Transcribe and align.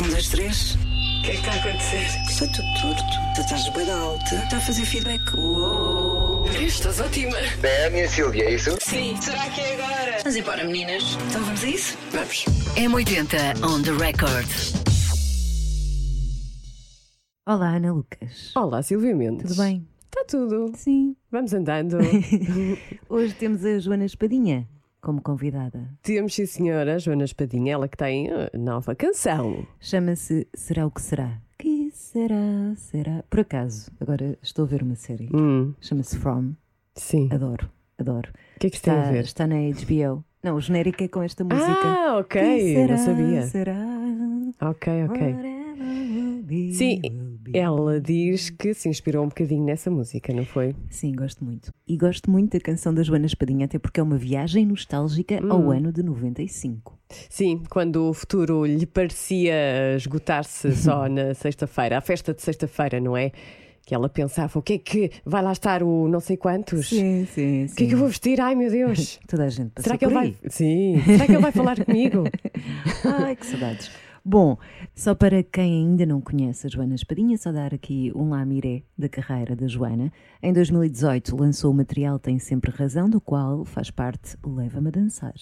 Um, 0.00 0.08
dois, 0.08 0.28
três. 0.28 0.74
O 0.74 1.22
que 1.22 1.30
é 1.30 1.34
que 1.34 1.38
está 1.38 1.52
a 1.52 1.54
acontecer? 1.56 2.06
Está 2.28 2.46
tudo 2.48 2.68
torto. 2.82 3.34
Tu 3.34 3.40
estás 3.40 3.68
bem 3.70 3.90
alta. 3.90 4.34
Está 4.34 4.56
a 4.56 4.60
fazer 4.60 4.84
feedback. 4.84 5.34
Uou. 5.36 6.46
Estás 6.48 7.00
ótima. 7.00 7.36
É 7.62 7.86
a 7.86 7.90
minha 7.90 8.08
Silvia, 8.08 8.44
é 8.44 8.54
isso? 8.54 8.76
Sim, 8.80 9.16
será 9.20 9.48
que 9.50 9.60
é 9.60 9.74
agora? 9.74 10.18
Vamos 10.18 10.36
embora, 10.36 10.64
meninas. 10.64 11.02
Então 11.28 11.42
vamos 11.44 11.62
a 11.64 11.66
isso? 11.68 11.98
Vamos. 12.12 12.44
M80 12.76 13.64
on 13.64 13.82
the 13.82 13.92
record. 13.92 14.48
Olá, 17.46 17.76
Ana 17.76 17.92
Lucas. 17.92 18.52
Olá, 18.56 18.82
Silvia 18.82 19.14
Mendes. 19.14 19.48
Tudo 19.48 19.62
bem? 19.62 19.86
Está 20.06 20.24
tudo. 20.24 20.72
Sim. 20.76 21.14
Vamos 21.30 21.52
andando. 21.52 21.98
Hoje 23.08 23.34
temos 23.34 23.64
a 23.64 23.78
Joana 23.78 24.04
Espadinha 24.04 24.68
como 25.04 25.20
convidada. 25.22 25.88
Temos, 26.02 26.34
sim, 26.34 26.46
senhora, 26.46 26.98
Joana 26.98 27.24
Espadinha, 27.24 27.74
ela 27.74 27.86
que 27.86 27.96
tem 27.96 28.28
uh, 28.32 28.50
nova 28.58 28.94
canção. 28.94 29.64
Chama-se 29.78 30.48
Será 30.54 30.86
o 30.86 30.90
que 30.90 31.00
será? 31.02 31.40
Que 31.58 31.90
será? 31.92 32.74
Será? 32.76 33.22
Por 33.30 33.40
acaso, 33.40 33.90
agora 34.00 34.36
estou 34.42 34.64
a 34.64 34.68
ver 34.68 34.82
uma 34.82 34.96
série. 34.96 35.28
Hum, 35.32 35.74
Chama-se 35.80 36.16
From. 36.18 36.52
sim. 36.96 37.28
Adoro, 37.30 37.70
adoro. 37.98 38.30
O 38.56 38.58
que 38.60 38.66
é 38.66 38.70
que 38.70 38.76
se 38.76 38.82
tem 38.82 38.94
Está, 38.94 39.08
a 39.08 39.12
ver? 39.12 39.24
está 39.24 39.46
na 39.46 39.56
HBO. 39.56 40.24
Não, 40.42 40.56
o 40.56 40.60
genérico 40.60 41.02
é 41.04 41.08
com 41.08 41.22
esta 41.22 41.44
música. 41.44 41.70
Ah, 41.84 42.18
ok. 42.18 42.74
Será? 42.74 42.96
Não 42.96 43.04
sabia. 43.04 43.42
Será? 43.42 43.76
Ok, 44.60 45.04
ok. 45.04 45.34
Sim. 46.72 47.00
Ela 47.52 48.00
diz 48.00 48.50
que 48.50 48.72
se 48.72 48.88
inspirou 48.88 49.24
um 49.24 49.28
bocadinho 49.28 49.64
nessa 49.64 49.90
música, 49.90 50.32
não 50.32 50.44
foi? 50.44 50.74
Sim, 50.88 51.12
gosto 51.12 51.44
muito. 51.44 51.72
E 51.86 51.96
gosto 51.96 52.30
muito 52.30 52.52
da 52.56 52.60
canção 52.60 52.94
da 52.94 53.02
Joana 53.02 53.26
Espadinha, 53.26 53.66
até 53.66 53.78
porque 53.78 54.00
é 54.00 54.02
uma 54.02 54.16
viagem 54.16 54.64
nostálgica 54.64 55.40
Hum. 55.44 55.52
ao 55.52 55.70
ano 55.70 55.92
de 55.92 56.02
95. 56.02 56.98
Sim, 57.28 57.62
quando 57.68 58.08
o 58.08 58.14
futuro 58.14 58.64
lhe 58.64 58.86
parecia 58.86 59.94
esgotar-se 59.96 60.72
só 60.76 61.08
na 61.08 61.34
sexta-feira, 61.34 61.98
a 61.98 62.00
festa 62.00 62.32
de 62.32 62.42
sexta-feira, 62.42 63.00
não 63.00 63.16
é? 63.16 63.30
Que 63.86 63.94
ela 63.94 64.08
pensava, 64.08 64.58
o 64.58 64.62
que 64.62 64.72
é 64.72 64.78
que 64.78 65.10
vai 65.26 65.42
lá 65.42 65.52
estar 65.52 65.82
o 65.82 66.08
não 66.08 66.18
sei 66.18 66.38
quantos? 66.38 66.88
sim, 66.88 67.26
sim. 67.26 67.66
O 67.66 67.74
que 67.74 67.84
é 67.84 67.86
que 67.88 67.92
eu 67.94 67.98
vou 67.98 68.08
vestir? 68.08 68.40
Ai 68.40 68.54
meu 68.54 68.70
Deus! 68.70 69.20
Toda 69.28 69.44
a 69.44 69.48
gente 69.50 69.72
Será 69.78 69.98
que 69.98 70.06
ele 70.06 70.14
vai. 70.14 70.34
Sim, 70.48 71.02
será 71.04 71.26
que 71.26 71.32
ele 71.32 71.42
vai 71.42 71.52
falar 71.52 71.84
comigo? 71.84 72.24
Ai, 73.04 73.36
que 73.36 73.44
saudades. 73.46 73.90
Bom, 74.26 74.56
só 74.94 75.14
para 75.14 75.42
quem 75.42 75.82
ainda 75.82 76.06
não 76.06 76.18
conhece 76.18 76.66
a 76.66 76.70
Joana 76.70 76.94
Espadinha, 76.94 77.36
só 77.36 77.52
dar 77.52 77.74
aqui 77.74 78.10
um 78.16 78.30
lamiré 78.30 78.82
da 78.96 79.06
carreira 79.06 79.54
da 79.54 79.68
Joana. 79.68 80.10
Em 80.42 80.50
2018 80.50 81.36
lançou 81.36 81.70
o 81.70 81.74
material 81.74 82.18
Tem 82.18 82.38
Sempre 82.38 82.70
Razão, 82.70 83.10
do 83.10 83.20
qual 83.20 83.66
faz 83.66 83.90
parte 83.90 84.34
o 84.42 84.54
Leva-me 84.54 84.88
a 84.88 84.92
Dançar. 84.92 85.34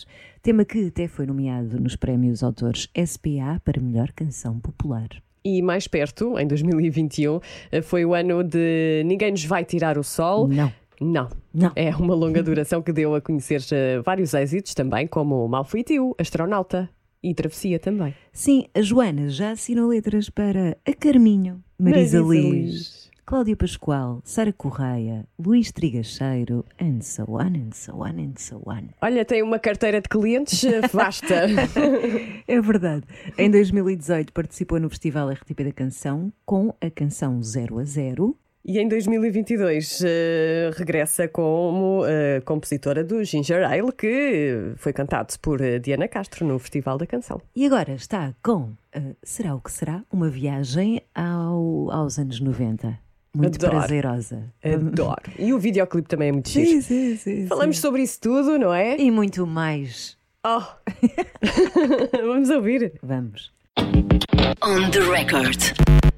Tema 0.42 0.64
que 0.64 0.88
até 0.88 1.06
foi 1.06 1.26
nomeado 1.26 1.78
nos 1.80 1.94
prémios 1.94 2.42
autores 2.42 2.88
SPA 3.06 3.60
para 3.64 3.80
melhor 3.80 4.10
canção 4.10 4.58
popular. 4.58 5.08
E 5.44 5.62
mais 5.62 5.86
perto, 5.86 6.36
em 6.36 6.46
2021, 6.48 7.38
eh, 7.70 7.82
foi 7.82 8.04
o 8.04 8.14
ano 8.14 8.42
de 8.42 9.04
Ninguém 9.06 9.30
nos 9.30 9.44
vai 9.44 9.64
tirar 9.64 9.96
o 9.96 10.02
sol. 10.02 10.48
Não, 10.48 10.72
Não. 11.00 11.28
não. 11.54 11.70
É 11.76 11.94
uma 11.94 12.16
longa 12.16 12.42
duração 12.42 12.82
que 12.82 12.92
deu 12.92 13.14
a 13.14 13.20
conhecer 13.20 13.60
vários 14.04 14.34
êxitos 14.34 14.74
também, 14.74 15.06
como 15.06 15.46
Mal 15.46 15.64
Fui 15.64 15.84
Tio, 15.84 16.16
Astronauta 16.18 16.90
e 17.22 17.34
Travessia 17.34 17.78
também. 17.78 18.14
Sim, 18.32 18.66
a 18.74 18.82
Joana 18.82 19.28
já 19.28 19.52
assinou 19.52 19.88
letras 19.88 20.28
para 20.28 20.76
A 20.86 20.92
Carminho, 20.94 21.62
Marisa, 21.78 22.20
Marisa 22.20 22.50
Liz, 22.50 22.52
Liz. 22.52 23.10
Cláudia 23.24 23.56
Pascoal, 23.56 24.20
Sara 24.24 24.52
Correia, 24.52 25.26
Luís 25.38 25.70
Trigacheiro, 25.70 26.64
and 26.80 27.00
so 27.00 27.24
on, 27.28 27.54
and 27.56 27.72
so 27.72 28.02
on, 28.02 28.18
and 28.18 28.34
so 28.36 28.62
on. 28.66 28.88
Olha, 29.00 29.24
tem 29.24 29.42
uma 29.42 29.58
carteira 29.58 30.00
de 30.00 30.08
clientes 30.08 30.64
eh, 30.64 30.80
vasta. 30.92 31.46
É 32.46 32.60
verdade. 32.60 33.04
Em 33.38 33.50
2018 33.50 34.32
participou 34.32 34.80
no 34.80 34.90
Festival 34.90 35.30
RTP 35.30 35.64
da 35.64 35.72
Canção 35.72 36.32
com 36.44 36.74
a 36.80 36.90
canção 36.90 37.40
0 37.40 37.78
a 37.78 37.84
0. 37.84 38.36
E 38.64 38.78
em 38.78 38.86
2022 38.88 40.02
eh, 40.04 40.70
regressa 40.74 41.26
como 41.26 42.04
eh, 42.06 42.40
compositora 42.44 43.02
do 43.02 43.22
Ginger 43.24 43.64
Ale, 43.68 43.90
que 43.92 44.72
foi 44.76 44.92
cantado 44.92 45.34
por 45.40 45.60
eh, 45.60 45.78
Diana 45.80 46.06
Castro 46.06 46.46
no 46.46 46.58
Festival 46.58 46.96
da 46.96 47.06
Canção. 47.06 47.40
E 47.56 47.66
agora 47.66 47.92
está 47.92 48.32
com 48.42 48.72
uh, 48.96 49.16
Será 49.22 49.54
o 49.54 49.60
que 49.60 49.72
será? 49.72 50.02
Uma 50.12 50.28
viagem 50.30 51.02
ao- 51.14 51.90
aos 51.90 52.18
anos 52.18 52.38
90. 52.40 52.96
Muito 53.34 53.56
Adoro. 53.56 53.78
prazerosa. 53.78 54.44
Adoro. 54.62 55.32
E 55.38 55.52
o 55.52 55.58
videoclipe 55.58 56.06
também 56.08 56.28
é 56.28 56.32
muito 56.32 56.50
giro. 56.50 56.68
Sim, 56.68 56.80
sim, 56.82 57.16
sim. 57.16 57.46
Falamos 57.46 57.76
sim. 57.76 57.82
sobre 57.82 58.02
isso 58.02 58.20
tudo, 58.20 58.58
não 58.58 58.72
é? 58.72 58.96
E 58.98 59.10
muito 59.10 59.46
mais. 59.46 60.16
Oh. 60.44 60.62
Vamos 62.26 62.50
ouvir. 62.50 62.92
Vamos. 63.02 63.50
On 64.62 64.90
the 64.90 65.00
record. 65.00 66.11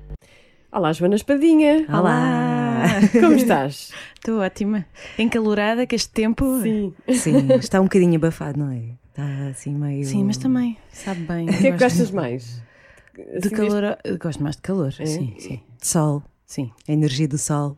Olá, 0.74 0.92
Joana 0.92 1.14
Espadinha. 1.14 1.86
Olá! 1.88 2.82
Como 3.20 3.34
estás? 3.34 3.92
Estou 4.16 4.40
ótima. 4.40 4.84
Encalorada 5.16 5.86
que 5.86 5.94
este 5.94 6.10
tempo. 6.10 6.60
Sim. 6.60 6.92
Sim, 7.12 7.46
está 7.60 7.80
um 7.80 7.84
bocadinho 7.84 8.16
abafado, 8.16 8.58
não 8.58 8.72
é? 8.72 8.82
Está 9.10 9.22
assim 9.52 9.72
meio. 9.72 10.04
Sim, 10.04 10.24
mas 10.24 10.36
também 10.36 10.76
sabe 10.92 11.20
bem. 11.20 11.48
O 11.48 11.56
que 11.56 11.68
é 11.68 11.72
que 11.72 11.78
gostas 11.78 12.10
mais? 12.10 12.60
De 13.14 13.46
Assim, 13.46 13.50
calor. 13.50 13.96
Gosto 14.20 14.42
mais 14.42 14.56
de 14.56 14.62
calor. 14.62 14.92
Sim, 14.92 15.36
sim. 15.38 15.60
De 15.80 15.86
sol, 15.86 16.24
Sim. 16.44 16.72
a 16.88 16.92
energia 16.92 17.28
do 17.28 17.38
sol. 17.38 17.76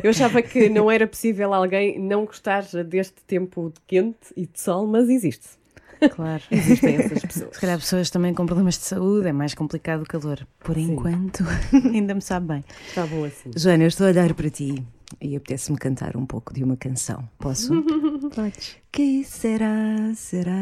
Eu 0.00 0.10
achava 0.10 0.40
que 0.42 0.68
não 0.68 0.88
era 0.88 1.08
possível 1.08 1.52
alguém 1.52 1.98
não 1.98 2.24
gostar 2.24 2.62
deste 2.84 3.20
tempo 3.26 3.72
de 3.74 3.80
quente 3.88 4.32
e 4.36 4.46
de 4.46 4.60
sol, 4.60 4.86
mas 4.86 5.08
existe. 5.08 5.59
Claro. 6.08 6.42
Existem 6.50 6.96
essas 6.96 7.22
pessoas. 7.22 7.54
Se 7.54 7.60
calhar 7.60 7.78
pessoas 7.78 8.10
também 8.10 8.32
com 8.34 8.46
problemas 8.46 8.78
de 8.78 8.84
saúde, 8.84 9.28
é 9.28 9.32
mais 9.32 9.54
complicado 9.54 10.02
o 10.02 10.06
calor. 10.06 10.46
Por 10.60 10.74
Sim. 10.76 10.92
enquanto, 10.92 11.44
ainda 11.92 12.14
me 12.14 12.22
sabe 12.22 12.46
bem. 12.46 12.64
Está 12.88 13.06
bom 13.06 13.24
assim. 13.24 13.50
Joana, 13.56 13.84
eu 13.84 13.88
estou 13.88 14.06
a 14.06 14.10
olhar 14.10 14.32
para 14.34 14.48
ti 14.50 14.82
e 15.20 15.36
apetece-me 15.36 15.76
cantar 15.78 16.16
um 16.16 16.24
pouco 16.26 16.54
de 16.54 16.62
uma 16.64 16.76
canção. 16.76 17.28
Posso? 17.38 17.82
Podes. 18.34 18.76
que 18.92 19.24
será, 19.24 20.12
será? 20.14 20.52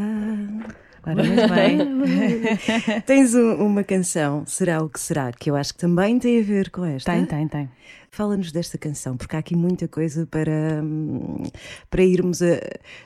Ora, 1.07 1.15
muito 1.25 1.49
bem. 1.55 3.01
Tens 3.07 3.35
um- 3.35 3.55
uma 3.65 3.85
canção, 3.85 4.45
Será 4.47 4.83
o 4.83 4.89
que 4.89 4.99
será, 5.01 5.33
que 5.33 5.51
eu 5.51 5.57
acho 5.57 5.73
que 5.73 5.79
também 5.81 6.19
tem 6.19 6.41
a 6.41 6.43
ver 6.43 6.71
com 6.71 6.85
esta. 6.85 7.13
Tem, 7.13 7.25
tem, 7.25 7.47
tem. 7.49 7.71
Fala-nos 8.11 8.51
desta 8.51 8.77
canção, 8.79 9.17
porque 9.17 9.37
há 9.37 9.39
aqui 9.39 9.55
muita 9.55 9.87
coisa 9.87 10.27
para, 10.27 10.83
hum, 10.83 11.45
para 11.91 12.03
irmos 12.03 12.43
a- 12.43 12.61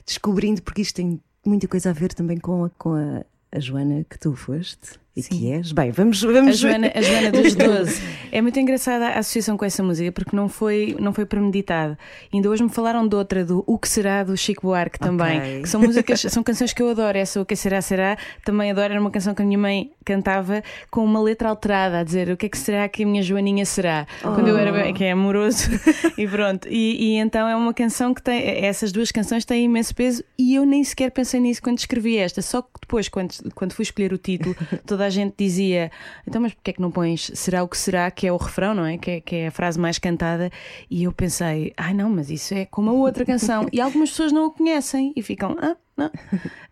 descobrindo, 0.06 0.62
porque 0.62 0.80
isto 0.82 0.94
tem 0.96 1.20
muita 1.44 1.68
coisa 1.68 1.90
a 1.90 1.92
ver 1.92 2.14
também 2.14 2.38
com 2.38 2.64
a, 2.64 2.70
com 2.70 2.94
a, 2.94 3.24
a 3.50 3.60
Joana 3.60 4.04
que 4.04 4.18
tu 4.18 4.34
foste 4.34 5.00
e 5.14 5.22
Sim. 5.22 5.38
que 5.38 5.52
és. 5.52 5.72
Bem, 5.72 5.90
vamos, 5.90 6.22
vamos 6.22 6.48
A 6.64 6.68
Joana, 6.68 6.92
a 6.94 7.02
Joana 7.02 7.30
dos 7.30 7.52
12. 7.54 8.02
É 8.32 8.40
muito 8.40 8.58
engraçada 8.58 9.08
a 9.08 9.18
associação 9.18 9.58
com 9.58 9.64
essa 9.64 9.82
música 9.82 10.10
porque 10.10 10.34
não 10.34 10.48
foi, 10.48 10.96
não 10.98 11.12
foi 11.12 11.26
premeditado. 11.26 11.98
Ainda 12.32 12.48
hoje 12.48 12.62
me 12.62 12.70
falaram 12.70 13.06
de 13.06 13.14
outra, 13.14 13.44
do 13.44 13.62
O 13.66 13.78
Que 13.78 13.88
Será, 13.88 14.24
do 14.24 14.34
Chico 14.36 14.62
Buarque 14.66 14.98
também. 14.98 15.38
Ok. 15.38 15.62
Que 15.62 15.68
são 15.68 15.82
músicas, 15.82 16.20
são 16.20 16.42
canções 16.42 16.72
que 16.72 16.82
eu 16.82 16.88
adoro. 16.88 17.18
Essa 17.18 17.42
O 17.42 17.44
Que 17.44 17.54
Será, 17.54 17.82
Será, 17.82 18.16
também 18.42 18.70
adoro. 18.70 18.92
Era 18.92 19.00
uma 19.00 19.10
canção 19.10 19.34
que 19.34 19.42
a 19.42 19.44
minha 19.44 19.58
mãe 19.58 19.92
cantava 20.02 20.62
com 20.90 21.04
uma 21.04 21.20
letra 21.20 21.50
alterada, 21.50 21.98
a 22.00 22.04
dizer 22.04 22.30
o 22.30 22.36
que 22.36 22.46
é 22.46 22.48
que 22.48 22.58
será 22.58 22.88
que 22.88 23.02
a 23.02 23.06
minha 23.06 23.22
Joaninha 23.22 23.66
será? 23.66 24.06
Quando 24.22 24.48
eu 24.48 24.56
era 24.56 24.72
bem, 24.72 24.94
que 24.94 25.04
é 25.04 25.12
amoroso. 25.12 25.68
e 26.16 26.26
pronto. 26.26 26.66
E, 26.68 27.12
e 27.12 27.16
então 27.16 27.46
é 27.46 27.54
uma 27.54 27.74
canção 27.74 28.14
que 28.14 28.22
tem. 28.22 28.64
Essas 28.64 28.90
duas 28.92 29.12
canções 29.12 29.44
têm 29.44 29.66
imenso 29.66 29.94
peso 29.94 30.24
e 30.38 30.54
eu 30.54 30.64
nem 30.64 30.82
sequer 30.82 31.10
pensei 31.10 31.38
nisso 31.38 31.60
quando 31.60 31.78
escrevi 31.78 32.16
esta. 32.16 32.40
Só 32.40 32.62
que 32.62 32.68
depois, 32.80 33.10
quando, 33.10 33.34
quando 33.54 33.72
fui 33.74 33.82
escolher 33.82 34.12
o 34.12 34.18
título, 34.18 34.56
toda 34.86 35.01
a 35.06 35.10
gente 35.10 35.34
dizia: 35.38 35.90
então, 36.26 36.40
mas 36.40 36.52
porquê 36.54 36.70
é 36.70 36.74
que 36.74 36.80
não 36.80 36.90
pões 36.90 37.30
Será 37.34 37.62
o 37.62 37.68
que 37.68 37.76
será? 37.78 38.10
Que 38.10 38.26
é 38.26 38.32
o 38.32 38.36
refrão, 38.36 38.74
não 38.74 38.84
é? 38.86 38.98
Que 38.98 39.10
é, 39.10 39.20
que 39.20 39.36
é 39.36 39.46
a 39.48 39.50
frase 39.50 39.78
mais 39.78 39.98
cantada. 39.98 40.50
E 40.90 41.04
eu 41.04 41.12
pensei: 41.12 41.72
ai 41.76 41.94
não, 41.94 42.10
mas 42.10 42.30
isso 42.30 42.54
é 42.54 42.64
como 42.66 42.90
a 42.90 42.92
outra 42.92 43.24
canção. 43.24 43.66
E 43.72 43.80
algumas 43.80 44.10
pessoas 44.10 44.32
não 44.32 44.46
o 44.46 44.50
conhecem 44.50 45.12
e 45.16 45.22
ficam: 45.22 45.56
ah, 45.60 45.76
não, 45.96 46.10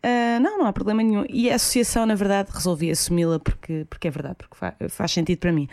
Ah, 0.02 0.40
não, 0.40 0.58
não 0.58 0.66
há 0.66 0.72
problema 0.72 1.02
nenhum. 1.02 1.24
E 1.28 1.50
a 1.50 1.56
associação, 1.56 2.06
na 2.06 2.14
verdade, 2.14 2.50
resolvi 2.52 2.90
assumi-la 2.90 3.38
porque, 3.38 3.86
porque 3.88 4.08
é 4.08 4.10
verdade, 4.10 4.36
porque 4.38 4.56
fa- 4.56 4.74
faz 4.88 5.12
sentido 5.12 5.38
para 5.38 5.52
mim. 5.52 5.68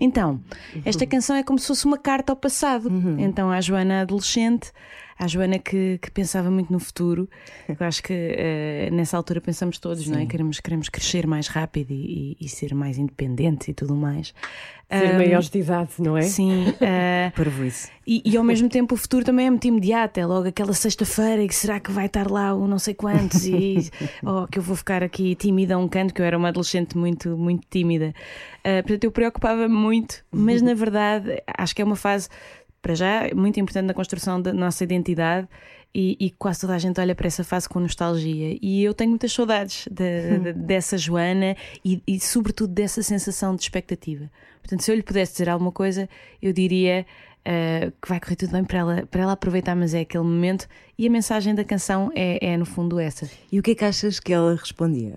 Então, 0.00 0.40
esta 0.84 1.04
canção 1.06 1.34
é 1.36 1.42
como 1.42 1.58
se 1.58 1.66
fosse 1.66 1.84
uma 1.84 1.98
carta 1.98 2.32
ao 2.32 2.36
passado. 2.36 2.88
Então, 3.18 3.50
à 3.50 3.60
Joana 3.60 4.02
adolescente, 4.02 4.70
à 5.18 5.26
Joana 5.26 5.58
que, 5.58 5.98
que 6.02 6.10
pensava 6.10 6.50
muito 6.50 6.72
no 6.72 6.78
futuro, 6.78 7.28
eu 7.68 7.76
acho 7.86 8.02
que 8.02 8.12
eh, 8.12 8.88
nessa 8.92 9.16
altura 9.16 9.40
pensamos 9.40 9.78
todos, 9.78 10.06
não 10.08 10.18
é? 10.18 10.26
Queremos, 10.26 10.60
queremos 10.60 10.88
crescer 10.88 11.26
mais 11.26 11.46
rápido 11.48 11.92
e, 11.92 12.36
e- 12.40 12.44
e 12.44 12.48
ser 12.48 12.74
mais 12.74 12.98
independentes 12.98 13.68
e 13.68 13.74
tudo 13.74 13.94
mais. 13.94 14.34
Ser 14.90 15.10
Ah, 15.14 15.16
maiores 15.16 15.48
de 15.48 15.58
idade, 15.60 15.90
não 15.98 16.16
é? 16.16 16.22
Sim, 16.22 16.66
ah, 16.82 17.32
Parvoíce. 17.34 17.90
e, 18.06 18.22
e 18.24 18.36
ao 18.36 18.44
mesmo 18.44 18.68
tempo 18.68 18.94
o 18.94 18.98
futuro 18.98 19.24
também 19.24 19.46
é 19.46 19.50
muito 19.50 19.66
imediato, 19.66 20.18
é 20.20 20.26
logo 20.26 20.46
aquela 20.48 20.72
sexta-feira 20.74 21.42
e 21.42 21.48
que 21.48 21.54
será 21.54 21.80
que 21.80 21.90
vai 21.90 22.06
estar 22.06 22.30
lá 22.30 22.54
o 22.54 22.68
não 22.68 22.78
sei 22.78 22.92
quantos 22.94 23.44
e 23.46 23.90
oh, 24.24 24.46
que 24.46 24.58
eu 24.58 24.62
vou 24.62 24.76
ficar 24.76 25.02
aqui 25.02 25.34
tímida 25.34 25.74
a 25.74 25.78
um 25.78 25.88
canto, 25.88 26.12
que 26.12 26.20
eu 26.20 26.26
era 26.26 26.36
uma 26.36 26.48
adolescente 26.48 26.96
muito, 26.98 27.30
muito 27.36 27.66
tímida. 27.70 28.14
Ah, 28.62 28.82
portanto, 28.82 29.04
eu 29.04 29.10
preocupava-me 29.10 29.74
muito, 29.74 30.24
mas 30.30 30.60
na 30.60 30.74
verdade 30.74 31.42
acho 31.56 31.74
que 31.74 31.80
é 31.82 31.84
uma 31.84 31.96
fase, 31.96 32.28
para 32.84 32.94
já, 32.94 33.22
muito 33.34 33.58
importante 33.58 33.86
na 33.86 33.94
construção 33.94 34.40
da 34.40 34.52
nossa 34.52 34.84
identidade 34.84 35.48
e, 35.94 36.16
e 36.20 36.30
quase 36.30 36.60
toda 36.60 36.74
a 36.74 36.78
gente 36.78 37.00
olha 37.00 37.14
para 37.14 37.26
essa 37.26 37.42
fase 37.42 37.66
com 37.66 37.80
nostalgia. 37.80 38.58
E 38.60 38.84
eu 38.84 38.92
tenho 38.92 39.08
muitas 39.08 39.32
saudades 39.32 39.88
de- 39.90 40.38
de- 40.38 40.52
dessa 40.68 40.98
Joana 40.98 41.56
e, 41.82 42.02
e, 42.06 42.20
sobretudo, 42.20 42.74
dessa 42.74 43.02
sensação 43.02 43.56
de 43.56 43.62
expectativa. 43.62 44.30
Portanto, 44.60 44.82
se 44.82 44.90
eu 44.92 44.96
lhe 44.96 45.02
pudesse 45.02 45.32
dizer 45.32 45.48
alguma 45.48 45.72
coisa, 45.72 46.06
eu 46.42 46.52
diria 46.52 47.06
ah, 47.46 47.90
que 48.02 48.08
vai 48.08 48.20
correr 48.20 48.36
tudo 48.36 48.52
bem 48.52 48.64
para 48.64 48.78
ela, 48.78 49.06
para 49.10 49.22
ela 49.22 49.32
aproveitar, 49.32 49.74
mas 49.74 49.94
é 49.94 50.00
aquele 50.00 50.24
momento. 50.24 50.66
E 50.98 51.06
a 51.06 51.10
mensagem 51.10 51.54
da 51.54 51.64
canção 51.64 52.10
é, 52.14 52.38
é 52.52 52.56
no 52.58 52.66
fundo, 52.66 52.98
essa. 52.98 53.30
E 53.50 53.58
o 53.58 53.62
que 53.62 53.70
é 53.70 53.74
que 53.74 53.84
achas 53.84 54.20
que 54.20 54.32
ela 54.32 54.54
respondia? 54.54 55.16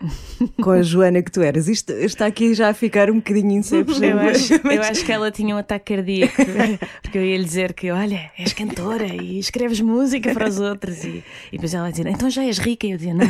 Com 0.62 0.70
a 0.70 0.82
Joana 0.82 1.22
que 1.22 1.30
tu 1.30 1.42
eras. 1.42 1.68
Isto 1.68 1.92
está 1.92 2.26
aqui 2.26 2.54
já 2.54 2.68
a 2.70 2.74
ficar 2.74 3.10
um 3.10 3.16
bocadinho 3.16 3.52
inception. 3.52 4.02
Eu 4.02 4.18
acho, 4.18 4.60
mas- 4.64 4.74
eu 4.76 4.82
acho 4.82 5.04
que 5.04 5.12
ela 5.12 5.30
tinha 5.30 5.54
um 5.54 5.58
ataque 5.58 5.94
cardíaco, 5.94 6.34
porque 7.02 7.18
eu 7.18 7.24
ia 7.24 7.36
lhe 7.36 7.44
dizer 7.44 7.72
que, 7.74 7.90
olha, 7.90 8.30
és 8.38 8.52
cantora 8.52 9.06
e 9.06 9.38
escreves 9.38 9.80
música 9.80 10.32
para 10.32 10.48
os 10.48 10.58
outros. 10.58 11.04
E, 11.04 11.22
e 11.48 11.52
depois 11.52 11.74
ela 11.74 11.86
ia 11.86 11.92
dizer, 11.92 12.06
então 12.06 12.30
já 12.30 12.42
és 12.44 12.58
rica? 12.58 12.86
E 12.86 12.92
eu 12.92 12.96
dizia, 12.96 13.14
não. 13.14 13.26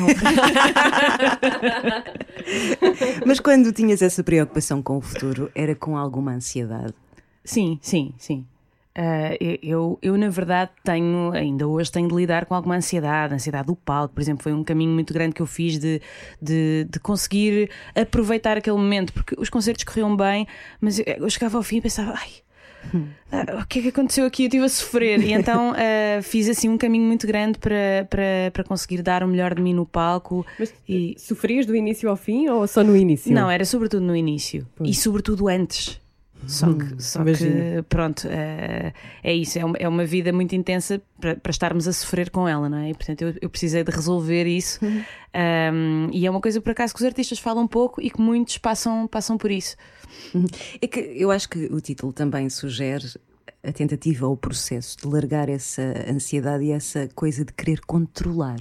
Mas 3.26 3.40
quando 3.40 3.72
tinhas 3.72 4.02
essa 4.02 4.22
preocupação 4.22 4.82
com 4.82 4.96
o 4.98 5.00
futuro, 5.00 5.50
era 5.54 5.74
com 5.74 5.96
alguma 5.96 6.32
ansiedade? 6.32 6.94
Sim, 7.44 7.78
sim, 7.82 8.12
sim. 8.18 8.44
Ah, 8.94 9.36
eu, 9.62 9.98
eu, 10.02 10.18
na 10.18 10.28
verdade, 10.28 10.70
tenho, 10.84 11.30
ainda 11.32 11.66
hoje 11.66 11.92
tenho 11.92 12.08
de 12.08 12.14
lidar 12.14 12.44
com 12.46 12.54
alguma 12.54 12.76
ansiedade, 12.76 13.32
ansiedade 13.32 13.66
do 13.68 13.76
palco, 13.76 14.14
por 14.14 14.20
exemplo, 14.20 14.42
foi 14.42 14.52
um 14.52 14.64
caminho 14.64 14.90
muito 14.92 15.14
grande 15.14 15.34
que 15.34 15.40
eu 15.42 15.46
fiz 15.46 15.78
de, 15.78 16.02
de, 16.42 16.86
de 16.90 16.98
conseguir 16.98 17.70
aproveitar 17.94 18.56
aquele 18.56 18.76
momento, 18.76 19.12
porque 19.12 19.34
os 19.38 19.48
concertos 19.48 19.84
corriam 19.84 20.16
bem, 20.16 20.46
mas 20.80 20.98
eu, 20.98 21.04
eu 21.06 21.30
chegava 21.30 21.56
ao 21.56 21.62
fim 21.62 21.76
e 21.76 21.80
pensava, 21.80 22.14
ai. 22.16 22.30
ah, 23.30 23.60
o 23.62 23.66
que 23.66 23.78
é 23.78 23.82
que 23.82 23.88
aconteceu 23.88 24.24
aqui? 24.26 24.44
Eu 24.44 24.46
estive 24.46 24.64
a 24.64 24.68
sofrer 24.68 25.20
e 25.22 25.32
então 25.34 25.72
ah, 25.76 26.22
fiz 26.22 26.48
assim 26.48 26.68
um 26.68 26.76
caminho 26.78 27.04
muito 27.04 27.26
grande 27.26 27.58
para, 27.58 28.06
para, 28.08 28.50
para 28.52 28.64
conseguir 28.64 29.02
dar 29.02 29.22
o 29.22 29.28
melhor 29.28 29.54
de 29.54 29.62
mim 29.62 29.74
no 29.74 29.86
palco. 29.86 30.44
Mas 30.58 30.72
E- 30.88 31.14
sofrias 31.18 31.64
do 31.66 31.76
início 31.76 32.08
ao 32.10 32.16
fim 32.16 32.48
ou 32.48 32.66
só 32.66 32.82
no 32.82 32.96
início? 32.96 33.32
Não, 33.32 33.50
era 33.50 33.64
sobretudo 33.64 34.02
no 34.02 34.16
início 34.16 34.66
e 34.82 34.94
sobretudo 34.94 35.46
antes. 35.46 35.99
Só 36.46 36.72
que, 36.72 37.02
só 37.02 37.22
que 37.24 37.82
pronto, 37.88 38.26
eh, 38.28 38.92
é 39.22 39.32
isso, 39.32 39.58
é 39.58 39.64
uma, 39.64 39.76
é 39.78 39.88
uma 39.88 40.04
vida 40.04 40.32
muito 40.32 40.54
intensa 40.54 41.00
para, 41.20 41.36
para 41.36 41.50
estarmos 41.50 41.86
a 41.86 41.92
sofrer 41.92 42.30
com 42.30 42.48
ela, 42.48 42.68
não 42.68 42.78
é? 42.78 42.90
E, 42.90 42.94
portanto, 42.94 43.22
eu, 43.22 43.34
eu 43.40 43.48
precisei 43.50 43.84
de 43.84 43.90
resolver 43.92 44.46
isso. 44.46 44.80
Um, 44.84 46.08
e 46.12 46.26
é 46.26 46.30
uma 46.30 46.40
coisa, 46.40 46.60
por 46.60 46.70
acaso, 46.70 46.92
que 46.94 47.00
os 47.00 47.06
artistas 47.06 47.38
falam 47.38 47.66
pouco 47.68 48.00
e 48.00 48.10
que 48.10 48.20
muitos 48.20 48.58
passam, 48.58 49.06
passam 49.06 49.38
por 49.38 49.50
isso. 49.50 49.76
É 50.80 50.86
que 50.86 50.98
eu 51.00 51.30
acho 51.30 51.48
que 51.48 51.66
o 51.66 51.80
título 51.80 52.12
também 52.12 52.48
sugere 52.50 53.06
a 53.62 53.72
tentativa 53.72 54.26
ou 54.26 54.32
o 54.32 54.36
processo 54.36 54.96
de 54.98 55.06
largar 55.06 55.48
essa 55.48 55.82
ansiedade 56.08 56.64
e 56.64 56.72
essa 56.72 57.08
coisa 57.14 57.44
de 57.44 57.52
querer 57.52 57.80
controlar. 57.86 58.58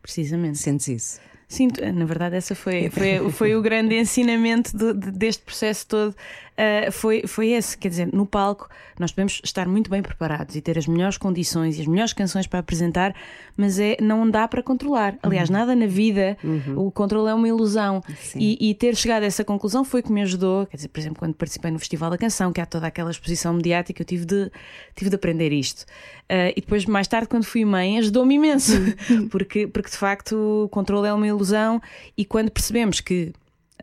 Precisamente. 0.00 0.58
Sentes 0.58 0.88
isso? 0.88 1.20
Sim, 1.48 1.68
na 1.94 2.06
verdade, 2.06 2.34
essa 2.36 2.54
foi, 2.54 2.88
foi, 2.88 3.30
foi 3.30 3.54
o 3.54 3.60
grande 3.60 3.94
ensinamento 3.94 4.74
de- 4.74 4.94
de- 4.94 5.10
deste 5.10 5.42
processo 5.42 5.86
todo. 5.86 6.16
Uh, 6.52 6.92
foi, 6.92 7.26
foi 7.26 7.48
esse, 7.48 7.78
quer 7.78 7.88
dizer, 7.88 8.12
no 8.12 8.26
palco 8.26 8.68
nós 8.98 9.10
podemos 9.10 9.40
estar 9.42 9.66
muito 9.66 9.90
bem 9.90 10.02
preparados 10.02 10.54
e 10.54 10.60
ter 10.60 10.76
as 10.76 10.86
melhores 10.86 11.16
condições 11.16 11.78
e 11.78 11.80
as 11.80 11.86
melhores 11.86 12.12
canções 12.12 12.46
para 12.46 12.60
apresentar, 12.60 13.14
mas 13.56 13.78
é, 13.78 13.96
não 14.00 14.28
dá 14.30 14.46
para 14.46 14.62
controlar. 14.62 15.16
Aliás, 15.22 15.48
nada 15.48 15.74
na 15.74 15.86
vida, 15.86 16.36
o 16.76 16.90
controle 16.90 17.30
é 17.30 17.34
uma 17.34 17.48
ilusão. 17.48 18.02
E, 18.36 18.70
e 18.70 18.74
ter 18.74 18.94
chegado 18.94 19.22
a 19.22 19.26
essa 19.26 19.44
conclusão 19.44 19.82
foi 19.82 20.00
o 20.00 20.02
que 20.02 20.12
me 20.12 20.22
ajudou. 20.22 20.66
Quer 20.66 20.76
dizer, 20.76 20.88
por 20.88 21.00
exemplo, 21.00 21.18
quando 21.18 21.34
participei 21.34 21.70
no 21.70 21.78
Festival 21.78 22.10
da 22.10 22.18
Canção, 22.18 22.52
que 22.52 22.60
há 22.60 22.66
toda 22.66 22.86
aquela 22.86 23.10
exposição 23.10 23.54
mediática, 23.54 24.02
eu 24.02 24.06
tive 24.06 24.24
de, 24.24 24.50
tive 24.94 25.10
de 25.10 25.16
aprender 25.16 25.52
isto. 25.52 25.82
Uh, 26.30 26.52
e 26.56 26.60
depois, 26.60 26.84
mais 26.86 27.08
tarde, 27.08 27.28
quando 27.28 27.44
fui 27.44 27.64
mãe, 27.64 27.98
ajudou-me 27.98 28.34
imenso, 28.34 28.72
porque, 29.30 29.66
porque 29.66 29.90
de 29.90 29.96
facto 29.96 30.64
o 30.64 30.68
controle 30.68 31.08
é 31.08 31.12
uma 31.12 31.26
ilusão. 31.26 31.80
E 32.16 32.24
quando 32.24 32.50
percebemos 32.50 33.00
que 33.00 33.32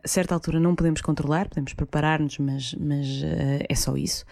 a 0.03 0.07
certa 0.07 0.33
altura 0.33 0.59
não 0.59 0.75
podemos 0.75 1.01
controlar, 1.01 1.47
podemos 1.49 1.73
preparar-nos, 1.73 2.37
mas, 2.37 2.73
mas 2.75 3.05
uh, 3.07 3.65
é 3.67 3.75
só 3.75 3.95
isso. 3.97 4.25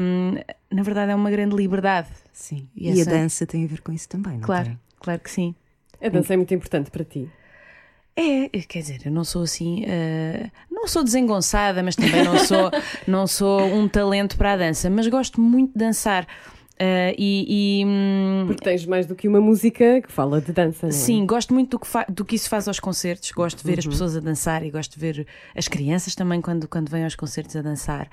Um, 0.00 0.34
na 0.74 0.82
verdade, 0.82 1.12
é 1.12 1.14
uma 1.14 1.30
grande 1.30 1.54
liberdade. 1.56 2.08
Sim. 2.32 2.68
E 2.76 2.88
E, 2.88 3.00
essa- 3.00 3.10
a 3.10 3.14
dança 3.14 3.46
tem 3.46 3.64
a 3.64 3.66
ver 3.68 3.80
com 3.80 3.92
isso 3.92 4.08
também, 4.08 4.34
não 4.34 4.40
Claro, 4.40 4.66
tem? 4.66 4.78
claro 5.00 5.20
que 5.20 5.30
sim. 5.30 5.54
A 6.02 6.08
dança 6.08 6.34
é 6.34 6.36
muito 6.36 6.52
importante 6.52 6.90
para 6.90 7.04
ti. 7.04 7.28
É, 8.16 8.48
quer 8.68 8.80
dizer, 8.80 9.00
eu 9.06 9.10
não 9.12 9.24
sou 9.24 9.42
assim, 9.42 9.84
eh, 9.86 10.48
não 10.70 10.86
sou 10.86 11.02
desengonçada, 11.02 11.82
mas 11.82 11.96
também 11.96 12.22
não 12.22 12.38
sou, 12.38 12.70
não 13.08 13.26
sou 13.26 13.74
um 13.74 13.88
talento 13.88 14.36
para 14.36 14.52
a 14.52 14.56
dança, 14.56 14.88
mas 14.88 15.08
gosto 15.08 15.40
muito 15.40 15.72
de 15.72 15.78
dançar. 15.78 16.26
Eh, 16.78 17.14
e, 17.18 17.80
tens 18.64 18.84
mais 18.86 19.06
do 19.06 19.14
que 19.14 19.28
uma 19.28 19.40
música 19.40 20.00
que 20.02 20.10
fala 20.10 20.40
de 20.40 20.52
dança, 20.52 20.86
não 20.86 20.88
é? 20.88 20.92
Sim, 20.92 21.24
gosto 21.26 21.54
muito 21.54 21.70
do 21.70 21.78
que, 21.78 21.88
do 22.12 22.24
que 22.24 22.34
isso 22.34 22.48
faz 22.48 22.66
aos 22.66 22.80
concertos, 22.80 23.30
gosto 23.30 23.58
de 23.58 23.64
ver 23.64 23.74
Uhum. 23.74 23.78
as 23.78 23.86
pessoas 23.86 24.16
a 24.16 24.20
dançar 24.20 24.64
e 24.64 24.70
gosto 24.70 24.94
de 24.94 25.00
ver 25.00 25.26
as 25.54 25.68
crianças 25.68 26.14
também 26.14 26.40
quando, 26.40 26.66
quando 26.66 26.88
vêm 26.88 27.04
aos 27.04 27.14
concertos 27.14 27.54
a 27.54 27.62
dançar. 27.62 28.08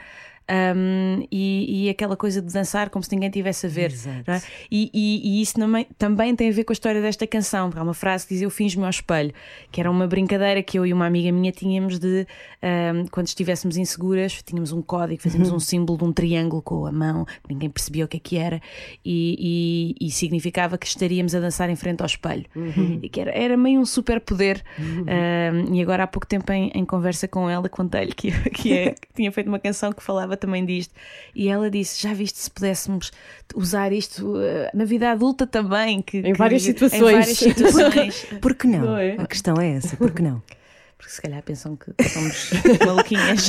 Um, 0.49 1.25
e, 1.31 1.85
e 1.85 1.89
aquela 1.89 2.17
coisa 2.17 2.41
de 2.41 2.51
dançar 2.53 2.89
como 2.89 3.01
se 3.03 3.11
ninguém 3.13 3.29
tivesse 3.29 3.65
a 3.67 3.69
ver. 3.69 3.91
É? 4.27 4.41
E, 4.69 4.89
e- 4.93 5.21
e 5.39 5.41
isso 5.41 5.53
também, 5.53 5.88
também 5.97 6.35
tem 6.35 6.49
a 6.49 6.51
ver 6.51 6.63
com 6.65 6.71
a 6.71 6.75
história 6.75 7.01
desta 7.01 7.25
canção, 7.25 7.69
porque 7.69 7.79
há 7.79 7.83
uma 7.83 7.93
frase 7.93 8.27
que 8.27 8.33
diz 8.33 8.41
Eu 8.41 8.49
finjo-me 8.49 8.83
ao 8.83 8.89
espelho, 8.89 9.33
que 9.71 9.79
era 9.79 9.89
uma 9.89 10.07
brincadeira 10.07 10.61
que 10.61 10.77
eu 10.77 10.85
e 10.85 10.91
uma 10.91 11.05
amiga 11.05 11.31
minha 11.31 11.51
tínhamos 11.53 11.99
de 11.99 12.27
um, 12.61 13.05
quando 13.07 13.27
estivéssemos 13.27 13.77
inseguras, 13.77 14.41
tínhamos 14.43 14.71
um 14.73 14.81
código, 14.81 15.21
fazíamos 15.21 15.51
um 15.51 15.59
símbolo 15.59 15.97
de 15.99 16.03
um 16.05 16.11
triângulo 16.11 16.61
com 16.61 16.85
a 16.85 16.91
mão, 16.91 17.23
que 17.25 17.53
ninguém 17.53 17.69
percebia 17.69 18.03
o 18.05 18.07
que 18.07 18.17
é 18.17 18.19
que 18.19 18.38
era, 18.38 18.61
e, 19.05 19.95
significava 20.11 20.77
que 20.77 20.85
estaríamos 20.85 21.33
a 21.33 21.39
dançar 21.39 21.69
em 21.69 21.75
frente 21.75 22.01
ao 22.01 22.05
espelho. 22.07 22.45
E 23.01 23.09
que 23.09 23.19
era, 23.21 23.31
era 23.31 23.55
meio 23.57 23.79
um 23.79 23.85
superpoder. 23.85 24.61
Um, 24.79 25.73
e 25.75 25.81
agora 25.81 26.03
há 26.03 26.07
pouco 26.07 26.27
tempo 26.27 26.51
em, 26.51 26.69
em 26.75 26.85
conversa 26.85 27.27
com 27.27 27.49
ela 27.49 27.67
contei-lhe 27.69 28.11
que, 28.13 28.31
que, 28.51 28.73
é- 28.73 28.91
que 28.91 29.07
tinha 29.15 29.31
feito 29.31 29.47
uma 29.47 29.59
canção 29.59 29.91
que 29.91 30.03
falava 30.03 30.31
também 30.38 30.66
disto. 30.66 30.94
E 31.36 31.48
ela 31.50 31.69
disse: 31.69 32.01
Já 32.01 32.13
viste 32.13 32.39
se 32.39 32.50
pudéssemos 32.50 33.12
usar 33.56 33.92
isto 33.92 34.36
uh, 34.38 34.42
na 34.74 34.86
vida 34.86 35.12
adulta 35.12 35.45
também? 35.48 36.01
Que, 36.01 36.18
Em 36.19 36.24
que- 36.24 36.33
várias 36.33 36.63
Em 36.63 36.66
situações. 36.66 37.01
várias 37.01 37.38
situações. 37.38 38.25
Por 38.42 38.56
que 38.56 38.68
não? 38.68 38.80
Não 38.81 38.98
é? 38.98 39.16
A 39.18 39.25
questão 39.28 39.56
é 39.60 39.72
essa, 39.75 39.95
por 39.98 40.12
que 40.12 40.22
não? 40.22 40.42
Porque 41.01 41.13
se 41.15 41.19
calhar 41.21 41.42
pensam 41.42 41.75
que 41.75 41.92
somos 42.09 42.51
maluquinhas. 42.86 43.48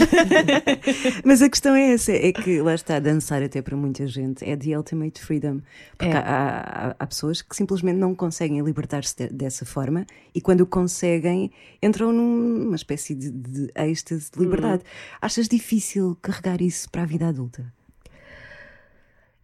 Mas 1.22 1.42
a 1.42 1.50
questão 1.50 1.74
é 1.74 1.92
essa, 1.92 2.10
é 2.10 2.32
que 2.32 2.62
lá 2.62 2.74
está, 2.74 2.98
dançar 2.98 3.42
até 3.42 3.60
para 3.60 3.76
muita 3.76 4.06
gente 4.06 4.42
é 4.42 4.56
the 4.56 4.74
ultimate 4.76 5.20
freedom. 5.20 5.60
Porque 5.98 6.10
É. 6.10 6.16
há, 6.16 6.88
há- 6.88 6.96
há 6.98 7.06
pessoas 7.06 7.42
que 7.42 7.54
simplesmente 7.54 7.96
não 7.98 8.14
conseguem 8.14 8.62
libertar-se 8.62 9.14
de- 9.16 9.28
dessa 9.34 9.66
forma 9.66 10.06
e 10.34 10.40
quando 10.40 10.64
conseguem 10.64 11.50
entram 11.82 12.10
numa 12.10 12.74
espécie 12.76 13.14
de, 13.14 13.30
de 13.30 13.70
êxtase 13.76 14.30
de 14.32 14.40
liberdade. 14.40 14.82
Achas 15.20 15.46
difícil 15.46 16.16
carregar 16.22 16.62
isso 16.62 16.88
para 16.90 17.02
a 17.02 17.06
vida 17.06 17.28
adulta? 17.28 17.70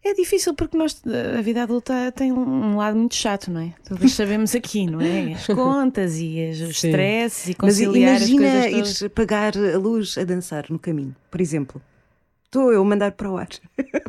É 0.03 0.13
difícil 0.13 0.53
porque 0.53 0.77
nós, 0.77 1.01
a 1.37 1.41
vida 1.41 1.63
adulta 1.63 2.11
tem 2.15 2.31
um 2.31 2.77
lado 2.77 2.97
muito 2.97 3.15
chato, 3.15 3.51
não 3.51 3.59
é? 3.61 3.73
Todos 3.87 4.13
sabemos 4.13 4.55
aqui, 4.55 4.85
não 4.87 5.01
é? 5.01 5.33
As 5.33 5.45
contas 5.53 6.17
e 6.17 6.41
as, 6.49 6.59
os 6.61 6.79
Sim. 6.79 6.87
stresses 6.87 7.49
e 7.49 7.55
Mas 7.61 7.75
conciliar 7.77 8.15
as 8.15 8.29
imagina 8.29 8.41
coisas 8.51 8.71
todas. 8.71 8.87
ires 8.87 9.03
apagar 9.03 9.53
a 9.57 9.77
luz 9.77 10.17
a 10.17 10.23
dançar 10.23 10.65
no 10.69 10.79
caminho, 10.79 11.15
por 11.29 11.41
exemplo. 11.41 11.81
Estou 12.49 12.73
eu 12.73 12.81
a 12.81 12.83
mandar 12.85 13.11
para 13.11 13.29
o 13.29 13.37
ar. 13.37 13.47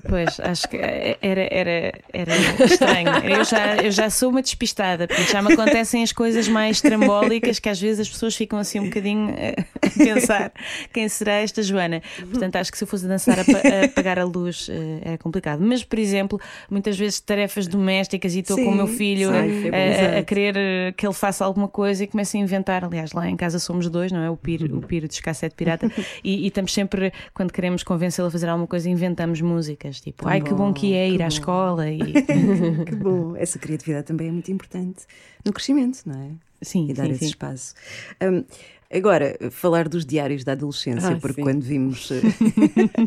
Pois, 0.08 0.40
acho 0.40 0.66
que 0.66 0.78
era, 0.78 1.46
era, 1.50 1.92
era 2.10 2.32
estranho. 2.64 3.08
Eu 3.22 3.44
já, 3.44 3.76
eu 3.76 3.90
já 3.90 4.08
sou 4.08 4.30
uma 4.30 4.40
despistada, 4.40 5.06
porque 5.06 5.24
já 5.30 5.42
me 5.42 5.52
acontecem 5.52 6.02
as 6.02 6.10
coisas 6.10 6.48
mais 6.48 6.80
trambólicas 6.80 7.58
que 7.58 7.68
às 7.68 7.78
vezes 7.78 8.00
as 8.00 8.08
pessoas 8.08 8.34
ficam 8.34 8.58
assim 8.58 8.80
um 8.80 8.84
bocadinho 8.84 9.34
eh, 9.36 9.56
a 9.84 9.90
pensar 9.90 10.52
quem 10.90 11.06
será 11.10 11.34
esta 11.34 11.62
Joana. 11.62 12.00
Portanto, 12.30 12.56
acho 12.56 12.72
que 12.72 12.78
se 12.78 12.84
eu 12.84 12.88
fosse 12.88 13.06
dançar 13.06 13.40
a, 13.40 13.42
a 13.42 13.84
apagar 13.84 14.18
a 14.18 14.24
luz 14.24 14.68
eh, 14.70 15.00
era 15.04 15.18
complicado. 15.18 15.60
Mas, 15.60 15.84
por 15.84 15.98
exemplo, 15.98 16.40
muitas 16.70 16.98
vezes 16.98 17.20
tarefas 17.20 17.66
domésticas 17.66 18.34
e 18.34 18.38
estou 18.38 18.56
com 18.56 18.70
o 18.70 18.74
meu 18.74 18.86
filho 18.86 19.28
sim, 19.32 19.36
a- 19.68 19.70
bom. 19.70 20.16
a, 20.16 20.18
a 20.20 20.22
querer 20.24 20.56
eh, 20.56 20.94
que 20.96 21.06
ele 21.06 21.12
faça 21.12 21.44
alguma 21.44 21.68
coisa 21.68 22.04
e 22.04 22.06
começa 22.06 22.38
a 22.38 22.40
inventar. 22.40 22.86
Aliás, 22.86 23.12
lá 23.12 23.28
em 23.28 23.36
casa 23.36 23.58
somos 23.58 23.86
dois, 23.90 24.10
não 24.10 24.20
é? 24.22 24.30
O 24.30 24.36
Piro, 24.38 24.78
o 24.78 24.80
Piro 24.80 25.06
dos 25.06 25.20
Cassete 25.20 25.54
Pirata. 25.54 25.92
E, 26.24 26.44
e 26.44 26.46
estamos 26.46 26.72
sempre, 26.72 27.12
quando 27.34 27.52
queremos 27.52 27.82
convencê-lo 27.82 28.29
a 28.30 28.32
fazer 28.32 28.48
alguma 28.48 28.66
coisa, 28.66 28.88
inventamos 28.88 29.40
músicas. 29.40 30.00
Tipo, 30.00 30.26
ai 30.26 30.40
que 30.40 30.54
bom 30.54 30.72
que 30.72 30.94
é 30.94 31.08
ir 31.08 31.16
que 31.16 31.22
à 31.22 31.26
bom. 31.26 31.28
escola. 31.28 31.90
E... 31.90 32.00
Que 32.86 32.94
bom. 32.94 33.36
Essa 33.36 33.58
criatividade 33.58 34.06
também 34.06 34.28
é 34.28 34.32
muito 34.32 34.50
importante 34.50 35.04
no 35.44 35.52
crescimento, 35.52 36.02
não 36.06 36.20
é? 36.20 36.30
Sim, 36.62 36.88
e 36.90 36.94
dar 36.94 37.06
sim, 37.06 37.10
esse 37.10 37.20
sim. 37.20 37.26
espaço. 37.26 37.74
Hum, 38.22 38.44
Agora, 38.92 39.36
falar 39.52 39.88
dos 39.88 40.04
diários 40.04 40.42
da 40.42 40.52
adolescência, 40.52 41.10
Ah, 41.10 41.16
porque 41.20 41.36
sim. 41.36 41.42
quando 41.42 41.62
vimos. 41.62 42.10
eh, 42.10 42.20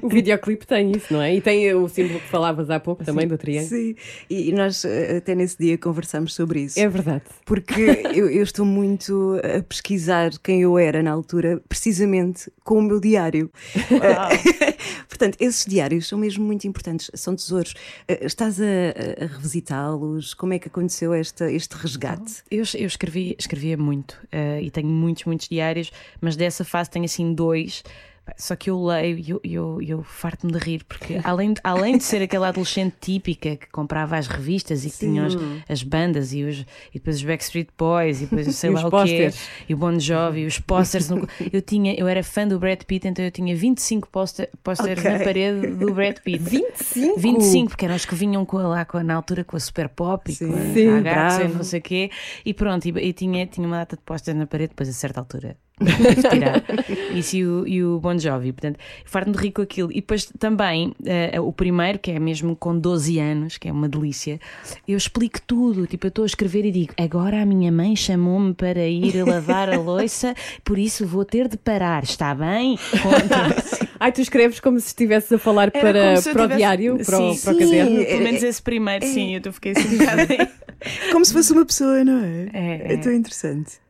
O 0.01 0.07
videoclipe 0.07 0.65
tem 0.65 0.91
isso, 0.91 1.11
não 1.13 1.21
é? 1.21 1.35
E 1.35 1.41
tem 1.41 1.73
o 1.73 1.89
símbolo 1.89 2.19
que 2.21 2.27
falavas 2.29 2.69
há 2.69 2.79
pouco 2.79 3.03
também 3.03 3.27
do 3.27 3.37
triângulo. 3.37 3.67
Sim, 3.69 3.95
e 4.29 4.49
e 4.49 4.51
nós 4.53 4.85
eh, 4.85 5.17
até 5.17 5.35
nesse 5.35 5.57
dia 5.57 5.77
conversámos 5.77 6.33
sobre 6.33 6.61
isso. 6.61 6.79
É 6.79 6.87
verdade. 6.87 7.23
Porque 7.45 7.81
eu, 8.15 8.29
eu 8.29 8.43
estou 8.43 8.65
muito 8.65 9.37
a 9.43 9.61
pesquisar 9.61 10.31
quem 10.41 10.61
eu 10.61 10.77
era 10.77 11.03
na 11.03 11.11
altura, 11.11 11.61
precisamente 11.67 12.49
com 12.63 12.79
o 12.79 12.81
meu 12.81 12.99
diário. 12.99 13.51
Portanto, 15.09 15.37
esses 15.39 15.65
diários 15.65 16.07
são 16.07 16.17
mesmo 16.17 16.43
muito 16.45 16.65
importantes, 16.67 17.09
são 17.13 17.35
tesouros. 17.35 17.73
Eh, 18.07 18.25
Estás 18.25 18.59
a, 18.61 18.63
a- 19.23 19.25
revisitá-los? 19.27 20.33
Como 20.33 20.53
é 20.53 20.59
que 20.59 20.67
aconteceu 20.67 21.13
esta, 21.13 21.51
este 21.51 21.73
resgate? 21.75 22.41
Eu, 22.49 22.63
eu 22.75 22.87
escrevi, 22.87 23.35
escrevia 23.37 23.77
muito 23.77 24.17
eh, 24.31 24.61
e 24.63 24.71
tenho 24.71 24.87
muitos, 24.87 25.25
muitos 25.25 25.47
diários, 25.47 25.72
mas 26.21 26.35
dessa 26.35 26.63
fase 26.63 26.89
tenho 26.89 27.05
assim 27.05 27.33
dois. 27.33 27.83
Só 28.37 28.55
que 28.55 28.69
eu 28.69 28.81
leio 28.81 29.17
e 29.19 29.29
eu, 29.29 29.41
eu, 29.43 29.81
eu 29.81 30.03
farto-me 30.03 30.53
de 30.53 30.57
rir, 30.57 30.83
porque 30.85 31.19
além 31.25 31.53
de, 31.53 31.59
além 31.63 31.97
de 31.97 32.03
ser 32.05 32.21
aquela 32.21 32.47
adolescente 32.47 32.95
típica 33.01 33.57
que 33.57 33.67
comprava 33.69 34.15
as 34.17 34.27
revistas 34.27 34.85
e 34.85 34.89
que 34.89 34.97
tinha 34.99 35.25
os- 35.25 35.35
as 35.67 35.83
bandas 35.83 36.31
e, 36.33 36.41
os, 36.43 36.59
e 36.61 36.65
depois 36.93 37.17
os 37.17 37.23
Backstreet 37.23 37.67
Boys 37.77 38.21
e 38.21 38.25
depois 38.25 38.55
sei 38.55 38.69
E 38.69 38.73
lá 38.73 38.79
os 38.79 38.93
o 38.93 39.03
quê, 39.03 39.29
e 39.67 39.73
o 39.73 39.77
Bon 39.77 39.99
Jovi 39.99 40.41
e 40.41 40.45
os 40.45 40.57
pósteres. 40.57 41.09
no- 41.09 41.27
eu, 41.51 41.61
tinha, 41.61 41.93
eu 41.95 42.07
era 42.07 42.23
fã 42.23 42.47
do 42.47 42.57
Brad 42.57 42.81
Pitt, 42.83 43.07
então 43.09 43.25
eu 43.25 43.31
tinha 43.31 43.53
25 43.55 44.07
póster- 44.09 44.49
pósteres 44.63 45.03
na 45.03 45.15
Ok. 45.15 45.25
parede 45.25 45.67
do 45.67 45.93
Brad 45.93 46.17
Pitt. 46.19 46.39
25? 46.43 47.19
25, 47.19 47.69
porque 47.71 47.83
eram 47.85 47.95
os 47.95 48.05
que 48.05 48.15
vinham 48.15 48.45
com 48.45 48.57
a, 48.57 48.67
lá 48.67 48.85
com 48.85 48.97
a- 48.99 49.03
na 49.03 49.15
altura 49.15 49.43
com 49.43 49.57
a 49.57 49.59
Super 49.59 49.89
Pop 49.89 50.31
e 50.31 50.35
Sim. 50.35 50.47
com 50.47 50.53
a, 50.57 50.73
Sim, 50.73 50.87
a 50.89 50.97
Agatha, 50.97 51.47
não 51.49 51.63
sei 51.63 51.79
o 51.79 51.83
quê. 51.83 52.09
E 52.45 52.53
pronto, 52.53 52.85
e, 52.87 52.89
e 53.09 53.11
tinha, 53.11 53.45
tinha 53.47 53.67
uma 53.67 53.77
data 53.79 53.97
de 53.97 54.01
pósteres 54.01 54.39
na 54.39 54.47
parede, 54.47 54.69
depois 54.69 54.87
a 54.87 54.93
certa 54.93 55.19
altura. 55.19 55.57
Isso 57.15 57.35
e 57.37 57.45
o, 57.45 57.67
e 57.67 57.83
o 57.83 57.99
Bon 57.99 58.17
Jovi. 58.17 58.51
Portanto, 58.53 58.77
farto-me 59.05 59.35
de 59.35 59.41
rir 59.41 59.51
com 59.51 59.61
aquilo. 59.61 59.91
E 59.91 59.95
depois 59.95 60.25
também 60.39 60.93
eh, 61.05 61.39
o 61.39 61.51
primeiro, 61.51 61.99
que 61.99 62.11
é 62.11 62.19
mesmo 62.19 62.55
com 62.55 62.77
12 62.77 63.19
anos, 63.19 63.57
que 63.57 63.67
é 63.67 63.71
uma 63.71 63.89
delícia, 63.89 64.39
eu 64.87 64.97
explico 64.97 65.39
tudo. 65.45 65.87
Tipo, 65.87 66.05
eu 66.07 66.09
estou 66.09 66.23
a 66.23 66.25
escrever 66.25 66.65
e 66.65 66.71
digo: 66.71 66.93
agora 66.97 67.41
a 67.41 67.45
minha 67.45 67.71
mãe 67.71 67.95
chamou-me 67.95 68.53
para 68.53 68.85
ir 68.87 69.23
lavar 69.25 69.69
a 69.69 69.77
louça, 69.79 70.33
por 70.63 70.77
isso 70.77 71.05
vou 71.05 71.25
ter 71.25 71.47
de 71.47 71.57
parar. 71.57 72.03
Está 72.03 72.33
bem? 72.35 72.77
Conta. 73.01 73.93
Ai, 73.99 74.11
tu 74.11 74.21
escreves 74.21 74.59
como 74.59 74.79
se 74.79 74.87
estivesses 74.87 75.31
a 75.31 75.37
falar 75.39 75.71
Era 75.73 75.79
para, 75.79 75.93
para 75.93 76.19
o 76.19 76.21
tivesse- 76.47 76.57
diário, 76.57 76.97
para, 77.05 77.19
o- 77.19 77.37
para 77.39 77.53
o 77.53 77.57
caderno. 77.57 78.05
Pelo 78.05 78.21
menos 78.23 78.43
esse 78.43 78.61
primeiro, 78.61 79.05
sim, 79.05 79.39
eu 79.43 79.53
fiquei 79.53 79.71
assim. 79.71 79.97
Como 81.13 81.23
se 81.23 81.31
fosse 81.31 81.53
uma 81.53 81.65
pessoa, 81.65 82.03
não 82.03 82.21
é? 82.21 82.49
É, 82.51 82.93
é. 82.93 82.97
tão 82.97 83.13
interessante. 83.13 83.82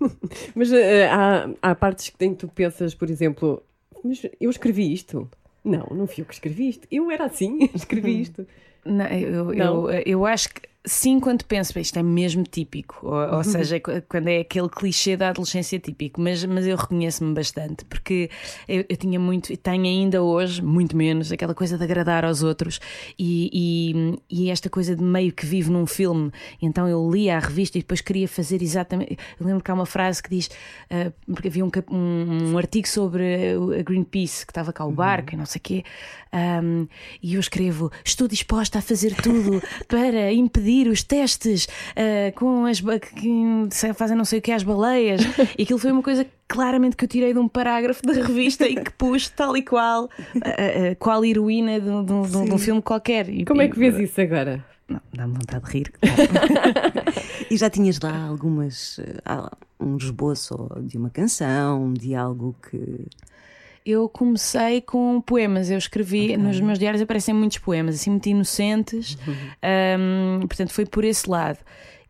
Mas 0.54 0.72
eh, 0.72 1.08
há, 1.08 1.50
há 1.62 1.74
partes 1.74 2.10
que 2.10 2.34
tu 2.34 2.48
pensas, 2.48 2.94
por 2.94 3.10
exemplo, 3.10 3.62
mas 4.02 4.22
eu 4.40 4.50
escrevi 4.50 4.92
isto? 4.92 5.28
Não, 5.64 5.86
não 5.90 6.06
fui 6.06 6.22
eu 6.22 6.26
que 6.26 6.34
escrevi 6.34 6.68
isto. 6.68 6.86
Eu 6.90 7.10
era 7.10 7.24
assim, 7.24 7.68
escrevi 7.74 8.20
isto. 8.20 8.46
Não, 8.84 9.06
eu, 9.06 9.44
Não? 9.54 9.90
Eu, 9.90 10.02
eu 10.06 10.26
acho 10.26 10.48
que 10.50 10.62
sim, 10.88 11.20
quando 11.20 11.44
penso, 11.44 11.72
"Bem, 11.74 11.82
isto 11.82 11.98
é 11.98 12.02
mesmo 12.02 12.42
típico, 12.44 12.98
ou, 13.06 13.36
ou 13.36 13.44
seja, 13.44 13.78
qu- 13.78 14.02
quando 14.08 14.28
é 14.28 14.40
aquele 14.40 14.68
clichê 14.68 15.16
da 15.16 15.28
adolescência 15.28 15.78
típico, 15.78 16.20
mas, 16.20 16.44
mas 16.44 16.66
eu 16.66 16.76
reconheço-me 16.76 17.34
bastante, 17.34 17.84
porque 17.84 18.30
eu, 18.66 18.84
eu 18.88 18.96
tinha 18.96 19.20
muito, 19.20 19.52
e 19.52 19.56
tenho 19.56 19.84
ainda 19.84 20.22
hoje, 20.22 20.62
muito 20.62 20.96
menos, 20.96 21.30
aquela 21.30 21.54
coisa 21.54 21.76
de 21.76 21.84
agradar 21.84 22.24
aos 22.24 22.42
outros. 22.42 22.80
E, 23.18 23.50
e, 24.30 24.44
e 24.46 24.50
esta 24.50 24.70
coisa 24.70 24.96
de 24.96 25.02
meio 25.02 25.32
que 25.32 25.44
vivo 25.44 25.70
num 25.72 25.86
filme. 25.86 26.30
Então 26.62 26.88
eu 26.88 27.10
lia 27.10 27.36
a 27.36 27.40
revista 27.40 27.76
e 27.76 27.80
depois 27.82 28.00
queria 28.00 28.26
fazer 28.26 28.62
exatamente. 28.62 29.18
Eu 29.38 29.46
lembro 29.46 29.62
que 29.62 29.70
há 29.70 29.74
uma 29.74 29.86
frase 29.86 30.22
que 30.22 30.30
diz, 30.30 30.50
ah, 30.90 31.12
porque 31.26 31.48
havia 31.48 31.64
um, 31.64 31.70
um, 31.90 32.52
um 32.52 32.58
artigo 32.58 32.88
sobre 32.88 33.24
a 33.78 33.82
Greenpeace 33.82 34.46
que 34.46 34.50
estava 34.52 34.72
cá 34.72 34.84
o 34.84 34.92
barco 34.92 35.34
e 35.34 35.36
não 35.36 35.44
sei 35.46 35.58
o 35.58 35.62
quê, 35.62 35.84
um, 36.62 36.86
e 37.22 37.34
eu 37.34 37.40
escrevo: 37.40 37.90
Estou 38.04 38.28
disposta 38.28 38.78
a 38.78 38.82
fazer 38.82 39.14
tudo 39.16 39.60
para 39.88 40.32
impedir 40.32 40.77
os 40.86 41.02
testes 41.02 41.66
ah, 41.96 42.30
com 42.36 42.66
as 42.66 42.80
que 42.80 43.32
fazem 43.94 44.16
não 44.16 44.24
sei 44.26 44.38
o 44.38 44.42
que 44.42 44.52
às 44.52 44.62
baleias. 44.62 45.22
E 45.58 45.62
aquilo 45.62 45.78
foi 45.78 45.90
uma 45.90 46.02
coisa 46.02 46.26
claramente 46.46 46.94
que 46.96 47.04
eu 47.04 47.08
tirei 47.08 47.32
de 47.32 47.38
um 47.38 47.48
parágrafo 47.48 48.02
da 48.02 48.12
revista 48.12 48.66
e 48.68 48.76
que 48.76 48.90
pus 48.92 49.28
tal 49.28 49.56
e 49.56 49.62
qual, 49.62 50.08
ah, 50.36 50.48
ah, 50.92 50.94
qual 50.98 51.24
heroína 51.24 51.80
de, 51.80 51.88
um- 51.88 52.04
de 52.04 52.12
um- 52.12 52.22
de 52.44 52.52
um- 52.54 52.58
filme 52.58 52.80
qualquer. 52.82 53.28
E- 53.28 53.44
Como 53.44 53.62
é 53.62 53.68
que 53.68 53.78
vês 53.78 53.98
isso 53.98 54.20
agora? 54.20 54.64
Não, 54.88 55.00
dá-me 55.12 55.32
vontade 55.34 55.64
de 55.64 55.70
rir. 55.72 55.92
E 57.50 57.56
já 57.56 57.70
tinhas 57.70 57.98
lá 58.00 58.26
algumas. 58.26 59.00
um 59.80 59.96
esboço 59.96 60.68
de 60.82 60.98
uma 60.98 61.08
canção, 61.08 61.84
um 61.84 61.94
de 61.94 62.14
algo 62.14 62.54
que. 62.70 63.06
Eu 63.84 64.08
comecei 64.08 64.80
com 64.80 65.20
poemas, 65.20 65.70
eu 65.70 65.78
escrevi, 65.78 66.36
nos 66.36 66.60
meus 66.60 66.78
diários 66.78 67.02
aparecem 67.02 67.34
muitos 67.34 67.58
poemas, 67.58 67.94
assim 67.94 68.10
muito 68.10 68.26
inocentes, 68.26 69.16
Ahm, 69.62 70.46
portanto 70.46 70.72
foi 70.72 70.84
por 70.86 71.04
esse 71.04 71.28
lado. 71.28 71.58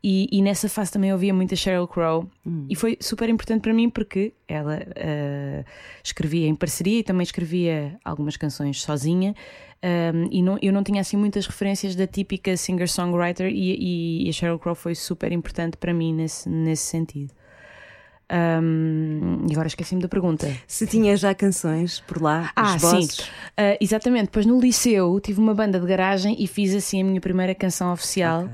E, 0.03 0.29
e 0.31 0.41
nessa 0.43 0.69
fase 0.69 0.93
também 0.93 1.13
ouvia 1.13 1.35
muita 1.35 1.57
Sheryl 1.57 1.89
Crow. 1.89 2.31
E 2.71 2.77
foi 2.77 2.97
super 3.01 3.29
importante 3.29 3.63
para 3.63 3.75
mim 3.75 3.91
porque 3.91 4.33
ela 4.47 4.81
ah, 4.97 5.65
escrevia 6.05 6.47
em 6.47 6.55
parceria 6.55 7.01
e 7.01 7.03
também 7.03 7.25
escrevia 7.25 7.99
algumas 8.05 8.37
canções 8.37 8.81
sozinha. 8.81 9.35
Ahm, 9.83 10.29
e 10.31 10.43
não, 10.43 10.57
eu 10.63 10.73
não 10.73 10.85
tinha 10.85 11.01
assim 11.01 11.17
muitas 11.17 11.47
referências 11.47 11.97
da 11.97 12.07
típica 12.07 12.57
singer-songwriter 12.57 13.49
e, 13.53 14.27
e 14.27 14.29
a 14.29 14.33
Sheryl 14.33 14.59
Crow 14.59 14.75
foi 14.75 14.95
super 14.95 15.33
importante 15.33 15.77
para 15.77 15.93
mim 15.93 16.15
nesse, 16.15 16.49
nesse 16.49 16.85
sentido. 16.85 17.33
Ahm, 18.31 19.47
e 19.49 19.53
agora 19.53 19.69
esqueci-me 19.69 20.03
da 20.03 20.09
pergunta. 20.09 20.51
Se 20.67 20.87
tinha 20.87 21.17
já 21.17 21.35
canções 21.35 22.01
por 22.01 22.21
lá, 22.21 22.51
Ah, 22.55 22.79
sim. 22.79 23.07
Ah, 23.57 23.77
exatamente. 23.81 24.27
Depois 24.27 24.45
no 24.47 24.61
liceu 24.61 25.19
tive 25.21 25.41
uma 25.41 25.55
banda 25.55 25.81
de 25.81 25.87
garagem 25.87 26.37
e 26.39 26.47
fiz 26.47 26.75
assim 26.75 27.01
a 27.01 27.05
minha 27.05 27.21
primeira 27.21 27.55
canção 27.55 27.93
oficial, 27.93 28.49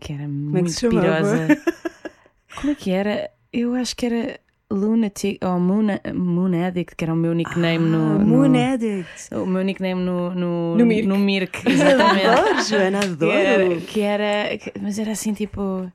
que 0.00 0.12
era 0.12 0.22
é 0.22 0.26
que 0.26 0.32
muito 0.32 0.72
chamava? 0.72 1.00
pirosa. 1.00 1.62
Como 2.60 2.72
é 2.72 2.74
que 2.74 2.90
era? 2.90 3.30
Eu 3.52 3.74
acho 3.74 3.94
que 3.94 4.06
era 4.06 4.40
Lunatic 4.70 5.38
ou 5.44 5.58
Moon, 5.60 5.86
Moon 6.14 6.66
Addict, 6.66 6.96
que 6.96 7.04
era 7.04 7.12
o 7.14 7.16
meu 7.16 7.32
nickname 7.34 7.78
no, 7.78 7.96
Ah, 8.16 8.18
no- 8.18 8.26
Moon 8.26 8.72
Addict. 8.72 9.34
O 9.34 9.46
meu 9.46 9.62
nickname 9.62 10.02
no, 10.02 10.34
no, 10.34 10.76
No 10.76 10.84
Mirk. 10.86 11.06
no 11.06 11.18
Mirk, 11.18 11.62
exatamente. 11.70 12.26
Adoro, 12.26 12.62
Joana, 12.62 13.00
que, 13.00 13.06
adoro. 13.06 13.32
era, 13.32 13.76
que 13.80 14.00
era- 14.00 14.58
que- 14.58 14.72
Mas 14.80 14.98
era 14.98 15.12
assim 15.12 15.32
tipo. 15.32 15.90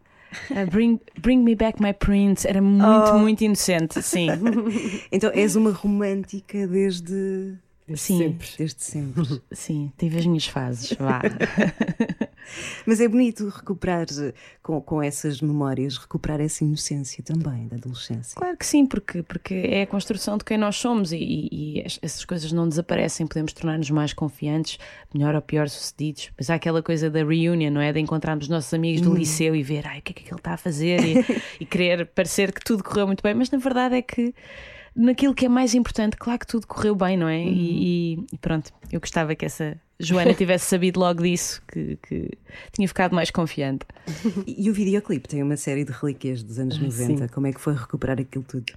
Ah, 0.52 0.66
bring, 0.72 1.00
bring 1.22 1.44
me 1.44 1.56
back 1.56 1.82
my 1.82 1.94
prince. 1.94 2.48
Era 2.48 2.62
muito, 2.62 3.12
Oh. 3.14 3.20
muito 3.20 3.44
inocente, 3.44 4.02
sim. 4.02 4.28
Então 5.12 5.32
és 5.34 5.56
uma 5.56 5.72
romântica 5.72 6.68
desde. 6.68 7.54
Sim. 7.98 8.18
Sempre. 8.18 8.48
Desde 8.58 8.84
sempre. 8.84 9.42
Sim, 9.52 9.92
tive 9.98 10.20
as 10.20 10.26
minhas 10.26 10.46
fases, 10.46 10.94
vá. 10.98 11.22
Mas 12.86 13.00
é 13.00 13.08
bonito 13.08 13.48
recuperar 13.48 14.06
eh, 14.20 14.34
com, 14.62 14.80
com 14.82 15.02
essas 15.02 15.40
memórias, 15.42 15.98
recuperar 15.98 16.42
essa 16.42 16.64
inocência 16.64 17.24
também 17.24 17.68
da 17.68 17.78
adolescência. 17.78 18.36
Claro 18.36 18.58
que 18.58 18.66
sim, 18.66 18.86
porque, 18.86 19.24
porque 19.24 19.54
é 19.54 19.84
a 19.84 19.88
construção 19.88 20.38
de 20.38 20.44
quem 20.44 20.58
nós 20.58 20.76
somos 20.76 21.12
e, 21.14 21.18
e- 21.18 21.50
e 21.52 21.80
es- 21.86 22.00
essas 22.02 22.26
coisas 22.26 22.52
não 22.52 22.68
desaparecem, 22.68 23.26
podemos 23.26 23.54
tornar-nos 23.54 23.90
mais 23.90 24.12
confiantes, 24.14 24.78
melhor 25.14 25.36
ou 25.36 25.42
pior 25.42 25.70
sucedidos. 25.70 26.32
Mas 26.38 26.50
há 26.50 26.56
aquela 26.56 26.84
coisa 26.84 27.10
da 27.10 27.24
reunion, 27.24 27.72
não 27.72 27.82
é? 27.82 27.94
De 27.94 28.00
encontrarmos 28.00 28.46
os 28.46 28.50
nossos 28.50 28.74
amigos 28.74 29.02
do 29.02 29.14
liceu 29.16 29.56
e 29.56 29.64
ver 29.64 29.88
ai, 29.88 30.00
o 30.00 30.02
que 30.02 30.12
é 30.12 30.16
que 30.16 30.30
ele 30.30 30.36
está 30.40 30.54
a 30.54 30.58
fazer 30.58 31.00
e, 31.04 31.26
e 31.62 31.66
querer 31.66 32.06
parecer 32.08 32.52
que 32.52 32.62
tudo 32.64 32.84
correu 32.84 33.08
muito 33.08 33.24
bem, 33.24 33.34
mas 33.34 33.50
na 33.50 33.58
verdade 33.58 33.96
é 33.96 34.02
que 34.02 34.34
naquilo 34.96 35.34
que 35.34 35.46
é 35.46 35.50
mais 35.50 35.74
importante, 35.74 36.16
claro 36.18 36.40
que 36.40 36.48
tudo 36.48 36.68
correu 36.68 36.96
bem, 36.96 37.18
não 37.18 37.28
é? 37.28 37.44
E, 37.44 38.14
e- 38.16 38.26
e 38.34 38.38
pronto, 38.38 38.72
eu 38.92 39.00
gostava 39.00 39.34
que 39.36 39.46
essa 39.46 39.78
Joana 40.00 40.34
tivesse 40.34 40.66
sabido 40.66 41.00
logo 41.00 41.24
disso, 41.24 41.62
que, 41.72 41.98
que 42.08 42.30
tinha 42.72 42.88
ficado 42.88 43.16
mais 43.16 43.32
confiante. 43.32 43.86
E, 44.46 44.66
e 44.66 44.70
o 44.70 44.74
videoclipe 44.74 45.28
tem 45.28 45.42
uma 45.42 45.56
série 45.58 45.84
de 45.86 45.92
relíquias 45.92 46.44
dos 46.44 46.60
anos 46.60 46.78
90. 46.78 47.28
Como 47.30 47.48
é 47.48 47.54
que 47.54 47.60
foi 47.62 47.74
recuperar 47.74 48.20
aquilo 48.20 48.44
tudo? 48.44 48.74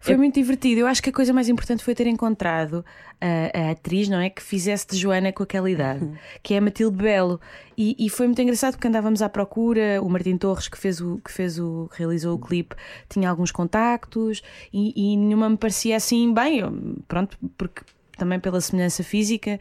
Foi 0.00 0.16
muito 0.16 0.34
divertido. 0.34 0.80
Eu 0.80 0.86
acho 0.86 1.02
que 1.02 1.10
a 1.10 1.12
coisa 1.12 1.32
mais 1.32 1.48
importante 1.48 1.82
foi 1.82 1.94
ter 1.94 2.06
encontrado 2.06 2.84
a, 3.20 3.58
a 3.58 3.70
atriz, 3.72 4.08
não 4.08 4.18
é? 4.20 4.30
Que 4.30 4.42
fizesse 4.42 4.86
de 4.86 4.96
Joana 4.96 5.32
com 5.32 5.42
aquela 5.42 5.68
idade, 5.70 6.08
que 6.42 6.54
é 6.54 6.58
a 6.58 6.60
Matilde 6.60 6.96
Belo. 6.96 7.40
E, 7.76 7.96
e 7.98 8.08
foi 8.08 8.26
muito 8.26 8.40
engraçado 8.40 8.74
porque 8.74 8.88
andávamos 8.88 9.22
à 9.22 9.28
procura. 9.28 10.00
O 10.02 10.08
Martim 10.08 10.36
Torres, 10.36 10.68
que 10.68 10.78
fez 10.78 11.00
o 11.00 11.18
que 11.18 11.32
fez 11.32 11.58
o 11.58 11.90
realizou 11.92 12.36
o 12.36 12.38
clipe, 12.38 12.76
tinha 13.08 13.28
alguns 13.28 13.50
contactos 13.50 14.42
e, 14.72 15.12
e 15.12 15.16
nenhuma 15.16 15.48
me 15.50 15.56
parecia 15.56 15.96
assim 15.96 16.32
bem. 16.32 16.62
Pronto, 17.06 17.36
porque 17.56 17.82
também 18.18 18.38
pela 18.38 18.60
semelhança 18.60 19.02
física. 19.02 19.58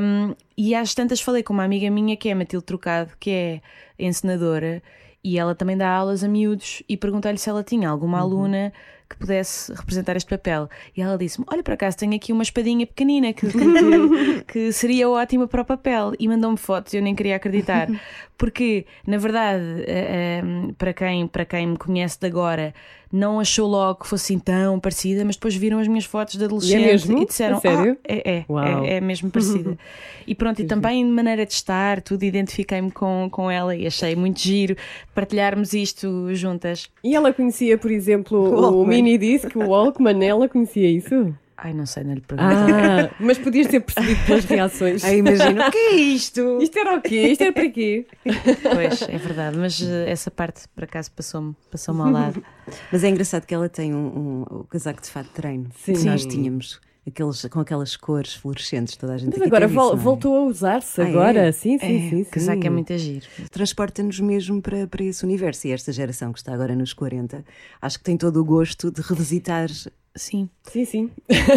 Um, 0.00 0.34
e 0.56 0.74
às 0.74 0.94
tantas 0.94 1.20
falei 1.20 1.42
com 1.42 1.52
uma 1.52 1.64
amiga 1.64 1.88
minha 1.90 2.16
que 2.16 2.28
é 2.28 2.32
a 2.32 2.36
Matilde 2.36 2.66
Trocado, 2.66 3.12
que 3.18 3.30
é 3.30 3.60
encenadora, 3.98 4.82
e 5.22 5.38
ela 5.38 5.54
também 5.54 5.76
dá 5.76 5.88
aulas 5.88 6.24
a 6.24 6.28
miúdos, 6.28 6.82
e 6.88 6.96
perguntei-lhe 6.96 7.38
se 7.38 7.48
ela 7.48 7.62
tinha 7.62 7.88
alguma 7.88 8.18
aluna 8.18 8.72
que 9.10 9.16
pudesse 9.16 9.72
representar 9.74 10.16
este 10.16 10.30
papel. 10.30 10.70
E 10.96 11.02
ela 11.02 11.18
disse-me: 11.18 11.44
Olha, 11.50 11.62
por 11.62 11.74
acaso 11.74 11.96
tenho 11.96 12.14
aqui 12.14 12.32
uma 12.32 12.44
espadinha 12.44 12.86
pequenina 12.86 13.32
que, 13.32 13.48
que, 13.48 14.44
que 14.46 14.72
seria 14.72 15.10
ótima 15.10 15.48
para 15.48 15.62
o 15.62 15.64
papel. 15.64 16.12
E 16.18 16.28
mandou-me 16.28 16.56
fotos, 16.56 16.94
eu 16.94 17.02
nem 17.02 17.14
queria 17.14 17.36
acreditar. 17.36 17.88
Porque, 18.38 18.86
na 19.06 19.18
verdade, 19.18 19.84
eh, 19.86 20.40
eh, 20.42 20.72
para, 20.78 20.94
quem, 20.94 21.26
para 21.26 21.44
quem 21.44 21.66
me 21.66 21.76
conhece 21.76 22.18
de 22.18 22.26
agora, 22.26 22.72
não 23.12 23.40
achou 23.40 23.66
logo 23.68 24.00
que 24.00 24.06
fosse 24.06 24.32
assim 24.34 24.38
tão 24.38 24.78
parecida, 24.78 25.24
mas 25.24 25.36
depois 25.36 25.54
viram 25.56 25.78
as 25.78 25.88
minhas 25.88 26.04
fotos 26.04 26.36
de 26.36 26.44
adolescente 26.44 26.80
E 26.80 26.82
é 26.82 26.86
mesmo? 26.86 27.26
disseram: 27.26 27.56
A 27.56 27.60
sério? 27.60 27.98
"Ah, 28.04 28.12
é, 28.12 28.30
é, 28.30 28.44
é, 28.86 28.96
é 28.96 29.00
mesmo 29.00 29.30
parecida. 29.30 29.76
e 30.26 30.34
pronto, 30.34 30.60
e 30.62 30.64
também 30.64 31.04
de 31.04 31.10
maneira 31.10 31.44
de 31.44 31.52
estar, 31.52 32.00
tudo, 32.02 32.22
identifiquei-me 32.22 32.90
com, 32.90 33.28
com 33.30 33.50
ela 33.50 33.74
e 33.74 33.86
achei 33.86 34.14
muito 34.14 34.40
giro 34.40 34.76
partilharmos 35.14 35.72
isto 35.72 36.32
juntas. 36.34 36.88
E 37.02 37.14
ela 37.14 37.32
conhecia, 37.32 37.76
por 37.76 37.90
exemplo, 37.90 38.38
o, 38.38 38.60
Walkman. 38.60 38.86
mini 39.02 39.18
disc, 39.18 39.54
o 39.56 39.60
Walkman, 39.68 40.24
ela 40.24 40.48
conhecia 40.48 40.88
isso? 40.88 41.34
Ai, 41.62 41.74
não 41.74 41.84
sei, 41.84 42.04
não 42.04 42.14
lhe 42.14 42.22
perguntei. 42.22 42.56
Ah, 42.74 43.10
mas 43.20 43.36
podias 43.36 43.66
ter 43.66 43.80
percebido 43.80 44.24
pelas 44.26 44.44
reações. 44.46 45.04
Aí 45.04 45.18
imagina, 45.18 45.68
o 45.68 45.70
que 45.70 45.76
é 45.78 45.94
isto? 45.96 46.58
Isto 46.62 46.78
era 46.78 46.96
o 46.96 47.02
quê? 47.02 47.28
Isto 47.28 47.42
era 47.42 47.52
para 47.52 47.68
quê? 47.68 48.06
Pois, 48.62 49.02
é 49.02 49.18
verdade, 49.18 49.58
mas 49.58 49.80
eh, 49.82 50.10
essa 50.10 50.30
parte 50.30 50.62
por 50.74 50.84
acaso 50.84 51.12
passou-me 51.12 51.54
passou 51.70 52.00
ao 52.00 52.10
lado. 52.10 52.42
Mas 52.92 53.02
é 53.04 53.08
engraçado 53.08 53.44
que 53.46 53.54
ela 53.54 53.68
tem 53.68 53.92
um, 53.92 53.98
um- 54.06 54.42
o 54.60 54.64
casaco 54.64 55.02
de 55.02 55.08
fato 55.10 55.26
de 55.26 55.32
treino. 55.32 55.68
Sim. 55.76 55.92
que 55.94 56.04
Nós 56.04 56.24
tínhamos 56.24 56.80
aqueles, 57.06 57.44
com 57.46 57.58
aquelas 57.60 57.96
cores 57.96 58.34
fluorescentes, 58.34 58.94
toda 58.96 59.14
a 59.14 59.18
gente 59.18 59.36
Mas 59.36 59.46
agora 59.48 59.66
vol- 59.66 59.86
isso, 59.88 59.94
é? 59.94 59.96
voltou 60.04 60.36
a 60.36 60.40
usar-se 60.44 61.00
Ah, 61.00 61.04
é? 61.04 61.08
agora. 61.10 61.52
Sim, 61.52 61.78
sim, 61.78 61.84
É, 62.06 62.10
sim. 62.10 62.24
sim. 62.24 62.30
casaco 62.30 62.64
é 62.66 62.70
muito 62.70 62.92
agir. 62.92 63.24
Transporta-nos 63.50 64.20
mesmo 64.20 64.62
para, 64.62 64.86
para 64.86 65.02
esse 65.04 65.24
universo. 65.24 65.66
E 65.66 65.72
esta 65.72 65.92
geração 65.92 66.32
que 66.32 66.38
está 66.38 66.54
agora 66.54 66.74
nos 66.76 66.92
40, 66.92 67.44
acho 67.82 67.98
que 67.98 68.04
tem 68.04 68.16
todo 68.16 68.40
o 68.40 68.44
gosto 68.44 68.90
de 68.90 69.02
revisitar. 69.02 69.68
Sim. 70.20 70.50
Sim, 70.64 70.84
sim. 70.84 71.10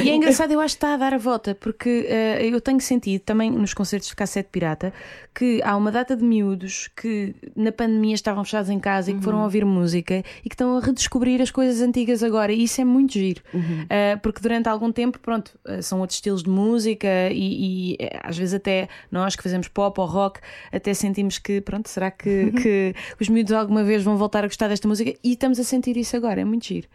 E 0.03 0.09
é 0.09 0.15
engraçado, 0.15 0.51
eu 0.51 0.61
acho 0.61 0.75
que 0.75 0.77
está 0.77 0.93
a 0.93 0.97
dar 0.97 1.13
a 1.13 1.17
volta, 1.17 1.53
porque 1.53 2.05
eh, 2.07 2.47
eu 2.47 2.61
tenho 2.61 2.79
sentido 2.79 3.21
também 3.21 3.51
nos 3.51 3.73
concertos 3.73 4.07
de 4.07 4.15
cassete 4.15 4.47
pirata 4.49 4.93
que 5.35 5.61
há 5.63 5.75
uma 5.75 5.91
data 5.91 6.15
de 6.15 6.23
miúdos 6.23 6.89
que 6.95 7.35
na 7.57 7.73
pandemia 7.73 8.15
estavam 8.15 8.41
fechados 8.45 8.69
em 8.69 8.79
casa 8.79 9.11
e 9.11 9.15
que 9.15 9.21
foram 9.21 9.43
ouvir 9.43 9.65
música 9.65 10.23
e 10.45 10.49
que 10.49 10.55
estão 10.55 10.77
a 10.77 10.79
redescobrir 10.79 11.41
as 11.41 11.51
coisas 11.51 11.81
antigas 11.81 12.23
agora, 12.23 12.53
e 12.53 12.63
isso 12.63 12.79
é 12.79 12.85
muito 12.85 13.13
giro, 13.13 13.41
Eh, 13.89 14.15
porque 14.23 14.39
durante 14.41 14.69
algum 14.69 14.91
tempo, 14.93 15.19
pronto, 15.19 15.59
eh, 15.65 15.81
são 15.81 15.99
outros 15.99 16.17
estilos 16.17 16.41
de 16.41 16.49
música 16.49 17.29
e, 17.31 17.95
e, 17.95 17.97
às 18.23 18.37
vezes 18.37 18.53
até 18.53 18.87
nós 19.11 19.35
que 19.35 19.43
fazemos 19.43 19.67
pop 19.67 19.99
ou 19.99 20.07
rock, 20.07 20.39
até 20.71 20.93
sentimos 20.93 21.37
que, 21.37 21.59
pronto, 21.59 21.89
será 21.89 22.09
que, 22.11 22.51
que 22.53 22.95
os 23.19 23.27
miúdos 23.27 23.51
alguma 23.51 23.83
vez 23.83 24.01
vão 24.03 24.15
voltar 24.15 24.45
a 24.45 24.47
gostar 24.47 24.69
desta 24.69 24.87
música? 24.87 25.13
E 25.21 25.33
estamos 25.33 25.59
a 25.59 25.63
sentir 25.65 25.97
isso 25.97 26.15
agora, 26.15 26.39
é 26.39 26.45
muito 26.45 26.65
giro. 26.65 26.87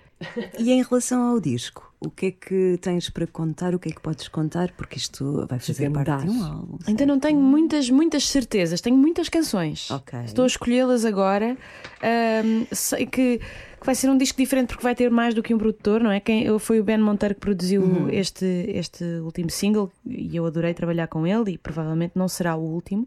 E 0.59 0.73
em 0.73 0.83
relação 0.83 1.23
ao 1.23 1.41
disco, 1.41 1.93
o 2.01 2.11
que 2.11 2.27
é 2.27 2.31
que 2.33 2.79
tens 2.81 3.09
para 3.09 3.27
contar? 3.27 3.75
O 3.75 3.79
que 3.79 3.89
é 3.89 3.93
que 3.93 4.01
podes 4.01 4.27
contar? 4.29 4.73
Porque 4.73 4.99
isto 4.99 5.47
vai 5.49 5.59
fazer 5.59 5.91
parte 5.91 6.25
de 6.27 6.31
um 6.31 6.45
álbum. 6.45 6.79
Ainda 6.87 7.07
não 7.07 7.21
tenho 7.21 7.39
muitas, 7.41 7.89
muitas 7.91 8.29
certezas, 8.29 8.81
tenho 8.81 8.97
muitas 8.97 9.29
canções. 9.29 9.91
Ok. 9.91 10.19
Estou 10.25 10.43
a 10.45 10.47
escolhê-las 10.47 11.05
agora. 11.05 11.57
Ahm, 12.03 12.67
sei 12.73 13.07
que, 13.07 13.39
que 13.39 13.87
vai 13.87 13.95
ser 13.95 14.09
um 14.11 14.19
disco 14.19 14.37
diferente 14.39 14.69
porque 14.69 14.83
vai 14.83 14.95
ter 14.95 15.11
mais 15.11 15.35
do 15.35 15.43
que 15.43 15.55
um 15.55 15.59
produtor, 15.59 16.01
não 16.01 16.11
é? 16.11 16.19
Quem, 16.21 16.43
eu- 16.45 16.59
foi 16.59 16.81
o 16.81 16.85
Ben 16.85 16.99
Monteiro 16.99 17.35
que 17.35 17.41
produziu 17.41 17.83
Uhum. 17.83 18.09
este, 18.11 18.45
este 18.69 19.05
último 19.23 19.51
single 19.51 19.91
e 20.07 20.35
eu 20.37 20.45
adorei 20.47 20.75
trabalhar 20.75 21.07
com 21.07 21.27
ele 21.27 21.53
e 21.53 21.59
provavelmente 21.59 22.13
não 22.17 22.27
será 22.29 22.57
o 22.57 22.61
último. 22.63 23.07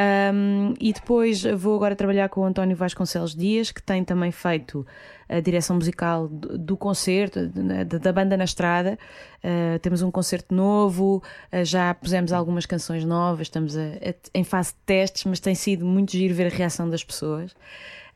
Ahm, 0.00 0.74
e 0.78 0.92
depois 0.92 1.42
vou 1.56 1.74
agora 1.74 1.96
trabalhar 1.96 2.28
com 2.28 2.42
o 2.42 2.44
António 2.44 2.76
Vasconcelos 2.76 3.34
Dias, 3.34 3.72
que 3.72 3.82
tem 3.82 4.04
também 4.04 4.30
feito 4.30 4.86
a 5.28 5.40
direção 5.40 5.74
musical 5.74 6.28
do, 6.28 6.76
concerto, 6.76 7.48
da, 7.48 7.98
da 7.98 8.12
banda 8.12 8.36
na 8.36 8.44
estrada. 8.44 8.96
Uh, 9.42 9.76
temos 9.80 10.00
um 10.00 10.10
concerto 10.10 10.54
novo, 10.54 11.20
uh, 11.52 11.64
já 11.64 11.92
pusemos 11.94 12.32
algumas 12.32 12.64
canções 12.64 13.04
novas, 13.04 13.46
estamos 13.48 13.76
a- 13.76 13.80
a- 14.10 14.14
em 14.34 14.44
fase 14.44 14.70
de 14.70 14.78
testes, 14.86 15.24
mas 15.24 15.40
tem 15.40 15.54
sido 15.56 15.84
muito 15.84 16.12
giro 16.12 16.32
ver 16.32 16.46
a 16.46 16.56
reação 16.56 16.88
das 16.88 17.02
pessoas. 17.02 17.52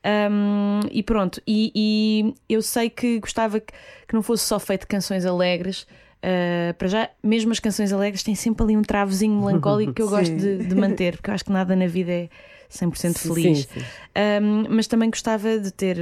Um, 0.05 0.81
e 0.91 1.03
pronto, 1.03 1.41
e, 1.47 1.73
e 1.75 2.35
eu 2.49 2.63
sei 2.63 2.91
que 2.91 3.19
gostava 3.19 3.59
que, 3.61 3.73
que 4.07 4.15
não 4.15 4.23
fosse 4.23 4.45
só 4.45 4.59
feito 4.61 4.87
canções 4.87 5.27
alegres. 5.27 5.85
Uh, 6.25 6.73
para 6.75 6.87
já, 6.87 7.11
mesmo 7.21 7.51
as 7.51 7.59
canções 7.59 7.93
alegres 7.93 8.23
têm 8.23 8.37
sempre 8.37 8.63
ali 8.63 8.77
um 8.77 8.83
travozinho 8.83 9.41
melancólico 9.41 9.93
que 9.93 10.03
eu 10.03 10.09
gosto 10.11 10.35
de, 10.37 10.59
de 10.59 10.75
manter, 10.75 11.17
porque 11.17 11.31
eu 11.31 11.35
acho 11.35 11.45
que 11.45 11.51
nada 11.51 11.75
na 11.75 11.89
vida 11.89 12.13
é 12.13 12.29
100% 12.73 13.19
feliz. 13.19 13.59
Sim, 13.61 13.81
sim. 13.81 13.87
Um, 14.15 14.67
mas 14.69 14.87
também 14.87 15.09
gostava 15.11 15.59
de 15.59 15.71
ter. 15.73 15.97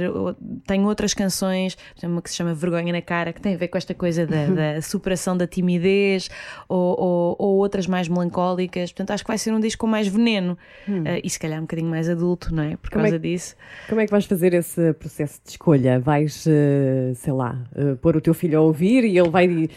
Tenho 0.67 0.85
outras 0.85 1.13
canções, 1.13 1.75
por 1.75 1.99
exemplo, 1.99 2.15
uma 2.15 2.21
que 2.21 2.29
se 2.29 2.35
chama 2.35 2.53
Vergonha 2.53 2.91
na 2.91 3.01
Cara, 3.01 3.31
que 3.31 3.39
tem 3.41 3.53
a 3.53 3.57
ver 3.57 3.67
com 3.69 3.77
esta 3.77 3.93
coisa 3.93 4.25
da, 4.27 4.47
da 4.75 4.81
superação 4.81 5.35
da 5.37 5.47
timidez, 5.47 6.29
ou, 6.67 6.99
ou- 6.99 7.35
ou 7.39 7.57
outras 7.57 7.87
mais 7.87 8.07
melancólicas. 8.07 8.91
Portanto, 8.91 9.11
acho 9.11 9.23
que 9.23 9.27
vai 9.29 9.37
ser 9.37 9.53
um 9.53 9.59
disco 9.59 9.81
com 9.81 9.87
mais 9.87 10.07
veneno 10.07 10.57
Uh, 10.87 11.19
e 11.23 11.29
se 11.29 11.39
calhar 11.39 11.57
um 11.59 11.61
bocadinho 11.63 11.89
mais 11.89 12.09
adulto, 12.09 12.53
não 12.53 12.63
é? 12.63 12.75
Por 12.75 12.89
Como 12.89 13.01
é 13.05 13.09
causa 13.09 13.19
que- 13.19 13.27
disso. 13.29 13.55
Como 13.87 14.01
é 14.01 14.05
que 14.05 14.11
vais 14.11 14.25
fazer 14.25 14.53
esse 14.53 14.93
processo 14.93 15.39
de 15.43 15.51
escolha? 15.51 15.99
Vais, 15.99 16.45
eh, 16.47 17.13
sei 17.15 17.33
lá, 17.33 17.57
eh, 17.75 17.95
pôr 18.01 18.17
o 18.17 18.21
teu 18.21 18.33
filho 18.33 18.59
a 18.59 18.61
ouvir 18.61 19.03
e 19.05 19.17
ele 19.17 19.29
vai. 19.29 19.69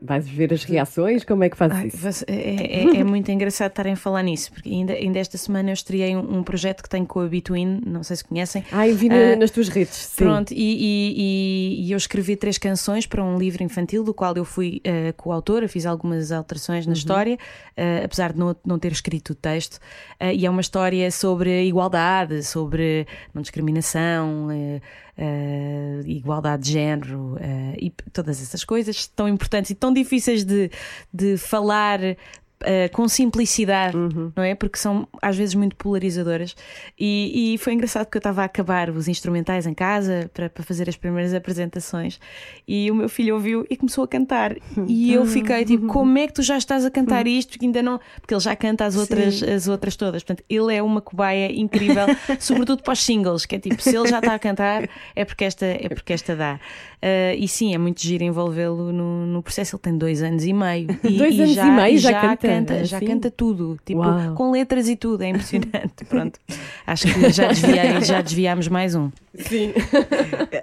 vais 0.00 0.28
ver 0.28 0.52
as 0.52 0.64
reações? 0.64 1.24
Como 1.24 1.44
é 1.44 1.50
que 1.50 1.56
fazes 1.56 1.76
Ai, 1.76 1.86
isso? 1.88 2.24
é, 2.26 2.34
é- 2.82 2.96
é 3.00 3.04
muito 3.04 3.30
engraçado 3.32 3.70
estarem 3.70 3.92
a 3.92 3.96
falar 3.96 4.22
nisso, 4.22 4.52
porque 4.52 4.68
ainda, 4.68 4.92
ainda 4.94 5.18
esta 5.18 5.36
semana 5.38 5.70
eu 5.70 5.74
estreiei 5.74 6.11
um, 6.16 6.38
um 6.38 6.42
projeto 6.42 6.82
que 6.82 6.88
tenho 6.88 7.06
com 7.06 7.20
a 7.20 7.26
Between, 7.26 7.80
não 7.86 8.02
sei 8.02 8.16
se 8.16 8.24
conhecem. 8.24 8.64
Ai, 8.72 8.92
vi 8.92 9.08
na- 9.08 9.14
Ah, 9.32 9.36
nas 9.36 9.50
tuas 9.50 9.68
redes. 9.68 9.94
Sim. 9.94 10.24
Pronto, 10.24 10.52
e, 10.52 10.56
e- 10.56 11.14
e- 11.16 11.86
e 11.88 11.92
eu 11.92 11.96
escrevi 11.96 12.36
três 12.36 12.58
canções 12.58 13.06
para 13.06 13.22
um 13.24 13.38
livro 13.38 13.62
infantil, 13.62 14.02
do 14.04 14.12
qual 14.14 14.34
eu 14.36 14.44
fui 14.44 14.80
eh, 14.84 15.12
coautora, 15.16 15.68
fiz 15.68 15.86
algumas 15.86 16.32
alterações 16.32 16.86
na 16.86 16.92
história, 16.92 17.38
eh, 17.76 18.02
apesar 18.04 18.32
de 18.32 18.38
não, 18.38 18.54
não 18.64 18.78
ter 18.78 18.92
escrito 18.92 19.30
o 19.30 19.34
texto. 19.34 19.78
E 20.34 20.46
é 20.46 20.50
uma 20.50 20.60
história 20.60 21.10
sobre 21.10 21.64
igualdade, 21.66 22.42
sobre 22.42 23.06
não 23.34 23.42
discriminação, 23.42 24.48
eh, 25.16 26.00
igualdade 26.06 26.64
de 26.64 26.72
género 26.72 27.36
eh, 27.40 27.74
e 27.80 27.90
todas 28.12 28.40
essas 28.42 28.64
coisas 28.64 29.06
tão 29.06 29.28
importantes 29.28 29.70
e 29.70 29.74
tão 29.74 29.92
difíceis 29.92 30.44
de, 30.44 30.70
de 31.12 31.36
falar. 31.36 32.00
Eh, 32.64 32.88
com 32.88 33.08
simplicidade, 33.08 33.96
não 34.34 34.42
é? 34.42 34.54
Porque 34.54 34.78
são 34.78 35.08
às 35.20 35.36
vezes 35.36 35.54
muito 35.54 35.76
polarizadoras. 35.76 36.54
E, 36.98 37.54
e 37.54 37.58
foi 37.58 37.72
engraçado 37.74 38.06
porque 38.06 38.18
eu 38.18 38.20
estava 38.20 38.42
a 38.42 38.44
acabar 38.44 38.90
os 38.90 39.08
instrumentais 39.08 39.66
em 39.66 39.74
casa 39.74 40.30
para, 40.32 40.48
para 40.48 40.62
fazer 40.62 40.88
as 40.88 40.96
primeiras 40.96 41.34
apresentações 41.34 42.20
e 42.66 42.90
o 42.90 42.94
meu 42.94 43.08
filho 43.08 43.34
ouviu 43.34 43.66
e 43.68 43.76
começou 43.76 44.04
a 44.04 44.08
cantar. 44.08 44.56
E 44.86 45.12
eu 45.14 45.26
fiquei 45.26 45.64
tipo: 45.64 45.86
como 45.86 46.18
é 46.18 46.26
que 46.26 46.34
tu 46.34 46.42
já 46.42 46.56
estás 46.56 46.84
a 46.84 46.90
cantar 46.90 47.26
isto? 47.26 47.50
Porque 47.50 47.66
ainda 47.66 47.82
não. 47.82 48.00
Porque 48.20 48.34
ele 48.34 48.40
já 48.40 48.54
canta 48.56 48.84
as 48.84 48.96
outras, 48.96 49.42
as 49.42 49.68
outras 49.68 49.96
todas. 49.96 50.22
Portanto, 50.22 50.44
ele 50.48 50.74
é 50.74 50.82
uma 50.82 51.00
cobaia 51.00 51.52
incrível, 51.52 52.06
sobretudo 52.40 52.82
para 52.82 52.92
os 52.92 53.02
singles, 53.02 53.46
que 53.46 53.56
é 53.56 53.58
tipo: 53.58 53.82
se 53.82 53.96
ele 53.96 54.08
já 54.08 54.18
está 54.18 54.34
a 54.34 54.38
cantar, 54.38 54.88
é 55.14 55.24
porque 55.24 55.44
esta, 55.44 55.66
é 55.66 55.88
porque 55.88 56.12
esta 56.12 56.36
dá. 56.36 56.60
Ah, 57.02 57.34
e 57.34 57.48
sim, 57.48 57.74
é 57.74 57.78
muito 57.78 58.00
giro 58.00 58.22
envolvê-lo 58.22 58.92
no, 58.92 59.26
no 59.26 59.42
processo. 59.42 59.74
Ele 59.74 59.82
tem 59.82 59.98
dois 59.98 60.22
anos 60.22 60.44
e 60.44 60.52
meio. 60.52 60.86
E, 61.02 61.18
Dois 61.18 61.34
e 61.34 61.42
anos 61.42 61.56
e 61.56 61.70
meio 61.70 61.98
já 61.98 62.36
canta, 62.36 62.84
já 62.84 62.96
assim? 62.98 63.06
canta 63.06 63.30
tudo, 63.30 63.76
tipo, 63.84 64.00
Uau. 64.00 64.34
com 64.34 64.50
letras 64.52 64.88
e 64.88 64.94
tudo, 64.96 65.22
é 65.22 65.28
impressionante. 65.30 66.04
Pronto, 66.08 66.38
acho 66.86 67.12
que 67.12 67.30
já, 67.32 67.48
desviei, 67.48 68.00
já 68.02 68.20
desviámos 68.22 68.68
mais 68.68 68.94
um. 68.94 69.10
Sim. 69.34 69.72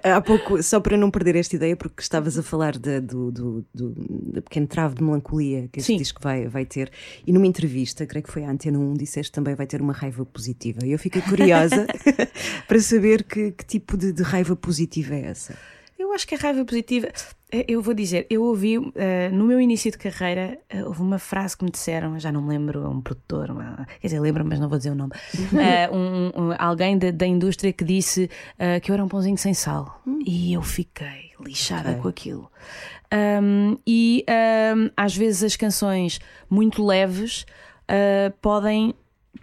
Há 0.03 0.21
pouco, 0.21 0.61
só 0.63 0.79
para 0.79 0.95
não 0.95 1.11
perder 1.11 1.35
esta 1.35 1.55
ideia, 1.55 1.75
porque 1.75 2.01
estavas 2.01 2.37
a 2.37 2.43
falar 2.43 2.77
da- 2.77 2.99
do, 2.99 3.31
do, 3.31 3.65
do, 3.73 3.93
da 4.33 4.41
pequeno 4.41 4.67
trave 4.67 4.95
de 4.95 5.03
melancolia 5.03 5.67
que 5.71 5.79
este 5.79 5.93
Sim. 5.93 5.97
disco 5.97 6.21
vai, 6.23 6.47
vai 6.47 6.65
ter, 6.65 6.89
e 7.25 7.33
numa 7.33 7.47
entrevista, 7.47 8.05
creio 8.05 8.23
que 8.23 8.31
foi 8.31 8.43
à 8.45 8.49
Antena 8.51 8.79
1, 8.79 8.93
disseste 8.93 9.31
também 9.31 9.55
vai 9.55 9.67
ter 9.67 9.81
uma 9.81 9.93
raiva 9.93 10.25
positiva. 10.25 10.79
E 10.85 10.91
eu 10.91 10.99
fiquei 10.99 11.21
curiosa 11.21 11.85
para 12.67 12.79
saber 12.79 13.23
que, 13.23 13.51
que 13.51 13.65
tipo 13.65 13.97
de, 13.97 14.11
de 14.13 14.23
raiva 14.23 14.55
positiva 14.55 15.15
é 15.15 15.25
essa. 15.25 15.55
Eu 15.99 16.13
acho 16.13 16.25
que 16.25 16.33
a 16.33 16.37
raiva 16.37 16.63
positiva, 16.63 17.09
eh, 17.51 17.65
eu 17.67 17.81
vou 17.81 17.93
dizer, 17.93 18.25
eu 18.29 18.41
ouvi 18.43 18.77
eh, 18.95 19.29
no 19.33 19.43
meu 19.43 19.59
início 19.59 19.91
de 19.91 19.97
carreira, 19.97 20.57
eh, 20.69 20.81
houve 20.85 21.01
uma 21.01 21.19
frase 21.19 21.57
que 21.57 21.65
me 21.65 21.69
disseram, 21.69 22.17
já 22.17 22.31
não 22.31 22.41
me 22.41 22.47
lembro, 22.49 22.89
um 22.89 23.01
produtor, 23.01 23.51
uma- 23.51 23.85
quer 23.99 24.07
dizer, 24.07 24.19
lembro, 24.21 24.45
mas 24.45 24.59
não 24.61 24.69
vou 24.69 24.77
dizer 24.77 24.91
o 24.91 24.95
nome, 24.95 25.11
Eh, 25.57 25.89
um- 25.91 26.27
um- 26.51 26.55
alguém 26.57 26.97
da, 26.97 27.11
da 27.11 27.27
indústria 27.27 27.73
que 27.73 27.83
disse 27.83 28.29
que 28.81 28.89
eu 28.89 28.93
era 28.93 29.03
um 29.03 29.09
pãozinho 29.09 29.37
sem 29.37 29.53
sal. 29.53 30.01
E 30.25 30.53
eu 30.53 30.61
fiquei 30.61 31.31
lixada 31.41 31.89
Ok. 31.91 32.01
com 32.01 32.07
aquilo. 32.07 32.51
Um, 33.13 33.77
e 33.85 34.23
às 34.95 35.15
vezes 35.17 35.43
as 35.43 35.55
canções 35.57 36.19
muito 36.49 36.85
leves 36.85 37.45
uh, 37.89 38.31
podem. 38.41 38.93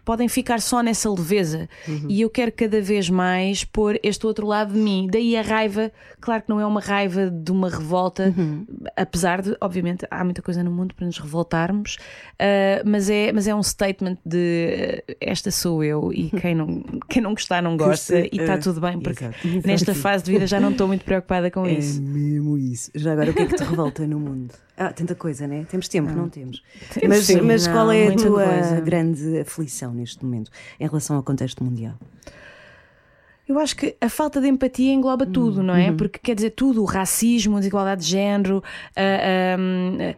Podem 0.06 0.28
ficar 0.28 0.60
só 0.60 0.82
nessa 0.84 1.10
leveza 1.10 1.68
e 2.08 2.20
eu 2.20 2.30
quero 2.30 2.52
cada 2.52 2.80
vez 2.80 3.10
mais 3.10 3.64
pôr 3.64 3.98
este 4.04 4.24
outro 4.24 4.46
lado 4.46 4.72
de 4.72 4.78
mim. 4.78 5.08
Daí 5.10 5.36
a 5.36 5.42
raiva, 5.42 5.90
claro 6.20 6.44
que 6.44 6.48
não 6.48 6.60
é 6.60 6.64
uma 6.64 6.80
raiva 6.80 7.28
de 7.28 7.50
uma 7.50 7.68
revolta, 7.68 8.32
apesar 8.96 9.42
de, 9.42 9.56
obviamente, 9.60 10.06
há 10.08 10.22
muita 10.22 10.40
coisa 10.40 10.62
no 10.62 10.70
mundo 10.70 10.94
para 10.94 11.06
nos 11.06 11.18
revoltarmos, 11.18 11.96
uh, 12.34 12.88
mas, 12.88 13.10
é, 13.10 13.32
mas 13.32 13.48
é 13.48 13.54
um 13.54 13.62
statement 13.64 14.16
de 14.24 15.02
uh, 15.10 15.16
esta 15.20 15.50
sou 15.50 15.82
eu 15.82 16.12
e 16.12 16.30
quem 16.40 16.54
não, 16.54 16.84
quem 17.08 17.20
não 17.20 17.32
gostar 17.32 17.60
não 17.60 17.76
gosta 17.76 18.20
e 18.20 18.30
está 18.32 18.54
uh, 18.54 18.60
tudo 18.60 18.80
bem, 18.80 19.00
porque 19.00 19.24
exato. 19.24 19.66
nesta 19.66 19.92
fase 19.92 20.22
de 20.22 20.30
vida 20.30 20.46
já 20.46 20.60
não 20.60 20.70
estou 20.70 20.86
muito 20.86 21.04
preocupada 21.04 21.50
com 21.50 21.66
É 21.66 21.72
isso. 21.72 22.00
mesmo 22.00 22.56
isso. 22.56 22.92
Já 22.94 23.12
agora, 23.12 23.32
o 23.32 23.34
que 23.34 23.42
é 23.42 23.46
que 23.46 23.56
te 23.56 23.64
revolta 23.64 24.06
no 24.06 24.20
mundo? 24.20 24.54
Ah, 24.76 24.92
tanta 24.92 25.14
coisa, 25.14 25.46
né? 25.46 25.64
Temos 25.70 25.88
tempo, 25.88 26.12
não, 26.12 26.28
temos. 26.28 26.62
Temos 26.92 27.16
Mas, 27.18 27.26
tempo. 27.26 27.44
mas 27.44 27.66
qual 27.66 27.86
Não, 27.86 27.92
é 27.92 28.08
a 28.08 28.14
tua 28.16 28.44
coisa. 28.44 28.80
grande 28.80 29.38
aflição 29.38 29.92
neste 29.94 30.22
momento 30.24 30.50
em 30.78 30.86
relação 30.86 31.16
ao 31.16 31.22
contexto 31.22 31.64
mundial? 31.64 31.94
Eu 33.48 33.58
acho 33.60 33.76
que 33.76 33.96
a 34.00 34.08
falta 34.08 34.40
de 34.40 34.48
empatia 34.48 34.92
engloba 34.92 35.24
tudo, 35.24 35.62
não 35.62 35.74
é? 35.74 35.92
Porque 35.92 36.18
quer 36.18 36.34
dizer 36.34 36.50
tudo, 36.50 36.82
o 36.82 36.84
racismo, 36.84 37.56
a 37.56 37.60
desigualdade 37.60 38.02
de 38.02 38.08
género, 38.10 38.62
a- 38.94 39.00
a- 39.00 40.10
a- 40.10 40.16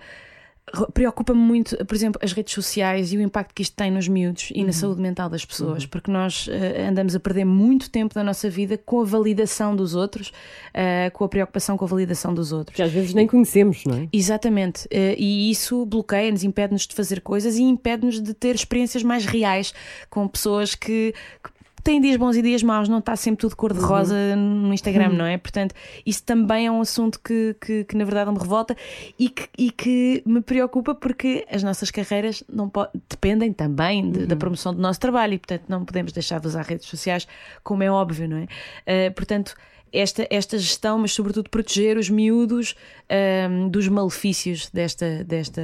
preocupa-me 0.92 1.40
muito, 1.40 1.76
por 1.84 1.94
exemplo, 1.94 2.20
as 2.22 2.32
redes 2.32 2.54
sociais 2.54 3.12
e 3.12 3.16
o 3.16 3.20
impacto 3.20 3.54
que 3.54 3.62
isto 3.62 3.74
tem 3.74 3.90
nos 3.90 4.08
miúdos 4.08 4.50
e 4.54 4.64
na 4.64 4.72
saúde 4.72 5.00
mental 5.00 5.28
das 5.28 5.44
pessoas, 5.44 5.86
porque 5.86 6.10
nós 6.10 6.48
eh, 6.50 6.86
andamos 6.88 7.14
a 7.14 7.20
perder 7.20 7.44
muito 7.44 7.90
tempo 7.90 8.14
da 8.14 8.22
nossa 8.24 8.48
vida 8.50 8.76
com 8.78 9.00
a 9.00 9.04
validação 9.04 9.74
dos 9.74 9.94
outros, 9.94 10.32
eh, 10.74 11.10
com 11.10 11.24
a 11.24 11.28
preocupação 11.28 11.76
com 11.76 11.84
a 11.84 11.88
validação 11.88 12.34
dos 12.34 12.52
outros. 12.52 12.76
Que 12.76 12.82
às 12.82 12.92
vezes 12.92 13.14
nem 13.14 13.26
conhecemos, 13.26 13.84
não 13.84 13.96
é? 13.96 14.08
Exatamente, 14.12 14.88
Eh, 14.90 15.14
e 15.18 15.50
isso 15.50 15.84
bloqueia-nos, 15.86 16.44
impede-nos 16.44 16.86
de 16.86 16.94
fazer 16.94 17.20
coisas 17.20 17.56
e 17.56 17.62
impede-nos 17.62 18.20
de 18.20 18.34
ter 18.34 18.54
experiências 18.54 19.02
mais 19.02 19.24
reais 19.24 19.74
com 20.10 20.26
pessoas 20.26 20.74
que, 20.74 21.14
que 21.42 21.57
têm 21.82 22.00
dias 22.00 22.16
bons 22.16 22.36
e 22.36 22.42
dias 22.42 22.62
maus, 22.62 22.88
não 22.88 22.98
está 22.98 23.14
sempre 23.16 23.40
tudo 23.40 23.56
cor-de-rosa 23.56 24.36
no 24.36 24.72
Instagram, 24.74 25.10
não 25.10 25.24
é? 25.24 25.36
Portanto, 25.38 25.74
isso 26.04 26.22
também 26.22 26.66
é 26.66 26.70
um 26.70 26.80
assunto 26.80 27.20
que, 27.20 27.54
que, 27.60 27.84
que, 27.84 27.96
na 27.96 28.04
verdade 28.04 28.30
me 28.30 28.38
revolta 28.38 28.76
e 29.18 29.28
que, 29.28 29.48
e 29.56 29.70
que 29.70 30.22
me 30.26 30.40
preocupa 30.40 30.94
porque 30.94 31.46
as 31.50 31.62
nossas 31.62 31.90
carreiras 31.90 32.42
não 32.52 32.70
dependem 33.08 33.52
também 33.52 34.10
de- 34.10 34.26
da 34.26 34.36
promoção 34.36 34.74
do 34.74 34.80
nosso 34.80 35.00
trabalho 35.00 35.34
e, 35.34 35.38
portanto, 35.38 35.64
não 35.68 35.84
podemos 35.84 36.12
deixar 36.12 36.40
de 36.40 36.46
usar 36.46 36.62
redes 36.62 36.86
sociais, 36.86 37.26
como 37.62 37.82
é 37.82 37.90
óbvio, 37.90 38.28
não 38.28 38.36
é? 38.38 38.46
Eh, 38.86 39.10
portanto, 39.10 39.54
esta, 39.92 40.26
esta 40.30 40.58
gestão, 40.58 40.98
mas 40.98 41.12
sobretudo 41.12 41.48
proteger 41.50 41.96
os 41.96 42.08
miúdos 42.08 42.74
ahm, 43.08 43.68
dos 43.68 43.88
malefícios 43.88 44.70
desta, 44.70 45.24
desta, 45.24 45.62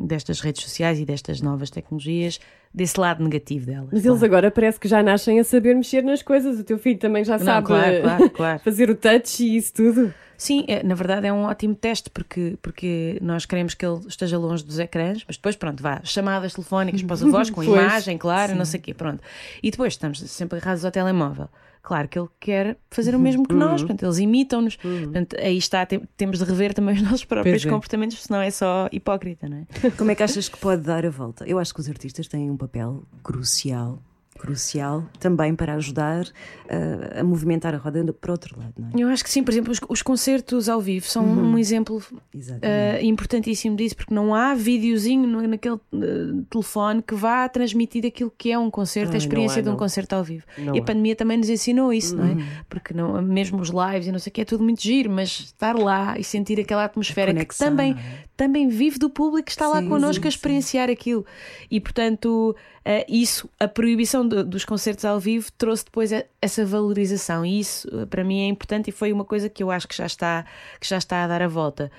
destas 0.00 0.40
redes 0.40 0.62
sociais 0.62 0.98
e 0.98 1.04
destas 1.04 1.40
novas 1.40 1.70
tecnologias, 1.70 2.40
desse 2.72 2.98
lado 2.98 3.22
negativo 3.22 3.66
delas. 3.66 3.88
Mas 3.92 4.04
eles 4.04 4.18
claro. 4.18 4.24
agora 4.24 4.50
parece 4.50 4.78
que 4.78 4.88
já 4.88 5.02
nascem 5.02 5.40
a 5.40 5.44
saber 5.44 5.74
mexer 5.74 6.02
nas 6.02 6.22
coisas. 6.22 6.58
O 6.58 6.64
teu 6.64 6.78
filho 6.78 6.98
também 6.98 7.24
já 7.24 7.36
Não, 7.38 7.44
sabe 7.44 7.66
claro, 7.66 8.00
claro, 8.02 8.30
claro. 8.30 8.58
fazer 8.60 8.90
o 8.90 8.94
touch 8.94 9.42
e 9.42 9.56
isso 9.56 9.72
tudo. 9.74 10.14
Sim, 10.40 10.64
é, 10.68 10.82
na 10.82 10.94
verdade 10.94 11.26
é 11.26 11.32
um 11.32 11.42
ótimo 11.42 11.74
teste 11.74 12.08
porque, 12.08 12.56
porque 12.62 13.18
nós 13.20 13.44
queremos 13.44 13.74
que 13.74 13.84
ele 13.84 14.00
esteja 14.08 14.38
longe 14.38 14.64
dos 14.64 14.78
ecrãs, 14.78 15.22
mas 15.26 15.36
depois, 15.36 15.54
pronto, 15.54 15.82
vá, 15.82 16.00
chamadas 16.02 16.54
telefónicas 16.54 17.02
para 17.02 17.12
os 17.12 17.22
avós, 17.22 17.50
com 17.50 17.56
Pois, 17.62 17.68
imagem, 17.68 18.16
claro, 18.16 18.54
não 18.54 18.64
sei 18.64 18.80
o 18.80 18.82
quê, 18.82 18.94
pronto. 18.94 19.22
E 19.62 19.70
depois 19.70 19.92
estamos 19.92 20.18
sempre 20.18 20.58
agarrados 20.58 20.82
ao 20.82 20.90
telemóvel. 20.90 21.50
Claro 21.82 22.08
que 22.08 22.18
ele 22.18 22.28
quer 22.38 22.76
fazer 22.90 23.14
o 23.14 23.18
mesmo 23.18 23.46
que 23.46 23.54
Uhum. 23.54 23.60
nós, 23.60 23.80
portanto, 23.82 24.02
eles 24.04 24.18
imitam-nos. 24.18 24.76
Portanto, 24.76 25.36
aí 25.40 25.56
está, 25.56 25.84
tem- 25.86 26.02
temos 26.16 26.38
de 26.38 26.44
rever 26.44 26.74
também 26.74 26.94
os 26.94 27.02
nossos 27.02 27.24
próprios 27.24 27.64
é. 27.64 27.68
comportamentos, 27.70 28.22
senão 28.22 28.40
é 28.40 28.50
só 28.50 28.88
hipócrita, 28.92 29.48
não 29.48 29.56
é? 29.58 29.90
Como 29.92 30.10
é 30.10 30.14
que 30.14 30.22
achas 30.22 30.48
que 30.48 30.58
pode 30.58 30.82
dar 30.82 31.06
a 31.06 31.10
volta? 31.10 31.44
Eu 31.46 31.58
acho 31.58 31.72
que 31.72 31.80
os 31.80 31.88
artistas 31.88 32.28
têm 32.28 32.50
um 32.50 32.56
papel 32.56 33.02
crucial, 33.22 33.98
crucial 34.40 35.04
também 35.18 35.54
para 35.54 35.74
ajudar 35.74 36.24
uh, 36.24 37.20
a 37.20 37.22
movimentar 37.22 37.74
a 37.74 37.78
roda 37.78 38.00
para 38.12 38.32
outro 38.32 38.58
lado, 38.58 38.72
não 38.78 38.88
é? 38.88 39.02
Eu 39.02 39.08
acho 39.08 39.22
que 39.22 39.30
sim, 39.30 39.42
por 39.44 39.50
exemplo, 39.52 39.70
os, 39.72 39.80
os 39.88 40.02
concertos 40.02 40.68
ao 40.68 40.80
vivo 40.80 41.06
são 41.06 41.24
um 41.24 41.58
exemplo 41.58 42.02
uh, 42.34 43.04
importantíssimo 43.04 43.76
disso, 43.76 43.94
porque 43.96 44.14
não 44.14 44.34
há 44.34 44.54
videozinho 44.54 45.26
no- 45.26 45.46
naquele 45.46 45.74
uh, 45.74 46.42
telefone 46.48 47.02
que 47.02 47.14
vá 47.14 47.48
transmitir 47.48 48.06
aquilo 48.06 48.32
que 48.36 48.50
é 48.50 48.58
um 48.58 48.70
concerto, 48.70 49.10
Ai, 49.10 49.16
a 49.16 49.18
experiência 49.18 49.60
há, 49.60 49.62
de 49.62 49.68
um 49.68 49.72
não. 49.72 49.78
concerto 49.78 50.14
ao 50.14 50.24
vivo. 50.24 50.44
Não 50.58 50.74
e 50.74 50.78
a 50.78 50.82
há. 50.82 50.84
pandemia 50.84 51.14
também 51.14 51.36
nos 51.36 51.48
ensinou 51.48 51.92
isso, 51.92 52.16
não 52.16 52.24
é? 52.24 52.36
Porque 52.68 52.94
não, 52.94 53.20
mesmo 53.20 53.60
os 53.60 53.68
lives 53.68 54.06
e 54.06 54.12
não 54.12 54.18
sei 54.18 54.30
o 54.30 54.32
que 54.34 54.40
é 54.40 54.44
tudo 54.44 54.64
muito 54.64 54.82
giro, 54.82 55.10
mas 55.10 55.28
estar 55.40 55.76
lá 55.76 56.18
e 56.18 56.24
sentir 56.24 56.58
aquela 56.60 56.84
atmosfera 56.84 57.34
que 57.44 57.56
também? 57.58 57.96
Também 58.40 58.68
vive 58.68 58.98
do 58.98 59.10
público 59.10 59.44
que 59.44 59.50
está 59.50 59.68
lá 59.68 59.82
Sim, 59.82 59.88
connosco 59.90 60.22
sim, 60.22 60.28
a 60.28 60.30
experienciar 60.30 60.88
aquilo. 60.88 61.26
E 61.70 61.78
portanto, 61.78 62.56
uh, 62.56 63.04
isso, 63.06 63.50
a 63.60 63.68
proibição 63.68 64.26
do- 64.26 64.42
dos 64.42 64.64
concertos 64.64 65.04
ao 65.04 65.20
vivo 65.20 65.52
trouxe 65.58 65.84
depois 65.84 66.10
essa 66.40 66.64
valorização. 66.64 67.44
E 67.44 67.60
isso 67.60 67.86
uh, 67.94 68.06
para 68.06 68.24
mim 68.24 68.40
é 68.40 68.48
importante 68.48 68.88
e 68.88 68.92
foi 68.92 69.12
uma 69.12 69.26
coisa 69.26 69.50
que 69.50 69.62
eu 69.62 69.70
acho 69.70 69.86
que 69.86 69.94
já 69.94 70.06
está, 70.06 70.46
que 70.80 70.88
já 70.88 70.96
está 70.96 71.22
a 71.22 71.26
dar 71.26 71.42
a 71.42 71.48
volta. 71.48 71.92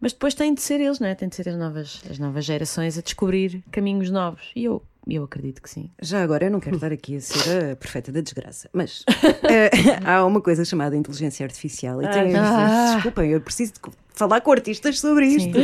Mas 0.00 0.12
depois 0.12 0.34
tem 0.34 0.52
de 0.52 0.60
ser 0.60 0.80
eles, 0.80 0.98
não 0.98 1.06
é? 1.06 1.14
Tem 1.14 1.28
de 1.28 1.36
ser 1.36 1.48
as 1.48 1.56
novas, 1.56 2.02
as 2.10 2.18
novas 2.18 2.44
gerações 2.44 2.98
a 2.98 3.00
descobrir 3.00 3.62
caminhos 3.70 4.10
novos. 4.10 4.50
E 4.56 4.64
eu, 4.64 4.82
eu 5.08 5.24
acredito 5.24 5.60
que 5.62 5.68
sim. 5.70 5.90
Já 6.00 6.22
agora, 6.22 6.46
eu 6.46 6.50
não 6.50 6.60
quero 6.60 6.76
estar 6.76 6.92
aqui 6.92 7.16
a 7.16 7.20
ser 7.20 7.72
a 7.72 7.76
perfeita 7.76 8.10
da 8.12 8.20
desgraça, 8.20 8.68
mas 8.72 9.04
eh, 9.48 9.70
há 10.04 10.24
uma 10.24 10.40
coisa 10.40 10.64
chamada 10.64 10.96
inteligência 10.96 11.44
artificial 11.44 12.02
e 12.02 12.08
tenho, 12.08 12.36
Ah. 12.38 12.92
desculpem, 12.94 13.30
eu 13.30 13.40
preciso 13.40 13.72
de 13.74 13.80
falar 14.14 14.40
com 14.42 14.52
artistas 14.52 15.00
sobre 15.00 15.26
isto. 15.26 15.58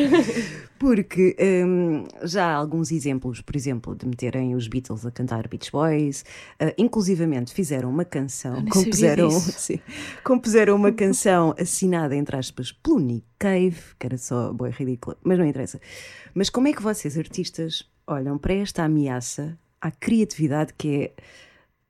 Porque 0.78 1.36
hum, 1.40 2.04
já 2.22 2.46
há 2.46 2.54
alguns 2.54 2.90
exemplos, 2.90 3.40
por 3.42 3.54
exemplo, 3.54 3.94
de 3.94 4.06
meterem 4.06 4.54
os 4.54 4.66
Beatles 4.66 5.04
a 5.04 5.10
cantar 5.10 5.46
Beach 5.46 5.70
Boys, 5.70 6.24
eh, 6.58 6.74
inclusivamente 6.78 7.52
fizeram 7.52 7.90
uma 7.90 8.04
canção, 8.04 8.64
compuseram, 8.64 9.30
sim, 9.30 9.78
compuseram 10.24 10.74
uma 10.74 10.90
canção 10.90 11.54
assinada, 11.58 12.16
entre 12.16 12.34
aspas, 12.36 12.72
pelo 12.72 12.98
Nick 12.98 13.26
Cave, 13.38 13.76
que 13.98 14.06
era 14.06 14.16
só 14.16 14.52
boa 14.52 14.70
ridícula, 14.70 15.16
mas 15.22 15.38
não 15.38 15.44
interessa. 15.46 15.78
Mas 16.34 16.48
como 16.48 16.66
é 16.68 16.72
que 16.72 16.82
vocês, 16.82 17.18
artistas, 17.18 17.84
olham 18.10 18.38
para 18.38 18.54
esta 18.54 18.84
ameaça 18.84 19.58
à 19.80 19.90
criatividade 19.90 20.74
que 20.74 20.88
é 20.88 21.12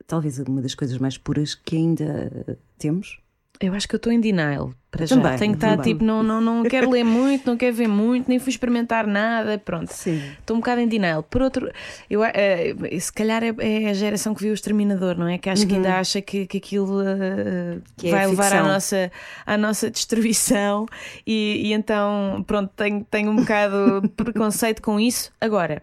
talvez 0.06 0.38
uma 0.38 0.60
das 0.60 0.74
coisas 0.74 0.98
mais 0.98 1.16
puras 1.16 1.54
que 1.54 1.76
ainda 1.76 2.58
temos? 2.78 3.20
Eu 3.60 3.74
acho 3.74 3.86
que 3.86 3.94
eu 3.94 3.98
estou 3.98 4.10
em 4.10 4.18
denial 4.18 4.72
para 4.90 5.04
já. 5.04 5.16
Também, 5.16 5.36
Tenho 5.38 5.52
que 5.52 5.58
estar 5.58 5.76
também. 5.76 5.92
tipo, 5.92 6.02
não, 6.02 6.22
não, 6.22 6.40
não 6.40 6.62
quero 6.62 6.90
ler 6.90 7.04
muito, 7.04 7.46
não 7.46 7.56
quero 7.58 7.76
ver 7.76 7.88
muito, 7.88 8.26
nem 8.26 8.38
fui 8.38 8.50
experimentar 8.50 9.06
nada, 9.06 9.58
pronto. 9.58 9.92
Sim. 9.92 10.22
Estou 10.38 10.56
um 10.56 10.60
bocado 10.60 10.80
em 10.80 10.88
denial. 10.88 11.22
Por 11.22 11.42
outro, 11.42 11.70
eu, 12.08 12.24
eh, 12.24 12.74
se 12.98 13.12
calhar 13.12 13.42
é, 13.44 13.54
é 13.58 13.90
a 13.90 13.92
geração 13.92 14.34
que 14.34 14.40
viu 14.42 14.50
o 14.52 14.54
Exterminador, 14.54 15.16
não 15.16 15.28
é? 15.28 15.36
Que 15.36 15.50
acho 15.50 15.66
que 15.66 15.74
ainda 15.74 15.98
acha 15.98 16.22
que, 16.22 16.46
que 16.46 16.56
aquilo 16.56 17.02
eh, 17.02 17.78
Que 17.98 18.08
é 18.08 18.10
vai 18.10 18.26
levar 18.26 18.52
à 18.52 18.62
nossa, 18.62 19.12
à 19.44 19.58
nossa 19.58 19.90
destruição 19.90 20.86
e, 21.26 21.68
e 21.68 21.72
então, 21.74 22.42
pronto, 22.46 22.72
tenho, 22.74 23.06
tenho 23.10 23.30
um 23.30 23.36
bocado 23.36 24.02
preconceito 24.16 24.80
com 24.80 24.98
isso. 24.98 25.30
Agora. 25.38 25.82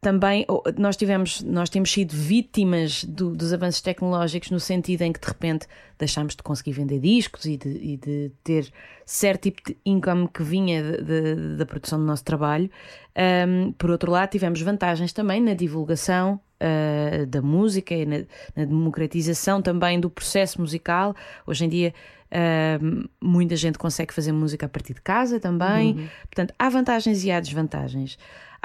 Também 0.00 0.46
nós 0.78 0.96
tivemos, 0.96 1.42
nós 1.42 1.68
temos 1.68 1.90
sido 1.90 2.12
vítimas 2.12 3.02
do- 3.04 3.34
dos 3.34 3.52
avanços 3.52 3.80
tecnológicos 3.80 4.50
no 4.50 4.60
sentido 4.60 5.02
em 5.02 5.12
que 5.12 5.18
de 5.20 5.26
repente 5.26 5.66
deixámos 5.98 6.36
de 6.36 6.42
conseguir 6.42 6.72
vender 6.72 7.00
discos 7.00 7.44
e 7.46 7.56
de, 7.56 7.68
e 7.70 7.96
de 7.96 8.30
ter 8.44 8.70
certo 9.04 9.42
tipo 9.44 9.62
de 9.66 9.76
income 9.84 10.28
que 10.28 10.42
vinha 10.42 10.82
de- 10.82 11.02
de- 11.02 11.56
da 11.56 11.66
produção 11.66 11.98
do 11.98 12.04
nosso 12.04 12.22
trabalho. 12.22 12.70
Ahm, 13.16 13.72
por 13.72 13.90
outro 13.90 14.12
lado, 14.12 14.30
tivemos 14.30 14.60
vantagens 14.60 15.12
também 15.12 15.40
na 15.40 15.54
divulgação 15.54 16.38
ah, 16.60 17.26
da 17.26 17.42
música 17.42 17.94
e 17.94 18.06
na, 18.06 18.18
na 18.54 18.64
democratização 18.64 19.60
também 19.60 19.98
do 20.00 20.08
processo 20.08 20.60
musical. 20.60 21.14
Hoje 21.46 21.64
em 21.64 21.68
dia. 21.68 21.94
ahm, 22.30 23.04
muita 23.22 23.54
gente 23.56 23.78
consegue 23.78 24.12
fazer 24.12 24.32
música 24.32 24.66
a 24.66 24.68
partir 24.68 24.94
de 24.94 25.00
casa 25.00 25.38
também, 25.38 26.08
portanto, 26.24 26.52
há 26.58 26.68
vantagens 26.68 27.24
e 27.24 27.30
há 27.30 27.38
desvantagens. 27.40 28.18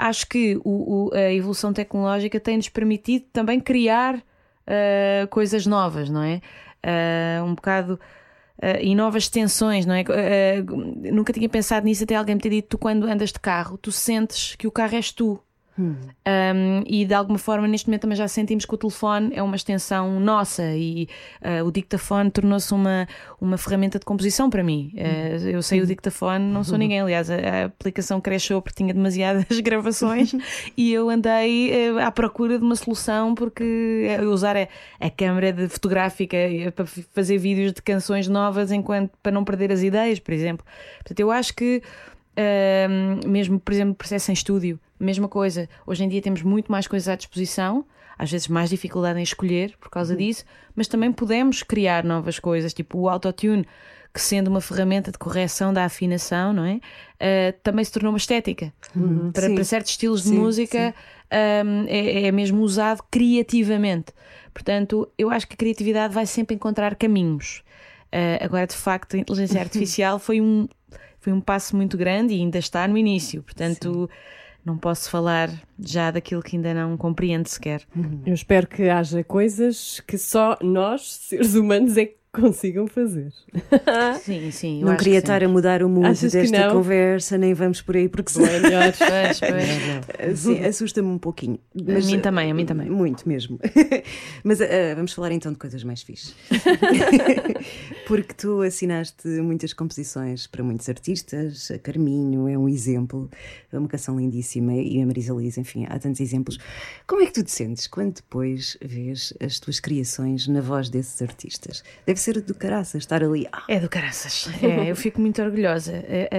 Acho 0.08 0.26
que 0.26 0.56
o- 0.64 1.08
o- 1.10 1.14
a 1.14 1.32
evolução 1.32 1.72
tecnológica 1.72 2.40
tem-nos 2.40 2.68
permitido 2.68 3.26
também 3.32 3.60
criar 3.60 4.22
ah, 4.66 5.26
coisas 5.28 5.66
novas, 5.66 6.08
não 6.10 6.22
é? 6.22 6.40
Ah, 6.82 7.42
um 7.44 7.54
bocado. 7.54 7.98
ah, 8.60 8.80
e 8.80 8.94
novas 8.94 9.24
extensões, 9.24 9.84
não 9.86 9.94
é? 9.94 10.04
Nunca 11.12 11.32
tinha 11.32 11.48
pensado 11.48 11.84
nisso 11.86 12.04
até 12.04 12.14
alguém 12.14 12.34
me 12.36 12.40
ter 12.40 12.50
dito: 12.50 12.68
tu, 12.70 12.78
quando 12.78 13.04
andas 13.06 13.30
de 13.32 13.40
carro, 13.40 13.76
tu 13.78 13.90
sentes 13.92 14.54
que 14.56 14.66
o 14.66 14.70
carro 14.70 14.94
és 14.96 15.10
tu. 15.12 15.40
Um, 15.78 16.82
e 16.86 17.04
de 17.04 17.14
alguma 17.14 17.38
forma, 17.38 17.66
neste 17.66 17.88
momento, 17.88 18.02
também 18.02 18.16
já 18.16 18.28
sentimos 18.28 18.64
que 18.64 18.74
o 18.74 18.76
telefone 18.76 19.32
é 19.34 19.42
uma 19.42 19.56
extensão 19.56 20.20
nossa 20.20 20.62
e 20.74 21.08
uh, 21.40 21.64
o 21.64 21.72
dictafone 21.72 22.30
tornou-se 22.30 22.72
uma, 22.74 23.08
uma 23.40 23.56
ferramenta 23.56 23.98
de 23.98 24.04
composição 24.04 24.50
para 24.50 24.62
mim. 24.62 24.92
Uh, 24.94 25.48
eu 25.48 25.62
sei 25.62 25.80
o 25.80 25.86
dictafone, 25.86 26.44
não 26.44 26.62
sou 26.62 26.76
ninguém. 26.78 27.00
Aliás, 27.00 27.30
a, 27.30 27.36
a 27.36 27.64
aplicação 27.66 28.20
cresceu 28.20 28.60
porque 28.60 28.76
tinha 28.76 28.92
demasiadas 28.92 29.46
gravações 29.60 30.32
e 30.76 30.92
eu 30.92 31.08
andei 31.08 31.90
uh, 31.90 31.98
à 32.00 32.10
procura 32.10 32.58
de 32.58 32.64
uma 32.64 32.76
solução 32.76 33.34
porque 33.34 34.06
eu 34.20 34.30
usar 34.30 34.56
a, 34.56 34.68
a 35.00 35.10
câmera 35.10 35.52
de 35.52 35.68
fotográfica 35.68 36.36
para 36.74 36.84
fazer 36.86 37.38
vídeos 37.38 37.72
de 37.72 37.80
canções 37.80 38.28
novas 38.28 38.70
enquanto 38.70 39.12
para 39.22 39.32
não 39.32 39.44
perder 39.44 39.72
as 39.72 39.82
ideias, 39.82 40.18
por 40.18 40.32
exemplo. 40.32 40.64
Portanto, 40.98 41.20
eu 41.20 41.30
acho 41.30 41.54
que 41.54 41.82
mesmo, 43.26 43.60
por 43.60 43.74
exemplo, 43.74 43.94
processo 43.94 44.30
em 44.30 44.34
estúdio, 44.34 44.80
mesma 45.02 45.28
coisa. 45.28 45.68
Hoje 45.86 46.04
em 46.04 46.08
dia 46.08 46.22
temos 46.22 46.42
muito 46.42 46.70
mais 46.70 46.86
coisas 46.86 47.08
à 47.08 47.14
disposição, 47.14 47.84
às 48.18 48.30
vezes 48.30 48.48
mais 48.48 48.70
dificuldade 48.70 49.18
em 49.18 49.22
escolher 49.22 49.74
por 49.80 49.90
causa 49.90 50.14
disso, 50.16 50.44
mas 50.76 50.86
também 50.86 51.12
podemos 51.12 51.62
criar 51.62 52.04
novas 52.04 52.38
coisas, 52.38 52.72
tipo 52.72 52.98
o 52.98 53.08
autotune, 53.08 53.66
que 54.12 54.20
sendo 54.20 54.48
uma 54.48 54.60
ferramenta 54.60 55.10
de 55.10 55.18
correção 55.18 55.72
da 55.72 55.84
afinação, 55.84 56.52
não 56.52 56.64
é? 56.64 56.80
Ah, 57.18 57.54
também 57.62 57.84
se 57.84 57.90
tornou 57.92 58.12
uma 58.12 58.18
estética. 58.18 58.72
Para, 59.32 59.48
Sim. 59.48 59.54
para 59.54 59.64
certos 59.64 59.92
estilos 59.92 60.22
de 60.22 60.28
Sim, 60.28 60.38
música 60.38 60.94
ahm, 61.30 61.86
é, 61.88 62.26
é 62.26 62.32
mesmo 62.32 62.60
usado 62.62 63.02
criativamente. 63.10 64.12
Portanto, 64.52 65.10
eu 65.16 65.30
acho 65.30 65.48
que 65.48 65.54
a 65.54 65.56
criatividade 65.56 66.12
vai 66.12 66.26
sempre 66.26 66.54
encontrar 66.54 66.94
caminhos. 66.94 67.62
Ah, 68.12 68.44
agora, 68.44 68.66
de 68.66 68.76
facto, 68.76 69.16
a 69.16 69.18
inteligência 69.18 69.58
artificial 69.62 70.18
foi 70.18 70.40
um, 70.40 70.68
foi 71.18 71.32
um 71.32 71.40
passo 71.40 71.74
muito 71.74 71.96
grande 71.96 72.34
e 72.34 72.36
ainda 72.38 72.58
está 72.58 72.86
no 72.86 72.98
início. 72.98 73.42
Portanto, 73.42 74.10
não 74.64 74.78
posso 74.78 75.10
falar 75.10 75.50
já 75.78 76.10
daquilo 76.10 76.42
que 76.42 76.56
ainda 76.56 76.72
não 76.72 76.96
compreendo 76.96 77.48
sequer. 77.48 77.82
Eu 78.24 78.34
espero 78.34 78.66
que 78.66 78.88
haja 78.88 79.24
coisas 79.24 80.00
que 80.06 80.16
só 80.16 80.56
nós, 80.62 81.14
seres 81.14 81.54
humanos, 81.54 81.96
é 81.96 82.06
que 82.06 82.21
consigam 82.42 82.86
fazer. 82.86 83.32
Sim, 84.20 84.50
sim. 84.50 84.80
eu 84.80 84.86
Não 84.86 84.92
acho 84.92 84.98
queria 84.98 85.20
que 85.20 85.26
sim. 85.26 85.32
estar 85.32 85.44
a 85.44 85.48
mudar 85.48 85.82
o 85.82 85.88
mood 85.88 86.06
Achas 86.06 86.32
desta 86.32 86.70
conversa, 86.70 87.36
nem 87.36 87.52
vamos 87.52 87.82
por 87.82 87.96
aí, 87.96 88.08
porque 88.08 88.32
melhor? 88.38 88.92
Pois, 89.02 89.40
pois. 89.40 90.30
Assim, 90.32 90.64
assusta-me 90.64 91.08
um 91.08 91.18
pouquinho. 91.18 91.58
A 91.76 92.06
mim 92.06 92.20
também, 92.20 92.50
a 92.50 92.54
mim 92.54 92.64
também. 92.64 92.88
Muito 92.88 93.28
mesmo. 93.28 93.58
Mas 94.42 94.60
ah, 94.60 94.66
vamos 94.96 95.12
falar 95.12 95.32
então 95.32 95.52
de 95.52 95.58
coisas 95.58 95.84
mais 95.84 96.02
fixes. 96.02 96.34
Porque 98.06 98.32
tu 98.34 98.62
assinaste 98.62 99.28
muitas 99.28 99.72
composições 99.72 100.46
para 100.46 100.62
muitos 100.62 100.88
artistas, 100.88 101.70
a 101.70 101.78
Carminho 101.78 102.48
é 102.48 102.56
um 102.56 102.68
exemplo, 102.68 103.30
é 103.72 103.78
uma 103.78 103.88
canção 103.88 104.18
lindíssima, 104.18 104.74
e 104.74 105.00
a 105.02 105.06
Marisa 105.06 105.32
Liz, 105.34 105.58
enfim, 105.58 105.86
há 105.88 105.98
tantos 105.98 106.20
exemplos. 106.20 106.58
Como 107.06 107.22
é 107.22 107.26
que 107.26 107.32
tu 107.32 107.42
te 107.42 107.50
sentes 107.50 107.86
quando 107.86 108.14
depois 108.16 108.76
vês 108.82 109.32
as 109.40 109.58
tuas 109.58 109.80
criações 109.80 110.46
na 110.48 110.60
voz 110.60 110.88
desses 110.88 111.20
artistas? 111.22 111.82
Deve 112.06 112.20
ser 112.22 112.40
do 112.40 112.54
caraças 112.54 113.02
estar 113.02 113.22
ali. 113.22 113.46
Ah, 113.52 113.64
É 113.68 113.78
do 113.80 113.88
caraças. 113.88 114.48
É, 114.62 114.90
eu 114.90 114.96
fico 114.96 115.20
muito 115.20 115.42
orgulhosa. 115.42 115.92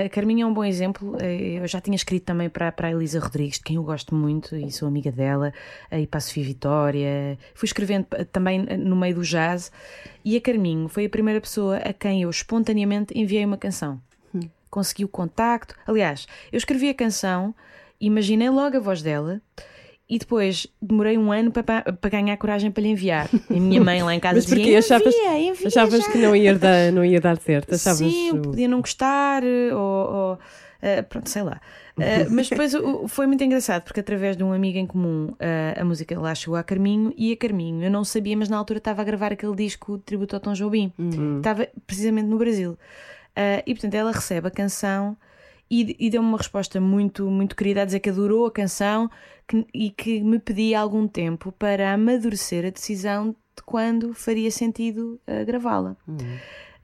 A- 0.06 0.10
Carminha 0.10 0.44
é 0.44 0.48
um 0.48 0.54
bom 0.54 0.64
exemplo. 0.64 1.16
Eh, 1.22 1.60
Eu 1.60 1.68
já 1.68 1.80
tinha 1.82 1.96
escrito 1.96 2.24
também 2.26 2.50
para, 2.50 2.72
para 2.72 2.88
a 2.88 2.92
Elisa 2.92 3.20
Rodrigues, 3.20 3.58
de 3.58 3.64
quem 3.64 3.76
eu 3.76 3.84
gosto 3.84 4.16
muito 4.16 4.56
e 4.56 4.72
sou 4.72 4.88
amiga 4.88 5.12
dela, 5.12 5.54
e 5.92 6.08
para 6.08 6.18
a 6.18 6.22
Sofia 6.22 6.44
Vitória. 6.44 7.38
Fui 7.54 7.68
escrevendo 7.68 8.08
também 8.32 8.66
eh, 8.68 8.78
no 8.78 8.96
meio 8.96 9.16
do 9.16 9.22
jazz. 9.24 9.72
E 10.26 10.38
a 10.38 10.42
Carminho 10.42 10.88
foi 10.88 11.06
a 11.06 11.10
primeira 11.10 11.40
pessoa 11.42 11.78
a 11.78 11.94
quem 11.94 12.22
eu 12.24 12.30
espontaneamente 12.30 13.18
enviei 13.18 13.46
uma 13.46 13.58
canção. 13.58 14.02
Consegui 14.70 15.06
o 15.06 15.08
contacto. 15.08 15.76
Aliás, 15.86 16.26
eu 16.52 16.58
escrevi 16.58 16.90
a 16.90 16.94
canção, 16.96 17.54
imaginei 18.02 18.50
logo 18.50 18.76
a 18.78 18.80
voz 18.80 19.02
dela. 19.04 19.40
E 20.10 20.20
depois 20.20 20.68
demorei 20.82 21.18
um 21.18 21.32
ano 21.32 21.50
para, 21.52 21.94
para 21.94 22.10
ganhar 22.10 22.36
coragem 22.38 22.70
para 22.70 22.84
lhe 22.84 22.90
enviar. 22.90 23.30
A 23.50 23.54
minha 23.54 23.82
mãe 23.82 24.04
lá 24.04 24.14
em 24.14 24.20
casa 24.22 24.36
Mas 24.36 24.46
dizia: 24.46 24.58
porquê? 24.64 24.76
Achavas, 24.76 25.16
envia, 25.16 25.50
envia 25.50 25.68
achavas 25.68 26.00
já." 26.04 26.12
que 26.12 26.18
não 26.18 26.36
ia 26.36 26.56
dar, 26.60 26.92
não 26.92 27.06
ia 27.06 27.20
dar 27.22 27.38
certo? 27.38 27.74
Achavas 27.74 27.98
Sim, 28.00 28.32
o- 28.32 28.42
podia 28.42 28.68
não 28.68 28.82
gostar, 28.82 29.44
ou. 29.44 29.80
ou, 29.80 30.40
eh, 30.82 31.02
pronto, 31.04 31.30
sei 31.30 31.42
lá. 31.44 31.62
Eh, 31.98 32.28
mas 32.30 32.50
depois 32.50 32.74
o- 32.76 33.08
foi 33.08 33.26
muito 33.28 33.44
engraçado, 33.46 33.84
porque 33.84 34.02
através 34.02 34.36
de 34.36 34.44
um 34.44 34.52
amigo 34.52 34.78
em 34.78 34.86
comum 34.86 35.34
eh, 35.40 35.74
a 35.80 35.86
música 35.86 36.20
lá 36.20 36.36
chegou 36.36 36.58
a 36.58 36.64
Carminho 36.64 37.14
e 37.18 37.32
a 37.32 37.38
Carminho, 37.38 37.82
eu 37.84 37.90
não 37.90 38.04
sabia, 38.04 38.36
mas 38.36 38.50
na 38.50 38.58
altura 38.58 38.80
estava 38.80 39.02
a 39.02 39.06
gravar 39.06 39.32
aquele 39.32 39.56
disco 39.56 39.98
de 39.98 40.04
tributo 40.04 40.36
ao 40.36 40.40
Tom 40.42 40.52
Jobim. 40.54 40.92
Estava 41.38 41.66
precisamente 41.88 42.28
no 42.28 42.38
Brasil. 42.38 42.78
Eh, 43.36 43.64
e 43.66 43.74
portanto 43.74 43.96
ela 43.96 44.12
recebe 44.12 44.48
a 44.50 44.52
canção 44.52 45.16
e, 45.82 45.96
e 46.00 46.10
deu-me 46.10 46.28
uma 46.28 46.38
resposta 46.38 46.80
muito, 46.80 47.26
muito 47.30 47.56
querida 47.56 47.82
a 47.82 47.86
dizer 47.86 48.00
que 48.00 48.10
adorou 48.10 48.46
a 48.46 48.52
canção 48.52 49.10
que- 49.48 49.66
e 49.74 49.90
que 49.90 50.22
me 50.22 50.40
pedia 50.40 50.80
algum 50.80 51.08
tempo 51.08 51.52
para 51.52 51.94
amadurecer 51.94 52.66
a 52.66 52.70
decisão 52.70 53.30
de 53.56 53.64
quando 53.66 54.14
faria 54.14 54.50
sentido 54.52 55.20
eh, 55.28 55.44
gravá-la. 55.46 55.96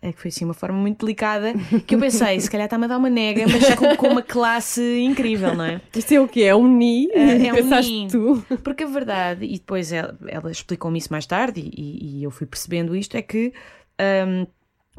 É 0.01 0.13
que 0.13 0.21
foi 0.21 0.29
assim 0.29 0.45
uma 0.45 0.53
forma 0.53 0.77
muito 0.79 1.05
delicada 1.05 1.51
que 1.85 1.93
eu 1.95 1.99
pensei, 1.99 2.39
se 2.39 2.49
calhar 2.49 2.67
está-me 2.67 2.85
a 2.85 2.87
dar 2.87 2.97
uma 2.97 3.09
nega, 3.09 3.43
mas 3.47 3.75
com, 3.75 3.97
com 3.97 4.07
uma 4.07 4.21
classe 4.21 4.81
incrível, 4.99 5.53
não 5.53 5.65
é? 5.65 5.81
Isto 5.93 6.13
é 6.13 6.21
o 6.21 6.27
quê? 6.27 6.43
É 6.43 6.55
um 6.55 6.67
ni? 6.73 7.09
É- 7.11 7.47
é 7.47 7.51
um 7.51 7.55
Pensaste 7.57 7.91
ni. 7.91 8.07
tu? 8.07 8.41
Porque 8.63 8.83
a 8.83 8.87
verdade, 8.87 9.43
e 9.45 9.53
depois 9.53 9.91
ela, 9.91 10.17
ela 10.27 10.49
explicou-me 10.51 10.97
isso 10.97 11.11
mais 11.11 11.25
tarde, 11.25 11.59
e, 11.75 12.19
e 12.19 12.23
eu 12.23 12.31
fui 12.31 12.47
percebendo 12.47 12.95
isto, 12.95 13.15
é 13.17 13.21
que 13.21 13.51
o- 13.99 14.47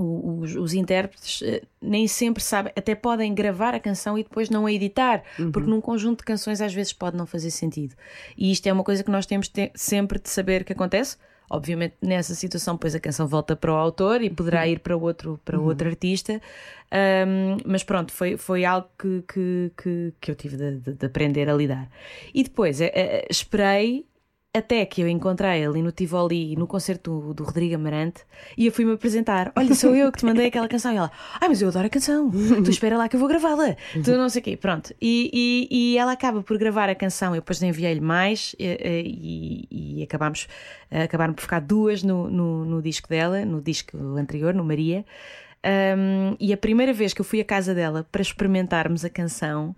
os, 0.02 0.54
os 0.56 0.72
intérpretes 0.74 1.42
eh, 1.42 1.62
nem 1.80 2.08
sempre 2.08 2.42
sabem, 2.42 2.72
até 2.76 2.94
podem 2.94 3.34
gravar 3.34 3.74
a 3.74 3.80
canção 3.80 4.18
e 4.18 4.22
depois 4.22 4.48
não 4.50 4.66
a 4.66 4.72
editar, 4.72 5.22
porque 5.52 5.68
num 5.68 5.80
conjunto 5.80 6.18
de 6.20 6.24
canções 6.24 6.60
às 6.60 6.72
vezes 6.72 6.92
pode 6.92 7.16
não 7.16 7.26
fazer 7.26 7.50
sentido. 7.50 7.94
E 8.36 8.50
isto 8.50 8.66
é 8.66 8.72
uma 8.72 8.84
coisa 8.84 9.04
que 9.04 9.10
nós 9.10 9.26
temos 9.26 9.48
te- 9.48 9.70
sempre 9.74 10.18
de 10.18 10.28
saber 10.30 10.64
que 10.64 10.72
acontece. 10.72 11.16
Obviamente, 11.52 11.94
nessa 12.00 12.32
situação, 12.32 12.74
depois 12.76 12.94
a 12.94 13.00
canção 13.00 13.26
volta 13.26 13.56
para 13.56 13.72
o 13.72 13.74
autor 13.76 14.22
e 14.22 14.30
poderá 14.30 14.68
ir 14.68 14.78
para 14.78 14.96
outro, 14.96 15.40
para 15.44 15.58
outro 15.58 15.88
artista. 15.88 16.40
Um, 16.92 17.56
mas 17.66 17.82
pronto, 17.82 18.12
foi, 18.12 18.36
foi 18.36 18.64
algo 18.64 18.88
que, 18.96 19.22
que, 19.32 19.72
que, 19.76 20.12
que 20.20 20.30
eu 20.30 20.34
tive 20.36 20.56
de, 20.56 20.76
de- 20.78 20.92
de 20.94 21.06
aprender 21.06 21.48
a 21.50 21.54
lidar. 21.54 21.90
E 22.32 22.44
depois 22.44 22.80
eh, 22.80 22.92
eh, 22.94 23.26
esperei 23.28 24.06
até 24.52 24.84
que 24.84 25.00
eu 25.00 25.08
encontrei 25.08 25.64
ali 25.64 25.80
no 25.80 25.92
Tivoli, 25.92 26.56
no 26.56 26.66
concerto 26.66 27.20
do, 27.20 27.34
do 27.34 27.44
Rodrigo 27.44 27.76
Amarante, 27.76 28.24
e 28.58 28.66
eu 28.66 28.72
fui-me 28.72 28.92
apresentar. 28.92 29.52
Olha, 29.54 29.74
sou 29.74 29.94
eu 29.94 30.10
que 30.10 30.18
te 30.18 30.24
mandei 30.24 30.46
aquela 30.46 30.66
canção. 30.66 30.92
E 30.92 30.96
ela, 30.96 31.10
ai, 31.40 31.48
mas 31.48 31.62
eu 31.62 31.68
adoro 31.68 31.86
a 31.86 31.90
canção. 31.90 32.30
Tu 32.64 32.70
espera 32.70 32.98
lá 32.98 33.08
que 33.08 33.14
eu 33.14 33.20
vou 33.20 33.28
gravá-la. 33.28 33.76
Tu 34.04 34.10
não 34.10 34.28
sei 34.28 34.40
o 34.40 34.44
quê. 34.44 34.56
Pronto. 34.56 34.92
E, 35.00 35.30
e, 35.32 35.94
e 35.94 35.98
ela 35.98 36.12
acaba 36.12 36.42
por 36.42 36.58
gravar 36.58 36.88
a 36.88 36.94
canção. 36.96 37.34
Eu 37.34 37.40
depois 37.40 37.62
enviei-lhe 37.62 38.00
mais 38.00 38.56
eh, 38.58 39.02
e, 39.04 39.68
e 39.70 40.02
acabámos, 40.02 40.48
acabaram 40.90 41.32
por 41.32 41.42
ficar 41.42 41.60
duas 41.60 42.02
no, 42.02 42.28
no, 42.28 42.64
no 42.64 42.82
disco 42.82 43.08
dela, 43.08 43.44
no 43.44 43.60
disco 43.60 43.96
anterior, 44.16 44.52
no 44.52 44.64
Maria. 44.64 45.04
Um, 45.64 46.36
e 46.40 46.52
a 46.52 46.56
primeira 46.56 46.92
vez 46.92 47.12
que 47.12 47.20
eu 47.20 47.24
fui 47.24 47.40
à 47.40 47.44
casa 47.44 47.74
dela 47.74 48.06
para 48.10 48.22
experimentarmos 48.22 49.04
a 49.04 49.10
canção, 49.10 49.76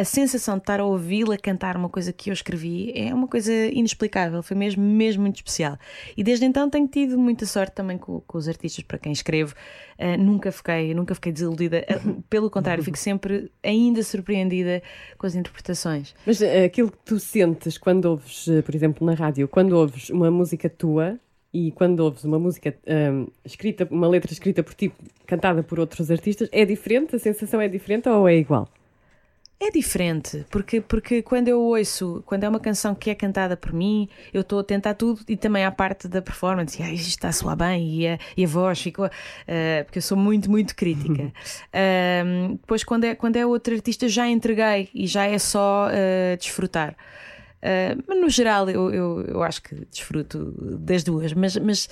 a 0.00 0.04
sensação 0.04 0.54
de 0.54 0.62
estar 0.62 0.80
a 0.80 0.84
ouvi-la 0.84 1.36
cantar 1.36 1.76
uma 1.76 1.90
coisa 1.90 2.10
que 2.10 2.30
eu 2.30 2.32
escrevi 2.32 2.90
é 2.96 3.12
uma 3.12 3.28
coisa 3.28 3.52
inexplicável, 3.52 4.42
foi 4.42 4.56
mesmo, 4.56 4.82
mesmo 4.82 5.20
muito 5.20 5.36
especial. 5.36 5.76
E 6.16 6.24
desde 6.24 6.46
então 6.46 6.70
tenho 6.70 6.88
tido 6.88 7.18
muita 7.18 7.44
sorte 7.44 7.74
também 7.74 7.98
com, 7.98 8.20
com 8.20 8.38
os 8.38 8.48
artistas 8.48 8.82
para 8.82 8.96
quem 8.96 9.12
escrevo. 9.12 9.54
Uh, 9.98 10.16
nunca 10.18 10.50
fiquei, 10.50 10.94
nunca 10.94 11.14
fiquei 11.14 11.30
desiludida, 11.32 11.84
Uh, 11.90 12.22
pelo 12.30 12.48
contrário, 12.48 12.82
fico 12.82 12.96
sempre 12.96 13.50
ainda 13.62 14.02
surpreendida 14.02 14.82
com 15.18 15.26
as 15.26 15.34
interpretações. 15.34 16.14
Mas 16.24 16.40
eh, 16.40 16.64
aquilo 16.64 16.90
que 16.90 16.98
tu 17.04 17.18
sentes 17.18 17.76
quando 17.76 18.06
ouves, 18.06 18.46
por 18.64 18.74
exemplo, 18.74 19.06
na 19.06 19.14
rádio, 19.14 19.48
quando 19.48 19.72
ouves 19.72 20.08
uma 20.08 20.30
música 20.30 20.70
tua 20.70 21.18
e 21.52 21.72
quando 21.72 22.00
ouves 22.00 22.24
uma 22.24 22.38
música 22.38 22.74
ahm, 22.86 23.26
escrita, 23.44 23.86
uma 23.90 24.08
letra 24.08 24.32
escrita 24.32 24.62
por 24.62 24.72
ti, 24.74 24.92
cantada 25.26 25.62
por 25.62 25.80
outros 25.80 26.10
artistas, 26.10 26.48
é 26.52 26.64
diferente? 26.64 27.16
A 27.16 27.18
sensação 27.18 27.60
é 27.60 27.68
diferente 27.68 28.08
ou 28.08 28.28
é 28.28 28.36
igual? 28.36 28.68
É 29.62 29.70
diferente, 29.70 30.46
porque, 30.48 30.80
porque 30.80 31.20
quando 31.20 31.48
eu 31.48 31.60
ouço, 31.60 32.22
quando 32.24 32.44
é 32.44 32.48
uma 32.48 32.58
canção 32.58 32.94
que 32.94 33.10
é 33.10 33.14
cantada 33.14 33.58
por 33.58 33.74
mim, 33.74 34.08
eu 34.32 34.40
estou 34.40 34.58
a 34.60 34.64
tentar 34.64 34.94
tudo 34.94 35.20
e 35.28 35.36
também 35.36 35.66
à 35.66 35.70
parte 35.70 36.08
da 36.08 36.22
performance, 36.22 36.80
e, 36.80 36.82
"Ai, 36.82 36.94
isto 36.94 37.08
está 37.08 37.28
a 37.28 37.32
soar 37.32 37.56
bem 37.56 37.86
e 38.00 38.08
a, 38.08 38.18
e 38.38 38.44
a 38.44 38.48
voz 38.48 38.80
ficou. 38.80 39.10
eh, 39.46 39.82
porque 39.84 39.98
eu 39.98 40.02
sou 40.02 40.16
muito, 40.16 40.50
muito 40.50 40.74
crítica. 40.74 41.30
Ahm, 41.74 42.52
depois, 42.52 42.82
quando 42.82 43.04
é, 43.04 43.14
quando 43.14 43.36
é 43.36 43.44
outro 43.44 43.74
artista, 43.74 44.08
já 44.08 44.26
entreguei 44.26 44.88
e 44.94 45.06
já 45.06 45.26
é 45.26 45.38
só 45.38 45.88
eh, 45.92 46.36
desfrutar. 46.38 46.96
Ah, 47.62 47.94
mas 48.08 48.18
no 48.18 48.30
geral, 48.30 48.68
eu, 48.70 48.90
eu, 48.94 49.20
eu 49.28 49.42
acho 49.42 49.62
que 49.62 49.74
desfruto 49.90 50.54
das 50.78 51.04
duas, 51.04 51.32
mas. 51.34 51.56
mas 51.58 51.88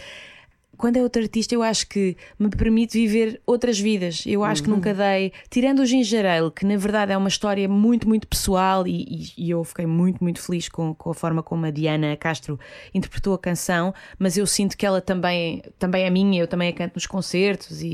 quando 0.79 0.97
é 0.97 1.03
outro 1.03 1.21
artista, 1.21 1.55
eu 1.55 1.63
acho 1.63 1.87
que 1.89 2.17
me 2.39 2.49
permite 2.49 2.97
viver 2.97 3.41
outras 3.45 3.79
vidas. 3.79 4.25
Eu 4.27 4.43
acho 4.45 4.63
que 4.63 4.71
nunca 4.71 4.95
dei, 4.95 5.33
tirando 5.51 5.81
o 5.81 5.87
Gingerale, 5.87 6.51
que 6.51 6.65
na 6.65 6.77
verdade 6.77 7.13
é 7.13 7.17
uma 7.17 7.29
história 7.29 7.69
muito, 7.69 8.09
muito 8.09 8.27
pessoal, 8.27 8.87
e, 8.87 9.03
e- 9.03 9.33
e 9.47 9.51
eu 9.51 9.63
fiquei 9.65 9.85
muito, 9.87 10.23
muito 10.25 10.41
feliz 10.41 10.69
com, 10.69 10.95
com 10.95 11.11
a 11.11 11.15
forma 11.15 11.43
como 11.43 11.67
a 11.67 11.71
Diana 11.71 12.17
Castro 12.17 12.59
interpretou 12.95 13.35
a 13.35 13.39
canção, 13.39 13.93
mas 14.19 14.37
eu 14.39 14.47
sinto 14.47 14.77
que 14.77 14.87
ela 14.87 15.01
também, 15.01 15.63
também 15.79 16.05
é 16.05 16.11
minha, 16.11 16.41
eu 16.41 16.47
também 16.47 16.69
a 16.69 16.73
canto 16.73 16.95
nos 16.95 17.07
concertos 17.07 17.83
e, 17.83 17.89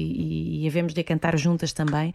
e, 0.62 0.66
havemos 0.68 0.92
de 0.94 1.00
a 1.00 1.04
cantar 1.04 1.36
juntas 1.38 1.72
também. 1.72 2.14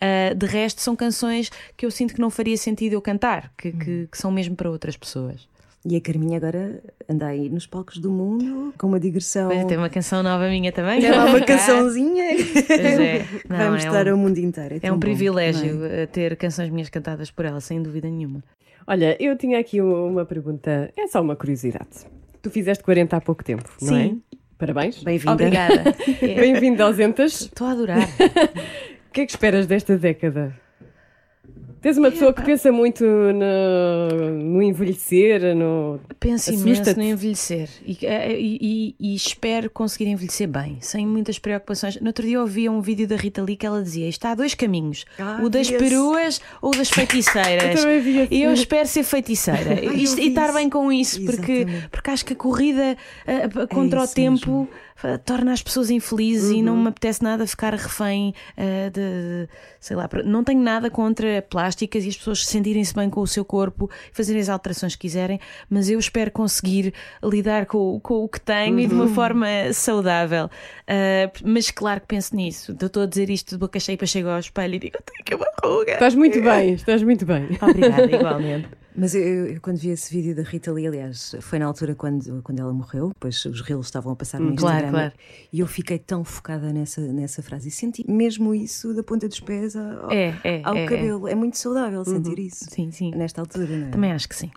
Ah, 0.00 0.34
de 0.34 0.46
resto, 0.46 0.80
são 0.80 0.94
canções 0.94 1.50
que 1.76 1.84
eu 1.86 1.90
sinto 1.90 2.14
que 2.14 2.20
não 2.20 2.30
faria 2.30 2.56
sentido 2.56 2.92
eu 2.92 3.02
cantar, 3.02 3.52
que, 3.56 3.72
que- 3.72 4.08
que 4.10 4.18
são 4.18 4.30
mesmo 4.30 4.54
para 4.56 4.70
outras 4.70 4.96
pessoas. 4.96 5.48
E 5.86 5.96
a 5.96 6.00
Carminha 6.00 6.36
agora 6.36 6.82
anda 7.08 7.26
aí 7.28 7.48
nos 7.48 7.66
palcos 7.66 7.96
do 7.98 8.10
mundo 8.10 8.74
com 8.76 8.86
uma 8.86 9.00
digressão. 9.00 9.48
Pois, 9.48 9.64
tem 9.64 9.78
uma 9.78 9.88
canção 9.88 10.22
nova 10.22 10.46
minha 10.48 10.70
também. 10.70 11.02
É 11.04 11.10
lá 11.10 11.24
uma 11.24 11.40
cançãozinha. 11.44 12.24
Pois 12.66 12.80
é. 13.00 13.18
Não, 13.48 13.56
Vai 13.56 13.66
é 13.66 13.70
mostrar 13.70 14.06
um- 14.06 14.10
ao 14.12 14.16
mundo 14.18 14.36
inteiro. 14.38 14.74
É 14.76 14.80
tão 14.80 14.90
um 14.90 14.92
bom, 14.94 15.00
privilégio 15.00 15.74
não 15.76 15.86
é? 15.86 16.02
eh, 16.02 16.06
ter 16.06 16.36
canções 16.36 16.68
minhas 16.68 16.90
cantadas 16.90 17.30
por 17.30 17.46
ela, 17.46 17.60
sem 17.62 17.82
dúvida 17.82 18.08
nenhuma. 18.10 18.44
Olha, 18.86 19.16
eu 19.18 19.36
tinha 19.38 19.58
aqui 19.58 19.80
uma 19.80 20.24
pergunta, 20.26 20.92
é 20.98 21.06
só 21.06 21.22
uma 21.22 21.34
curiosidade. 21.34 22.04
Tu 22.42 22.50
fizeste 22.50 22.84
40 22.84 23.16
há 23.16 23.20
pouco 23.20 23.42
tempo, 23.42 23.68
não 23.80 23.88
Sim. 23.96 24.20
é? 24.34 24.36
Parabéns. 24.58 25.02
Bem-vinda. 25.02 25.32
Obrigada. 25.32 25.94
É, 26.20 26.34
Bem-vindo 26.34 26.82
aos 26.82 26.98
Entas. 26.98 27.40
Estou 27.42 27.66
a 27.66 27.70
adorar. 27.72 28.02
O 29.08 29.12
que 29.12 29.22
é 29.22 29.26
que 29.26 29.32
esperas 29.32 29.66
desta 29.66 29.96
década? 29.96 30.54
Tens 31.80 31.96
uma 31.96 32.10
pessoa 32.10 32.32
que 32.34 32.42
pensa 32.42 32.70
muito 32.70 33.02
no, 33.04 34.30
no 34.38 34.62
envelhecer, 34.62 35.54
no. 35.56 35.98
Penso 36.18 36.52
imenso 36.52 36.94
no 36.96 37.02
envelhecer 37.02 37.68
e, 37.86 37.96
eh, 38.04 38.38
e- 38.38 38.58
e- 38.60 38.94
e 39.00 39.14
espero 39.14 39.70
conseguir 39.70 40.06
envelhecer 40.10 40.46
bem, 40.46 40.76
sem 40.80 41.06
muitas 41.06 41.38
preocupações. 41.38 41.98
No 42.00 42.08
outro 42.08 42.26
dia 42.26 42.36
eu 42.36 42.42
ouvi 42.42 42.68
um 42.68 42.80
vídeo 42.82 43.08
da 43.08 43.16
Rita 43.16 43.42
Lee 43.42 43.56
que 43.56 43.64
ela 43.64 43.82
dizia: 43.82 44.08
está 44.08 44.32
há 44.32 44.34
dois 44.34 44.54
caminhos, 44.54 45.06
Ah, 45.18 45.40
o 45.42 45.48
das 45.48 45.70
peruas 45.70 46.40
ou 46.60 46.70
o 46.70 46.76
das 46.76 46.90
feiticeiras. 46.92 47.76
Eu 47.80 47.82
também 47.82 48.00
vi. 48.00 48.28
E 48.30 48.42
eu 48.42 48.52
espero 48.52 48.86
ser 48.86 49.02
feiticeira 49.02 49.74
vi 49.80 50.04
e 50.20 50.28
estar 50.28 50.52
bem 50.52 50.68
com 50.68 50.92
isso, 50.92 51.24
porque, 51.24 51.52
Exatamente. 51.52 51.88
porque 51.88 52.10
acho 52.10 52.24
que 52.26 52.32
a 52.34 52.36
corrida 52.36 52.96
eh, 53.26 53.48
contra 53.72 54.00
o 54.00 54.04
isso 54.04 54.14
tempo 54.14 54.68
fa- 54.70 54.78
torna 55.24 55.52
as 55.52 55.62
pessoas 55.62 55.90
infelizes 55.90 56.50
e 56.50 56.62
não 56.62 56.76
me 56.76 56.88
apetece 56.88 57.22
nada 57.22 57.46
ficar 57.46 57.74
refém 57.74 58.34
ah, 58.56 58.90
de, 58.90 59.48
sei 59.78 59.96
lá, 59.96 60.08
não 60.24 60.44
tenho 60.44 60.60
nada 60.60 60.90
contra 60.90 61.42
plásticas 61.42 62.04
e 62.04 62.08
as 62.08 62.16
pessoas 62.16 62.46
sentirem-se 62.46 62.94
bem 62.94 63.08
com 63.08 63.20
o 63.20 63.26
seu 63.26 63.44
corpo, 63.44 63.90
fazerem 64.12 64.40
as 64.40 64.48
alterações 64.48 64.94
que 64.94 65.02
quiserem, 65.02 65.40
mas 65.68 65.88
eu 65.88 65.98
espero 65.98 66.30
conseguir 66.30 66.92
lidar 67.22 67.66
com, 67.66 67.98
com 68.00 68.24
o 68.24 68.28
que 68.28 68.40
tenho 68.40 68.78
e 68.80 68.86
de 68.86 68.94
uma 68.94 69.08
forma 69.08 69.46
saudável. 69.72 70.50
Ah, 70.86 71.30
mas 71.44 71.70
claro 71.70 72.00
que 72.00 72.06
penso 72.06 72.34
nisso. 72.34 72.72
Estou 72.72 73.02
a 73.02 73.06
dizer 73.06 73.30
isto 73.30 73.50
de 73.50 73.58
boca 73.58 73.78
cheia 73.78 73.96
para 73.96 74.06
chegar 74.06 74.34
ao 74.34 74.40
espelho 74.40 74.74
e 74.74 74.78
digo, 74.78 74.96
eu 74.96 75.02
tenho 75.02 75.20
aqui 75.20 75.34
uma 75.34 75.46
ruga. 75.62 75.92
Estás 75.92 76.14
muito 76.14 76.40
bem, 76.42 76.74
estás 76.74 77.02
muito 77.02 77.24
bem. 77.24 77.48
Obrigada, 77.60 78.04
igualmente. 78.04 78.68
Mas 78.96 79.14
eu, 79.14 79.46
eu- 79.46 79.60
quando 79.60 79.76
vi 79.78 79.90
esse 79.90 80.12
vídeo 80.12 80.34
da 80.34 80.42
Rita 80.42 80.72
Lee, 80.72 80.86
aliás, 80.86 81.34
foi 81.40 81.58
na 81.58 81.66
altura 81.66 81.94
quando, 81.94 82.42
quando 82.42 82.58
ela 82.60 82.72
morreu, 82.72 83.08
depois 83.10 83.44
os 83.44 83.60
reels 83.60 83.86
estavam 83.86 84.12
a 84.12 84.16
passar 84.16 84.40
no 84.40 84.50
Hum, 84.50 84.56
claro, 84.56 84.76
Instagram. 84.86 84.90
claro. 85.10 85.12
E 85.52 85.60
eu 85.60 85.66
fiquei 85.66 85.98
tão 85.98 86.24
focada 86.24 86.72
nessa, 86.72 87.00
nessa 87.00 87.42
frase 87.42 87.68
e 87.68 87.70
senti 87.70 88.04
mesmo 88.10 88.54
isso 88.54 88.92
da 88.94 89.02
ponta 89.02 89.28
dos 89.28 89.40
pés 89.40 89.76
ao, 89.76 90.10
É, 90.10 90.34
é, 90.44 90.60
ao 90.64 90.74
é, 90.74 90.84
é. 90.84 90.86
cabelo. 90.86 91.28
É. 91.28 91.34
muito 91.34 91.56
saudável 91.56 92.04
sentir 92.04 92.38
isso. 92.38 92.66
Sim, 92.68 92.90
sim. 92.90 93.10
Nesta 93.14 93.40
altura, 93.40 93.66
não 93.66 93.86
é? 93.86 93.90
Também 93.90 94.12
acho 94.12 94.28
que 94.28 94.36
sim. 94.36 94.50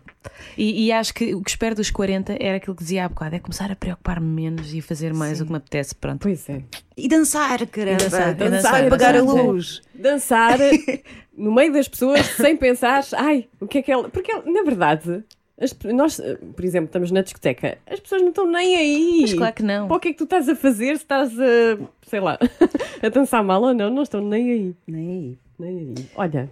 E, 0.56 0.86
e 0.86 0.92
acho 0.92 1.12
que 1.14 1.34
o 1.34 1.42
que 1.42 1.50
espero 1.50 1.74
dos 1.74 1.90
40 1.90 2.36
era 2.40 2.56
aquilo 2.56 2.74
que 2.74 2.82
dizia 2.82 3.04
há 3.04 3.08
bocado: 3.08 3.36
é 3.36 3.38
começar 3.38 3.70
a 3.70 3.76
preocupar-me 3.76 4.26
menos 4.26 4.72
e 4.74 4.80
fazer 4.80 5.12
mais 5.14 5.40
o 5.40 5.44
que 5.46 5.50
me 5.52 5.58
apetece. 5.58 5.94
Pronto. 5.94 6.22
Pois 6.22 6.48
é. 6.48 6.62
E 6.96 7.08
dançar, 7.08 7.66
caramba! 7.66 8.04
dançar, 8.04 8.30
e 8.30 8.34
dançar, 8.34 8.50
dançar, 8.50 8.86
apagar 8.86 9.16
a 9.16 9.20
dançar. 9.20 9.44
luz. 9.44 9.82
Dançar 9.94 10.58
no 11.36 11.52
meio 11.52 11.72
das 11.72 11.88
pessoas 11.88 12.24
sem 12.36 12.56
pensar, 12.56 13.04
ai, 13.14 13.48
o 13.60 13.66
que 13.66 13.78
é 13.78 13.82
que 13.82 13.90
ela. 13.90 14.08
Porque, 14.08 14.32
na 14.32 14.62
verdade, 14.62 15.24
as 15.60 15.76
nós, 15.92 16.20
por 16.54 16.64
exemplo, 16.64 16.86
estamos 16.86 17.10
na 17.10 17.22
discoteca, 17.22 17.78
as 17.86 18.00
pessoas 18.00 18.22
não 18.22 18.28
estão 18.30 18.46
nem 18.46 18.76
aí. 18.76 19.18
Mas 19.22 19.34
claro 19.34 19.54
que 19.54 19.62
não. 19.62 19.88
Para 19.88 19.96
o 19.96 20.00
que 20.00 20.08
é 20.08 20.12
que 20.12 20.18
tu 20.18 20.24
estás 20.24 20.48
a 20.48 20.54
fazer 20.56 20.96
se 20.96 21.04
estás 21.04 21.32
a, 21.38 21.78
sei 22.06 22.20
lá, 22.20 22.38
a 23.02 23.08
dançar 23.08 23.42
mal 23.42 23.62
ou 23.62 23.74
não? 23.74 23.90
Não 23.90 24.02
estão 24.02 24.20
nem 24.20 24.50
aí. 24.50 24.74
Nem 24.86 25.08
aí. 25.10 25.38
Nem 25.58 25.78
aí. 25.78 25.94
Olha, 26.16 26.50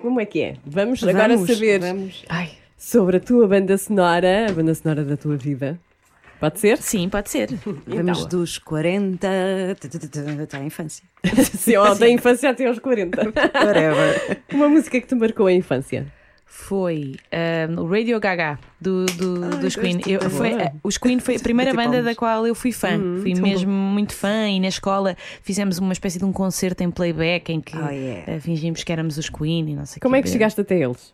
como 0.00 0.20
é 0.20 0.26
que 0.26 0.40
é? 0.40 0.56
Vamos, 0.64 1.02
agora 1.02 1.34
Vamos, 1.34 1.50
saber 1.50 1.80
vamos. 1.80 2.24
Ai, 2.28 2.50
sobre 2.76 3.18
a 3.18 3.20
tua 3.20 3.46
banda 3.48 3.76
sonora, 3.76 4.46
a 4.48 4.52
banda 4.52 4.74
sonora 4.74 5.04
da 5.04 5.16
tua 5.16 5.36
vida. 5.36 5.78
Pode 6.40 6.60
ser? 6.60 6.78
sim, 6.78 7.08
pode 7.08 7.30
ser. 7.30 7.48
Vamos 7.86 8.18
Então. 8.18 8.28
dos 8.28 8.58
40 8.58 9.28
t- 9.80 9.88
t- 9.88 9.98
t- 10.08 10.42
até 10.42 10.56
à 10.56 10.62
infância. 10.64 11.04
Sim, 11.52 11.76
ó, 11.76 11.94
da 11.94 12.08
infância 12.08 12.48
até 12.50 12.66
aos 12.66 12.78
40. 12.78 13.22
Whatever. 13.54 14.40
Uma 14.52 14.68
música 14.68 15.00
que 15.00 15.06
te 15.06 15.14
marcou 15.14 15.46
a 15.46 15.52
infância. 15.52 16.06
Foi 16.50 17.14
o 17.78 17.86
Radio 17.86 18.18
Gaga 18.20 18.58
do, 18.80 19.06
do, 19.06 19.44
Ai, 19.44 19.58
dos 19.60 19.76
Queen. 19.76 20.00
Eu, 20.06 20.20
foi, 20.30 20.50
Boa. 20.50 20.72
os 20.82 20.98
Queen 20.98 21.18
foi 21.20 21.36
a 21.36 21.40
primeira 21.40 21.72
banda 21.72 22.02
da 22.02 22.14
qual 22.14 22.46
eu 22.46 22.54
fui 22.54 22.72
fã. 22.72 22.98
fui 23.22 23.34
mesmo 23.34 23.70
muito 23.70 24.12
fã 24.14 24.48
e 24.48 24.58
na 24.60 24.68
escola 24.68 25.16
fizemos 25.42 25.78
uma 25.78 25.92
espécie 25.92 26.18
de 26.18 26.24
um 26.24 26.32
concerto 26.32 26.82
em 26.82 26.90
playback 26.90 27.52
em 27.52 27.60
que 27.60 27.76
Oh, 27.76 27.88
yeah. 27.90 28.36
ah, 28.36 28.40
fingimos 28.40 28.82
que 28.82 28.92
éramos 28.92 29.16
os 29.18 29.28
Queen 29.30 29.70
e 29.70 29.74
não 29.76 29.86
sei 29.86 30.00
Como 30.00 30.14
que 30.14 30.20
é 30.20 30.22
que 30.22 30.28
chegaste 30.30 30.60
até 30.60 30.78
eles? 30.78 31.12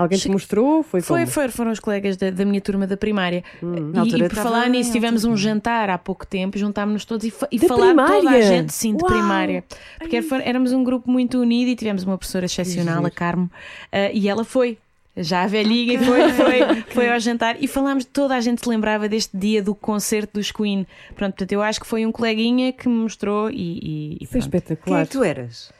Alguém 0.00 0.18
te 0.18 0.28
mostrou? 0.30 0.82
Foi, 0.82 1.00
Foi, 1.00 1.26
foi- 1.26 1.48
foram 1.48 1.70
os 1.70 1.80
colegas 1.80 2.16
da, 2.16 2.30
da 2.30 2.44
minha 2.44 2.60
turma 2.60 2.86
da 2.86 2.96
primária. 2.96 3.44
Na 3.62 4.04
E, 4.04 4.08
e 4.14 4.18
por 4.28 4.34
falar 4.36 4.68
nisso, 4.68 4.92
tivemos 4.92 5.24
um 5.24 5.36
jantar 5.36 5.90
há 5.90 5.98
pouco 5.98 6.26
tempo, 6.26 6.56
juntámos-nos 6.58 7.04
todos 7.04 7.24
e, 7.26 7.30
fa 7.30 7.46
e 7.52 7.58
falar 7.58 7.94
toda 7.94 8.30
a 8.30 8.40
gente, 8.40 8.72
sim, 8.72 8.96
de 8.96 9.02
Uau! 9.02 9.12
primária. 9.12 9.64
Porque 9.98 10.16
era- 10.16 10.26
foi- 10.26 10.42
éramos 10.42 10.72
um 10.72 10.82
grupo 10.82 11.10
muito 11.10 11.38
unido 11.38 11.68
e 11.68 11.76
tivemos 11.76 12.02
uma 12.02 12.16
professora 12.16 12.46
excepcional, 12.46 13.04
a 13.04 13.10
Carmo, 13.10 13.50
eh, 13.92 14.10
e 14.14 14.28
ela 14.28 14.44
foi. 14.44 14.78
Já 15.16 15.42
a 15.42 15.46
velhinha 15.48 15.94
e 15.94 15.98
foi, 15.98 16.32
foi, 16.32 16.82
foi 16.94 17.12
ao 17.12 17.18
jantar 17.18 17.56
e 17.60 17.66
falámos, 17.66 18.04
toda 18.04 18.34
a 18.36 18.40
gente 18.40 18.62
se 18.62 18.68
lembrava 18.68 19.08
deste 19.08 19.36
dia 19.36 19.60
do 19.60 19.74
concerto 19.74 20.38
dos 20.38 20.52
Queen. 20.52 20.86
Pronto, 21.16 21.32
portanto, 21.32 21.50
eu 21.52 21.60
acho 21.60 21.80
que 21.80 21.86
foi 21.86 22.06
um 22.06 22.12
coleguinha 22.12 22.72
que 22.72 22.88
me 22.88 22.94
mostrou 22.94 23.50
e, 23.50 23.54
e, 23.54 24.18
e 24.20 24.24
é 24.24 24.26
pronto. 24.28 24.30
Quem 24.30 24.36
é 24.36 24.38
espetacular. 24.38 25.06
que 25.06 25.12
tu 25.12 25.24
eras? 25.24 25.72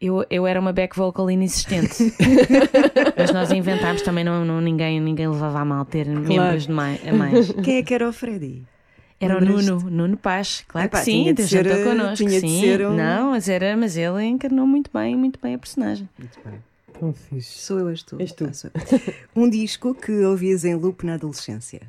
Eu, 0.00 0.24
eu 0.30 0.46
era 0.46 0.58
uma 0.58 0.72
back 0.72 0.96
vocal 0.96 1.30
inexistente. 1.30 2.14
Mas 3.16 3.30
nós 3.32 3.52
inventámos 3.52 4.00
também, 4.00 4.24
não, 4.24 4.44
não, 4.46 4.58
ninguém, 4.60 4.98
ninguém 4.98 5.28
levava 5.28 5.60
a 5.60 5.64
mal 5.64 5.84
ter 5.84 6.06
membros 6.06 6.66
de 6.66 6.72
mais, 6.72 7.06
a 7.06 7.12
mais. 7.12 7.52
Quem 7.52 7.76
é 7.76 7.82
que 7.82 7.92
era 7.92 8.08
o 8.08 8.12
Freddy? 8.12 8.64
Era 9.20 9.36
o? 9.36 9.40
Nuno, 9.44 9.90
Nuno 9.90 10.16
Paz, 10.16 10.64
claro 10.66 10.86
Epá, 10.86 11.00
que 11.00 11.04
sim, 11.04 11.34
tinha 11.34 11.34
de 11.34 11.84
connosco. 11.84 12.16
tinha 12.16 12.40
de 12.40 12.48
sim. 12.48 12.60
ser 12.62 12.86
um- 12.86 12.94
Não, 12.96 13.32
mas, 13.32 13.46
era, 13.50 13.76
mas 13.76 13.94
ele 13.94 14.24
encarnou 14.24 14.66
muito 14.66 14.90
bem, 14.92 15.14
muito 15.14 15.38
bem 15.38 15.54
a 15.54 15.58
personagem. 15.58 16.08
Tão 16.98 17.12
fixe. 17.12 17.58
Sou 17.58 17.78
eu, 17.78 17.90
és 17.90 18.02
tu. 18.02 18.16
És 18.18 18.32
tu. 18.32 18.46
Ah. 18.46 19.12
Um 19.36 19.50
disco 19.50 19.94
que 19.94 20.12
ouvias 20.24 20.64
em 20.64 20.74
loop 20.74 21.04
na 21.04 21.14
adolescência. 21.14 21.82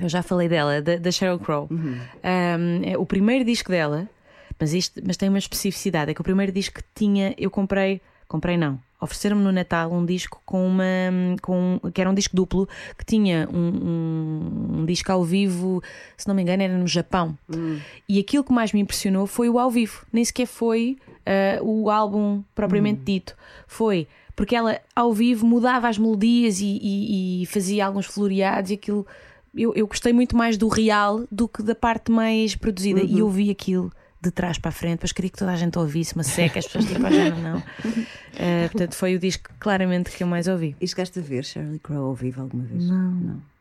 Eu 0.00 0.08
já 0.08 0.22
falei 0.22 0.48
dela, 0.48 0.82
da, 0.82 0.96
da 0.96 1.10
Sheryl 1.10 1.38
Crow. 1.38 1.68
Uhum. 1.70 1.96
Um, 2.22 2.80
é 2.84 2.98
o 2.98 3.06
primeiro 3.06 3.44
disco 3.44 3.70
dela, 3.70 4.08
mas, 4.58 4.72
isto, 4.72 5.00
mas 5.06 5.16
tem 5.16 5.28
uma 5.28 5.38
especificidade: 5.38 6.10
é 6.10 6.14
que 6.14 6.20
o 6.20 6.24
primeiro 6.24 6.52
disco 6.52 6.76
que 6.76 6.84
tinha, 6.94 7.34
eu 7.38 7.50
comprei, 7.50 8.00
comprei 8.28 8.56
não. 8.56 8.78
Ofereceram-me 9.00 9.42
no 9.42 9.52
Natal 9.52 9.92
um 9.92 10.04
disco 10.06 10.40
com 10.46 10.66
uma. 10.66 10.84
Com, 11.42 11.78
que 11.92 12.00
era 12.00 12.08
um 12.08 12.14
disco 12.14 12.34
duplo 12.34 12.66
que 12.96 13.04
tinha 13.04 13.46
um, 13.52 13.58
um, 13.58 14.80
um 14.80 14.84
disco 14.86 15.12
ao 15.12 15.22
vivo, 15.22 15.82
se 16.16 16.26
não 16.26 16.34
me 16.34 16.40
engano, 16.42 16.62
era 16.62 16.76
no 16.78 16.86
Japão. 16.86 17.36
E 18.08 18.18
aquilo 18.18 18.42
que 18.44 18.52
mais 18.52 18.72
me 18.72 18.80
impressionou 18.80 19.26
foi 19.26 19.48
o 19.50 19.58
ao 19.58 19.70
vivo, 19.70 20.06
nem 20.10 20.24
sequer 20.24 20.46
foi 20.46 20.96
ah, 21.26 21.58
o 21.62 21.90
álbum 21.90 22.42
propriamente 22.54 23.00
dito. 23.04 23.36
Foi 23.66 24.06
porque 24.34 24.56
ela 24.56 24.80
ao 24.96 25.12
vivo 25.12 25.46
mudava 25.46 25.86
as 25.88 25.98
melodias 25.98 26.60
e, 26.60 26.78
e- 26.82 27.42
e 27.42 27.46
fazia 27.46 27.86
alguns 27.86 28.06
floreados 28.06 28.70
e 28.70 28.74
aquilo. 28.74 29.06
Eu, 29.54 29.72
eu 29.74 29.86
gostei 29.86 30.12
muito 30.14 30.34
mais 30.36 30.56
do 30.56 30.66
real 30.66 31.24
do 31.30 31.46
que 31.46 31.62
da 31.62 31.74
parte 31.74 32.10
mais 32.10 32.56
produzida. 32.56 33.00
E 33.00 33.18
eu 33.20 33.28
vi 33.28 33.50
aquilo 33.50 33.92
de 34.24 34.30
trás 34.30 34.58
para 34.58 34.70
a 34.70 34.72
frente, 34.72 34.94
depois 34.94 35.12
queria 35.12 35.30
que 35.30 35.38
toda 35.38 35.52
a 35.52 35.56
gente 35.56 35.78
ouvisse, 35.78 36.14
uma 36.14 36.24
seca, 36.24 36.58
as 36.58 36.66
pessoas 36.66 36.86
tipo, 36.86 37.06
ah, 37.06 37.10
já 37.10 37.30
não. 37.30 37.40
não. 37.40 37.62
Ah, 38.36 38.68
portanto, 38.70 38.94
foi 38.94 39.14
o 39.14 39.18
disco 39.18 39.50
claramente 39.60 40.10
que 40.10 40.22
eu 40.22 40.26
mais 40.26 40.48
ouvi. 40.48 40.76
E 40.80 40.88
chegaste 40.88 41.18
a 41.18 41.22
ver 41.22 41.44
Shirley 41.44 41.78
Crow 41.78 42.06
ao 42.06 42.14
vivo 42.14 42.42
alguma 42.42 42.64
vez? 42.64 42.84
Não. 42.88 43.10
Não. 43.10 43.54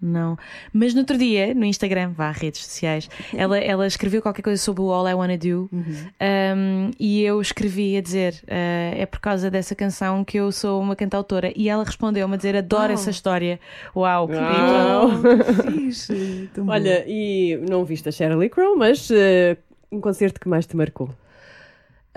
Não. 0.00 0.38
Mas 0.72 0.94
no 0.94 1.00
outro 1.00 1.18
dia, 1.18 1.52
no 1.54 1.64
Instagram, 1.64 2.12
vá, 2.12 2.30
redes 2.30 2.64
sociais, 2.64 3.10
ela, 3.34 3.58
ela 3.58 3.86
escreveu 3.86 4.22
qualquer 4.22 4.42
coisa 4.42 4.62
sobre 4.62 4.82
o 4.82 4.92
All 4.92 5.08
I 5.08 5.14
Wanna 5.14 5.36
Do 5.36 5.68
um, 5.72 6.90
e 6.98 7.22
eu 7.22 7.40
escrevi 7.40 7.96
a 7.96 8.00
dizer 8.00 8.34
uh, 8.44 8.94
é 8.96 9.06
por 9.06 9.18
causa 9.18 9.50
dessa 9.50 9.74
canção 9.74 10.24
que 10.24 10.38
eu 10.38 10.52
sou 10.52 10.80
uma 10.80 10.94
cantautora. 10.94 11.52
E 11.56 11.68
ela 11.68 11.82
respondeu-me 11.82 12.34
a 12.34 12.36
dizer 12.36 12.56
adoro 12.56 12.84
Uau. 12.84 12.92
essa 12.92 13.10
história. 13.10 13.58
Uau! 13.94 14.28
Uau. 14.30 15.08
Oh, 15.08 15.62
que. 15.64 16.48
Tão 16.54 16.64
bom. 16.64 16.72
Olha, 16.72 17.04
e 17.06 17.56
não 17.68 17.84
viste 17.84 18.08
a 18.08 18.12
Shirley 18.12 18.48
Crow, 18.48 18.76
mas 18.76 19.10
eh, 19.10 19.56
um 19.90 20.00
concerto 20.00 20.40
que 20.40 20.48
mais 20.48 20.66
te 20.66 20.76
marcou? 20.76 21.10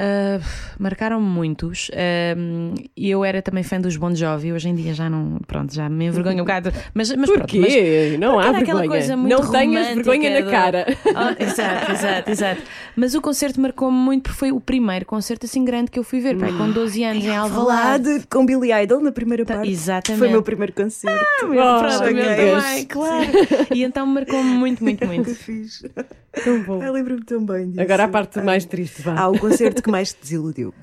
Uh, 0.01 0.41
Marcaram-me 0.79 1.25
muitos. 1.27 1.91
E 2.97 3.09
eu 3.09 3.23
era 3.23 3.41
também 3.41 3.63
fã 3.63 3.79
dos 3.79 3.95
Bon 3.97 4.13
Jovi. 4.15 4.51
Hoje 4.51 4.69
em 4.69 4.75
dia 4.75 4.93
já 4.93 5.09
não. 5.09 5.37
Pronto, 5.45 5.73
já 5.73 5.87
me 5.89 6.05
envergonho 6.05 6.37
um 6.37 6.45
bocado. 6.45 6.71
Mas, 6.93 7.13
mas 7.15 7.29
pronto, 7.29 7.55
mas- 7.57 7.73
Porquê? 7.73 8.17
não 8.19 8.39
há 8.39 8.51
vergonha. 8.51 8.87
coisa 8.87 9.15
muito 9.15 9.41
não 9.43 9.51
tenhas 9.51 9.87
vergonha 9.95 10.29
na 10.39 10.45
do- 10.45 10.51
cara. 10.51 10.85
Ah, 11.15 11.35
exato, 11.39 11.91
exato, 11.91 12.31
exato. 12.31 12.61
Mas 12.95 13.13
o 13.15 13.21
concerto 13.21 13.61
marcou-me 13.61 13.97
muito 13.97 14.23
porque 14.23 14.37
foi 14.39 14.51
o 14.51 14.59
primeiro 14.59 15.05
concerto 15.05 15.45
assim 15.45 15.63
grande 15.63 15.91
que 15.91 15.99
eu 15.99 16.03
fui 16.03 16.19
ver, 16.19 16.35
pai, 16.37 16.51
com 16.51 16.71
12 16.71 17.03
anos 17.03 17.23
em 17.23 17.35
Alvalade. 17.35 18.19
de, 18.19 18.27
com 18.27 18.45
Billy 18.45 18.71
Idol 18.73 19.01
na 19.01 19.11
primeira 19.11 19.45
Tá, 19.45 19.55
parte. 19.55 19.69
exatamente. 19.71 20.17
Foi 20.19 20.27
o 20.27 20.31
meu 20.31 20.41
primeiro 20.43 20.73
concerto. 20.73 21.25
Oh, 21.43 21.47
Pronto, 21.47 21.97
o 21.99 22.03
meu 22.05 22.13
meu 22.15 22.35
Deus. 22.35 22.63
também, 22.63 22.85
claro. 22.85 23.31
E 23.73 23.83
então 23.83 24.05
marcou-me 24.07 24.49
muito, 24.49 24.83
muito, 24.83 25.05
muito. 25.07 25.25
Que 25.25 25.35
fixe. 25.35 25.89
Tão 26.43 26.63
bom. 26.63 26.81
Eu 26.81 26.93
lembro-me 26.93 27.23
tão 27.23 27.43
bem 27.45 27.67
disso. 27.69 27.81
Agora 27.81 28.05
a 28.05 28.07
parte 28.07 28.39
mais 28.41 28.63
triste, 28.65 29.01
vá. 29.01 29.15
Ah, 29.17 29.27
o 29.29 29.37
concerto 29.37 29.83
que 29.83 29.90
mais 29.91 30.13
te 30.13 30.21
desiludiu. 30.21 30.73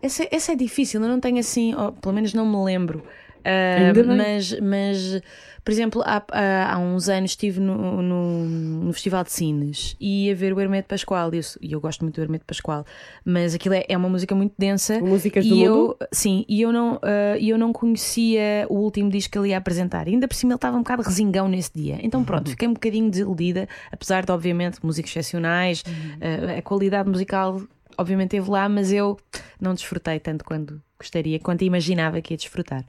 Essa, 0.00 0.26
essa 0.30 0.52
é 0.52 0.56
difícil, 0.56 1.00
eu 1.00 1.08
não 1.08 1.20
tenho 1.20 1.38
assim, 1.38 1.74
pelo 2.00 2.14
menos 2.14 2.32
não 2.34 2.46
me 2.46 2.64
lembro. 2.64 3.04
Bem. 3.44 4.16
mas, 4.16 4.60
mas, 4.60 5.22
por 5.64 5.72
exemplo, 5.72 6.02
há, 6.04 6.22
há, 6.72 6.78
uns 6.78 7.08
anos 7.08 7.32
estive 7.32 7.60
no, 7.60 8.02
no, 8.02 8.44
no 8.44 8.92
Festival 8.92 9.24
de 9.24 9.32
Cines 9.32 9.96
e 10.00 10.26
ia 10.26 10.34
ver 10.34 10.52
o 10.52 10.60
Hermeto 10.60 10.88
Pascoal. 10.88 11.32
E 11.34 11.38
eu, 11.38 11.42
e 11.60 11.72
eu 11.72 11.80
gosto 11.80 12.02
muito 12.02 12.16
do 12.16 12.22
Hermeto 12.22 12.44
Pascoal, 12.44 12.84
mas 13.24 13.54
aquilo 13.54 13.74
é, 13.74 13.84
é 13.88 13.96
uma 13.96 14.08
música 14.08 14.34
muito 14.34 14.54
densa. 14.58 15.00
Músicas 15.00 15.46
do 15.46 15.56
eu, 15.56 15.74
mundo? 15.74 15.96
Sim, 16.12 16.44
e 16.48 16.62
eu 16.62 16.72
não, 16.72 17.00
e 17.38 17.48
eu 17.48 17.58
não 17.58 17.72
conhecia 17.72 18.66
o 18.68 18.76
último 18.76 19.10
disco 19.10 19.32
que 19.32 19.38
ele 19.38 19.48
ia 19.48 19.58
apresentar. 19.58 20.08
E 20.08 20.12
ainda 20.12 20.28
por 20.28 20.34
cima 20.34 20.52
ele 20.52 20.56
estava 20.56 20.76
um 20.76 20.80
bocado 20.80 21.02
resingão 21.02 21.48
nesse 21.48 21.72
dia. 21.74 21.98
Então 22.02 22.24
pronto, 22.24 22.50
fiquei 22.50 22.68
um 22.68 22.74
bocadinho 22.74 23.10
desiludida, 23.10 23.68
apesar 23.90 24.24
de, 24.24 24.32
obviamente, 24.32 24.78
músicos 24.82 25.10
excepcionais, 25.10 25.82
ah, 26.20 26.58
a 26.58 26.62
qualidade 26.62 27.08
musical. 27.08 27.60
Obviamente 28.02 28.36
esteve 28.36 28.50
lá, 28.50 28.68
mas 28.68 28.92
eu 28.92 29.16
não 29.60 29.74
desfrutei 29.74 30.18
tanto 30.18 30.44
quanto 30.44 30.80
gostaria, 30.98 31.38
quanto 31.38 31.62
imaginava 31.62 32.20
que 32.20 32.34
ia 32.34 32.36
desfrutar. 32.36 32.84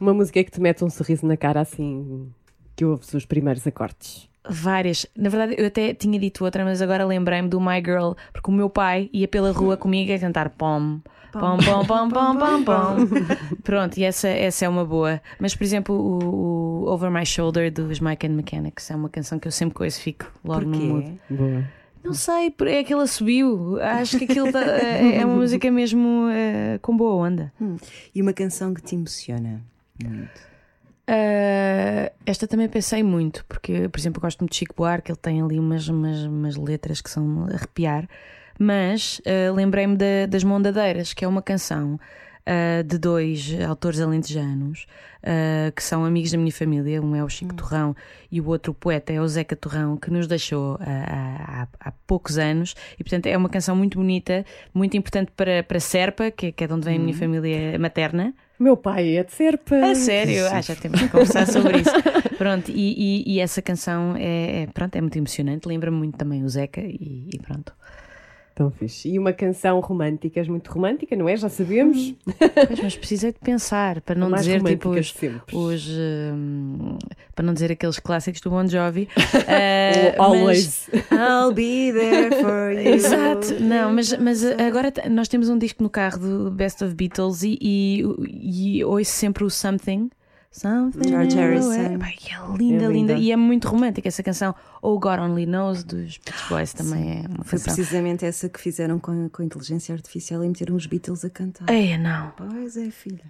Uma 0.00 0.12
música 0.12 0.42
que 0.42 0.50
te 0.50 0.60
mete 0.60 0.84
um 0.84 0.90
sorriso 0.90 1.24
na 1.26 1.36
cara 1.36 1.60
assim 1.60 2.28
que 2.76 2.84
ouves 2.84 3.14
os 3.14 3.24
primeiros 3.24 3.64
acordes. 3.66 4.28
várias. 4.48 5.06
Na 5.16 5.28
verdade, 5.30 5.54
eu 5.56 5.66
até 5.66 5.94
tinha 5.94 6.18
dito 6.18 6.44
outra, 6.44 6.64
mas 6.64 6.82
agora 6.82 7.04
lembrei-me 7.06 7.48
do 7.48 7.60
My 7.60 7.76
Girl, 7.76 8.12
porque 8.32 8.50
o 8.50 8.52
meu 8.52 8.68
pai 8.68 9.08
ia 9.12 9.28
pela 9.28 9.52
rua 9.52 9.76
comigo 9.76 10.12
a 10.12 10.18
cantar 10.18 10.50
pom. 10.50 11.00
Pom, 11.32 11.56
pom, 11.58 11.84
pom, 11.84 12.08
pom, 12.08 12.36
pom, 12.36 12.64
pom. 12.64 12.96
Pronto, 13.64 13.98
e 13.98 14.04
essa, 14.04 14.28
essa 14.28 14.64
é 14.66 14.68
uma 14.68 14.84
boa. 14.84 15.20
Mas, 15.40 15.54
por 15.54 15.64
exemplo, 15.64 15.94
o, 15.94 16.84
o 16.84 16.88
Over 16.92 17.10
My 17.10 17.26
Shoulder 17.26 17.72
dos 17.72 17.98
Mike 17.98 18.26
and 18.26 18.30
Mechanics 18.30 18.90
é 18.90 18.94
uma 18.94 19.08
canção 19.08 19.38
que 19.38 19.48
eu 19.48 19.52
sempre 19.52 19.74
conheço, 19.74 20.00
fico 20.00 20.30
logo 20.44 20.66
no 20.66 20.78
mood. 20.78 21.18
Porquê? 21.28 21.34
Boa. 21.34 21.64
Não 22.04 22.12
sei, 22.12 22.54
é 22.66 22.84
que 22.84 22.92
ela 22.92 23.06
subiu. 23.06 23.80
Acho 23.80 24.18
que 24.18 24.24
aquilo 24.24 24.52
tá- 24.52 24.60
é 24.62 25.16
é 25.16 25.24
uma 25.24 25.36
música 25.36 25.70
mesmo 25.70 26.28
eh, 26.30 26.78
com 26.82 26.94
boa 26.96 27.14
onda. 27.26 27.52
E 28.14 28.20
uma 28.20 28.32
canção 28.34 28.74
que 28.74 28.82
te 28.82 28.94
emociona 28.94 29.62
muito. 30.04 30.54
Uh, 31.08 32.10
esta 32.24 32.46
também 32.46 32.66
pensei 32.68 33.02
muito, 33.02 33.44
porque, 33.46 33.88
por 33.90 33.98
exemplo, 33.98 34.18
eu 34.18 34.22
gosto 34.22 34.40
muito 34.40 34.52
de 34.52 34.56
Chico 34.58 34.74
Buarque, 34.74 35.10
ele 35.10 35.18
tem 35.18 35.42
ali 35.42 35.58
umas, 35.58 35.86
umas, 35.88 36.22
umas 36.24 36.56
letras 36.56 37.02
que 37.02 37.10
são 37.10 37.44
arrepiar, 37.52 38.08
mas 38.58 39.20
uh, 39.20 39.52
lembrei-me 39.54 39.96
da- 39.96 40.24
das 40.26 40.42
Mondadeiras, 40.42 41.12
que 41.12 41.22
é 41.24 41.28
uma 41.28 41.42
canção 41.42 42.00
uh, 42.48 42.82
de 42.84 42.98
dois 42.98 43.54
autores 43.68 44.00
alentejanos 44.00 44.86
uh, 45.22 45.72
que 45.72 45.82
são 45.82 46.04
amigos 46.04 46.30
da 46.32 46.38
minha 46.38 46.52
família. 46.52 47.00
Um 47.02 47.14
é 47.14 47.22
o 47.24 47.28
Chico 47.28 47.54
Torrão 47.54 47.94
e 48.30 48.40
o 48.40 48.46
outro 48.48 48.72
o 48.72 48.74
poeta 48.74 49.12
é 49.12 49.20
o 49.20 49.28
Zeca 49.28 49.54
Torrão, 49.56 49.96
que 49.96 50.10
nos 50.10 50.26
deixou 50.26 50.74
uh, 50.74 50.78
há, 50.80 51.68
há- 51.80 51.92
poucos 52.06 52.38
anos. 52.38 52.74
E, 52.98 53.04
portanto, 53.04 53.26
é 53.26 53.36
uma 53.36 53.48
canção 53.48 53.74
muito 53.76 53.98
bonita, 53.98 54.44
muito 54.72 54.96
importante 54.96 55.30
para, 55.36 55.62
para 55.62 55.80
Serpa, 55.80 56.30
que, 56.30 56.52
que 56.52 56.64
é 56.64 56.66
de 56.66 56.72
onde 56.72 56.84
vem 56.84 56.96
a 56.96 57.00
minha 57.00 57.14
família 57.16 57.78
materna. 57.78 58.34
Meu 58.58 58.76
pai 58.76 59.16
é 59.16 59.24
de 59.24 59.32
Serpa. 59.32 59.74
A 59.76 59.94
sério? 59.96 60.46
Ah, 60.46 60.60
já 60.60 60.76
temos 60.76 61.00
que 61.00 61.08
conversar 61.08 61.46
sobre 61.46 61.78
isso. 61.78 61.90
Pronto, 62.38 62.70
e, 62.70 63.22
e- 63.26 63.34
e 63.34 63.40
essa 63.40 63.60
canção 63.62 64.14
é, 64.16 64.62
é- 64.62 64.66
pronto, 64.68 64.94
é 64.96 65.00
muito 65.00 65.16
emocionante, 65.16 65.66
lembra-me 65.68 65.96
muito 65.96 66.16
também 66.16 66.42
o 66.44 66.48
Zeca 66.48 66.80
e, 66.80 67.28
e 67.32 67.38
pronto. 67.38 67.72
Tão 68.54 68.70
fixe. 68.70 69.08
E 69.08 69.18
uma 69.18 69.32
canção 69.32 69.80
romântica, 69.80 70.38
és 70.38 70.46
muito 70.46 70.70
romântica, 70.70 71.16
não 71.16 71.28
é? 71.28 71.36
Já 71.36 71.48
sabemos. 71.48 72.14
Pois, 72.68 72.80
mas 72.80 72.96
precisei 72.96 73.32
de 73.32 73.38
pensar 73.40 74.00
para 74.00 74.14
não 74.14 74.30
dizer 74.30 74.62
tipo 74.62 74.90
os, 74.90 75.12
os, 75.52 75.88
hum, 75.90 76.96
para 77.34 77.44
não 77.44 77.52
dizer 77.52 77.72
aqueles 77.72 77.98
clássicos 77.98 78.40
do 78.40 78.50
Bon 78.50 78.64
Jovi. 78.66 79.08
O 80.18 80.22
Always. 80.22 80.88
I'll 81.10 81.52
be 81.52 81.92
there 81.92 82.30
for 82.40 82.72
mas- 82.74 82.84
you. 82.84 82.94
Exato, 82.94 83.54
não, 83.60 83.92
mas, 83.92 84.16
mas 84.18 84.44
agora 84.44 84.92
nós 85.10 85.26
temos 85.26 85.48
um 85.48 85.58
disco 85.58 85.82
no 85.82 85.90
carro 85.90 86.18
do 86.18 86.50
Best 86.50 86.82
of 86.84 86.94
Beatles 86.94 87.42
e, 87.42 87.58
e, 87.60 88.04
e 88.78 88.84
ouço 88.84 89.10
sempre 89.10 89.42
o 89.44 89.50
Something. 89.50 90.10
Something 90.56 91.08
George 91.08 91.36
Harrison. 91.36 91.68
way. 91.68 91.98
Pá, 91.98 92.08
e 92.10 92.32
é 92.32 92.56
linda, 92.56 92.84
É 92.84 92.86
linda, 92.86 92.88
linda. 92.88 93.12
E 93.14 93.32
é 93.32 93.36
muito 93.36 93.66
romântica 93.66 94.06
essa 94.06 94.22
canção. 94.22 94.54
Oh 94.80 95.00
God 95.00 95.18
Only 95.18 95.46
Knows 95.46 95.82
dos 95.82 96.16
Beach 96.18 96.48
Boys 96.48 96.72
também 96.74 97.24
é 97.24 97.28
uma 97.28 97.42
Foi 97.44 97.58
canção. 97.58 97.74
precisamente 97.74 98.24
essa 98.24 98.48
que 98.48 98.60
fizeram 98.60 99.00
com, 99.00 99.28
com 99.28 99.42
a 99.42 99.44
inteligência 99.44 99.92
artificial 99.92 100.44
e 100.44 100.48
meteram 100.48 100.76
os 100.76 100.86
Beatles 100.86 101.24
a 101.24 101.30
cantar. 101.30 101.68
Ei, 101.68 101.98
não. 101.98 102.32
Pois 102.36 102.76
é, 102.76 102.88
filha. 102.90 103.24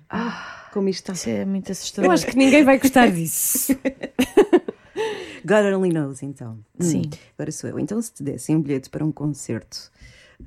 Como 0.70 0.86
isto 0.90 1.12
está. 1.12 1.12
Isso 1.14 1.30
é 1.30 1.46
muito 1.46 1.72
assustador. 1.72 2.10
Eu 2.10 2.12
acho 2.12 2.26
que 2.26 2.36
ninguém 2.36 2.62
vai 2.62 2.78
gostar 2.78 3.10
disso. 3.10 3.74
God 5.46 5.64
only 5.74 5.90
knows, 5.90 6.22
então. 6.22 6.58
Sim. 6.78 7.02
Hum, 7.06 7.10
agora 7.38 7.52
sou 7.52 7.70
eu. 7.70 7.78
Então, 7.78 8.00
se 8.02 8.12
te 8.12 8.22
dessem 8.22 8.56
um 8.56 8.60
bilhete 8.62 8.88
para 8.90 9.04
um 9.04 9.12
concerto 9.12 9.90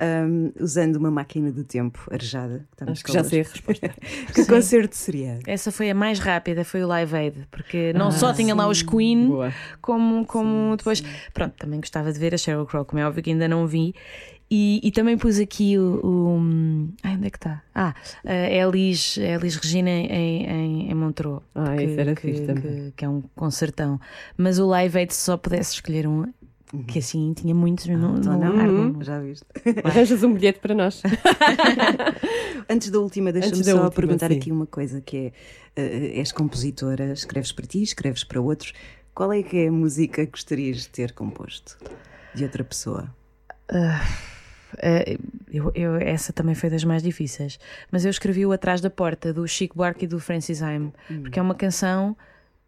hum, 0.02 0.52
usando 0.60 0.96
uma 0.98 1.10
máquina 1.12 1.52
do 1.52 1.64
tempo 1.64 2.08
arejada, 2.12 2.66
que 2.76 2.84
Acho 2.90 3.04
que 3.04 3.14
já 3.14 3.24
sei 3.24 3.42
a 3.42 3.44
resposta. 3.44 3.90
que 4.34 4.46
concerto 4.46 4.96
seria? 4.96 5.40
Essa 5.46 5.72
foi 5.72 5.90
a 5.90 5.96
mais 5.96 6.20
rápida, 6.20 6.64
foi 6.64 6.84
o 6.84 6.88
Live 6.88 7.16
Aid, 7.16 7.48
porque 7.52 7.94
não 7.94 8.12
só 8.12 8.34
tinha 8.34 8.54
lá 8.56 8.68
os 8.68 8.82
Queen, 8.82 9.26
Ah, 9.26 9.28
Boa. 9.28 9.54
como, 9.82 10.26
como 10.26 10.76
depois. 10.78 11.04
Pronto, 11.34 11.54
também 11.58 11.80
gostava 11.80 12.12
de 12.12 12.20
ver 12.20 12.34
a 12.34 12.38
Sheryl 12.38 12.66
Crow, 12.66 12.86
como 12.86 13.00
é 13.02 13.08
óbvio 13.08 13.24
que 13.24 13.30
ainda 13.32 13.48
não 13.48 13.68
vi. 13.68 13.94
E, 14.50 14.80
e 14.82 14.92
também 14.92 15.18
pus 15.18 15.40
aqui 15.40 15.78
o. 15.78 16.00
o 16.02 16.40
ai, 17.04 17.16
onde 17.16 17.28
é 17.28 17.30
que 17.30 17.38
está? 17.38 17.62
Ah, 17.76 17.94
a 18.26 18.34
Elis, 18.50 19.18
a 19.20 19.34
Elis 19.36 19.58
Regina 19.58 19.90
em, 19.90 20.46
em, 20.46 20.90
em 20.90 20.94
Montreux. 20.94 21.42
Ah, 21.54 21.76
esse 21.76 22.00
era 22.00 22.16
que, 22.16 22.22
fixe 22.22 22.44
também. 22.46 22.62
que, 22.86 22.94
que 22.96 23.04
é 23.04 23.10
um 23.10 23.22
concertão. 23.36 24.00
Mas 24.38 24.58
o 24.58 24.66
Live 24.68 24.98
Aid, 25.00 25.14
se 25.14 25.20
só 25.22 25.36
pudesse 25.36 25.74
escolher 25.74 26.08
um, 26.08 26.26
que 26.88 27.00
assim 27.00 27.34
tinha 27.34 27.56
muitos, 27.56 27.86
não, 27.88 28.18
Então, 28.18 28.38
não, 28.40 28.54
não, 28.54 28.60
armo. 28.62 29.04
já 29.04 29.20
viste. 29.20 29.46
Arranjas 29.84 30.24
um 30.24 30.34
bilhete 30.34 30.60
para 30.60 30.76
nós. 30.76 31.02
Antes 32.70 32.90
da 32.90 33.00
última, 33.00 33.32
deixa-me 33.32 33.64
só 33.64 33.72
última, 33.72 33.92
perguntar 33.92 34.30
sim. 34.32 34.38
aqui 34.38 34.52
uma 34.52 34.66
coisa 34.66 35.00
que 35.02 35.18
é, 35.18 35.32
eh, 35.82 36.20
és 36.20 36.32
compositora, 36.32 37.14
escreves 37.14 37.52
para 37.52 37.66
ti, 37.66 37.82
escreves 37.82 38.24
para 38.24 38.42
outros. 38.42 38.74
Qual 39.14 39.32
é 39.34 39.42
que 39.42 39.58
é 39.58 39.68
a 39.68 39.72
música 39.72 40.26
que 40.26 40.32
gostarias 40.32 40.78
de 40.82 40.90
ter 40.90 41.12
composto? 41.14 41.78
De 42.36 42.44
outra 42.44 42.64
pessoa? 42.64 43.10
Uh, 43.72 45.18
eu, 45.52 45.72
eu- 45.74 45.96
essa 45.96 46.32
também 46.34 46.54
foi 46.54 46.70
das 46.70 46.84
mais 46.84 47.02
difíceis. 47.02 47.58
Mas 47.92 48.06
eu 48.06 48.12
escrevi 48.12 48.46
o 48.46 48.52
Atrás 48.52 48.82
da 48.82 48.90
Porta, 48.90 49.34
do 49.34 49.48
Chico 49.48 49.78
Buarque 49.78 50.06
e 50.06 50.08
do 50.08 50.20
Francis 50.20 50.62
Haim, 50.62 50.92
porque 51.22 51.40
é 51.40 51.42
uma 51.42 51.56
canção, 51.56 52.16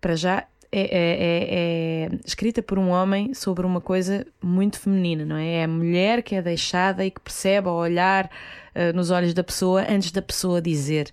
para 0.01 0.15
já, 0.15 0.45
é, 0.71 0.81
é- 0.81 0.87
é- 0.91 2.05
é 2.05 2.09
escrita 2.25 2.61
por 2.61 2.77
um 2.77 2.89
homem 2.89 3.33
sobre 3.33 3.65
uma 3.65 3.81
coisa 3.81 4.25
muito 4.41 4.79
feminina, 4.79 5.25
não 5.25 5.35
é? 5.35 5.55
É 5.55 5.63
a 5.63 5.67
mulher 5.67 6.21
que 6.21 6.35
é 6.35 6.41
deixada 6.41 7.05
e 7.05 7.11
que 7.11 7.19
percebe 7.19 7.67
ao 7.67 7.75
olhar 7.75 8.25
uh, 8.75 8.95
nos 8.95 9.09
olhos 9.09 9.33
da 9.33 9.43
pessoa 9.43 9.85
antes 9.89 10.11
da 10.11 10.21
pessoa 10.21 10.61
dizer. 10.61 11.11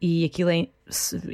E 0.00 0.24
aquilo 0.24 0.50
é 0.50 0.68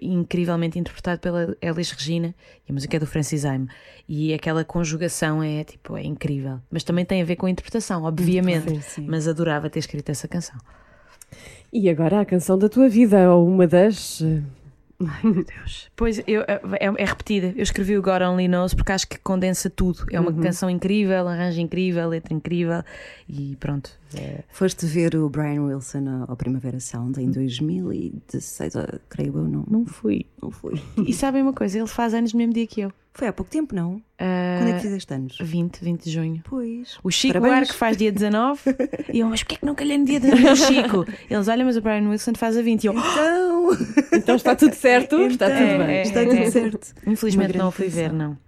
incrivelmente 0.00 0.78
interpretado 0.78 1.20
pela 1.20 1.56
Elis 1.60 1.90
Regina 1.90 2.34
e 2.68 2.70
a 2.70 2.72
música 2.72 2.96
é 2.96 3.00
do 3.00 3.06
Francis 3.06 3.44
Haim. 3.44 3.66
E 4.08 4.32
aquela 4.32 4.64
conjugação 4.64 5.42
é 5.42 5.64
tipo 5.64 5.96
é 5.96 6.04
incrível. 6.04 6.60
Mas 6.70 6.84
também 6.84 7.04
tem 7.04 7.20
a 7.22 7.24
ver 7.24 7.36
com 7.36 7.46
a 7.46 7.50
interpretação, 7.50 8.04
obviamente. 8.04 8.80
Sim. 8.82 9.06
Mas 9.08 9.26
adorava 9.26 9.68
ter 9.68 9.80
escrito 9.80 10.10
essa 10.10 10.28
canção. 10.28 10.56
E 11.72 11.88
agora 11.88 12.20
a 12.20 12.24
canção 12.24 12.58
da 12.58 12.68
tua 12.68 12.88
vida, 12.88 13.32
ou 13.32 13.46
uma 13.46 13.66
das. 13.66 14.22
Eh, 15.00 15.44
Pois 15.96 16.22
eu, 16.26 16.42
é, 16.42 16.60
é 16.80 17.04
repetida. 17.04 17.52
Eu 17.56 17.62
escrevi 17.62 17.96
o 17.96 18.02
God 18.02 18.22
Only 18.22 18.48
Knows 18.48 18.74
porque 18.74 18.92
acho 18.92 19.08
que 19.08 19.18
condensa 19.18 19.70
tudo. 19.70 20.04
É 20.10 20.20
uma 20.20 20.32
canção 20.32 20.68
incrível, 20.68 21.26
arranjo 21.28 21.60
incrível, 21.60 22.08
letra 22.08 22.34
incrível 22.34 22.82
e 23.28 23.56
pronto. 23.56 23.99
É- 24.16 24.42
Foste 24.50 24.86
ver 24.86 25.14
o 25.16 25.28
Brian 25.28 25.62
Wilson 25.62 26.24
ao 26.28 26.36
Primavera 26.36 26.80
Sound 26.80 27.20
em 27.20 27.30
2016, 27.30 28.76
ah, 28.76 28.98
creio 29.08 29.36
eu, 29.38 29.44
não, 29.48 29.64
não 29.70 29.86
fui, 29.86 30.26
não 30.42 30.50
fui. 30.50 30.80
E 31.06 31.12
sabem 31.12 31.42
uma 31.42 31.52
coisa? 31.52 31.78
Ele 31.78 31.86
faz 31.86 32.14
anos 32.14 32.32
no 32.32 32.38
mesmo 32.38 32.52
dia 32.52 32.66
que 32.66 32.80
eu. 32.82 32.92
Foi 33.12 33.26
há 33.26 33.32
pouco 33.32 33.50
tempo, 33.50 33.74
não? 33.74 34.00
Ah, 34.18 34.58
Quando 34.60 34.68
é 34.70 34.72
que 34.74 34.80
fizeste 34.82 35.12
anos? 35.12 35.36
20, 35.40 35.78
20 35.82 36.04
de 36.04 36.10
junho. 36.10 36.42
Pois. 36.48 36.96
O 37.02 37.10
Chico 37.10 37.34
Parabéns. 37.34 37.54
Buarque 37.54 37.74
faz 37.74 37.96
dia 37.96 38.12
19 38.12 38.60
e 39.12 39.18
eu, 39.20 39.28
mas 39.28 39.42
porquê 39.42 39.56
que 39.56 39.66
não 39.66 39.74
calhei 39.74 39.98
no 39.98 40.04
dia 40.04 40.20
19 40.20 40.48
do 40.48 40.56
Chico? 40.56 41.06
Eles, 41.28 41.48
olha, 41.48 41.64
mas 41.64 41.76
o 41.76 41.80
Brian 41.80 42.08
Wilson 42.08 42.32
faz 42.36 42.56
a 42.56 42.62
20 42.62 42.84
e 42.84 42.86
eu, 42.86 42.94
Então, 42.94 43.70
Então 44.12 44.36
está 44.36 44.54
tudo 44.54 44.74
certo? 44.74 45.16
está 45.22 45.46
tudo 45.46 45.58
É, 45.58 45.78
bem. 45.78 45.96
é. 45.96 46.02
está 46.02 46.24
tudo 46.24 46.46
certo. 46.52 46.94
infelizmente 47.06 47.58
não 47.58 47.68
o 47.68 47.72
fui 47.72 47.88
ver, 47.88 48.12
não. 48.12 48.38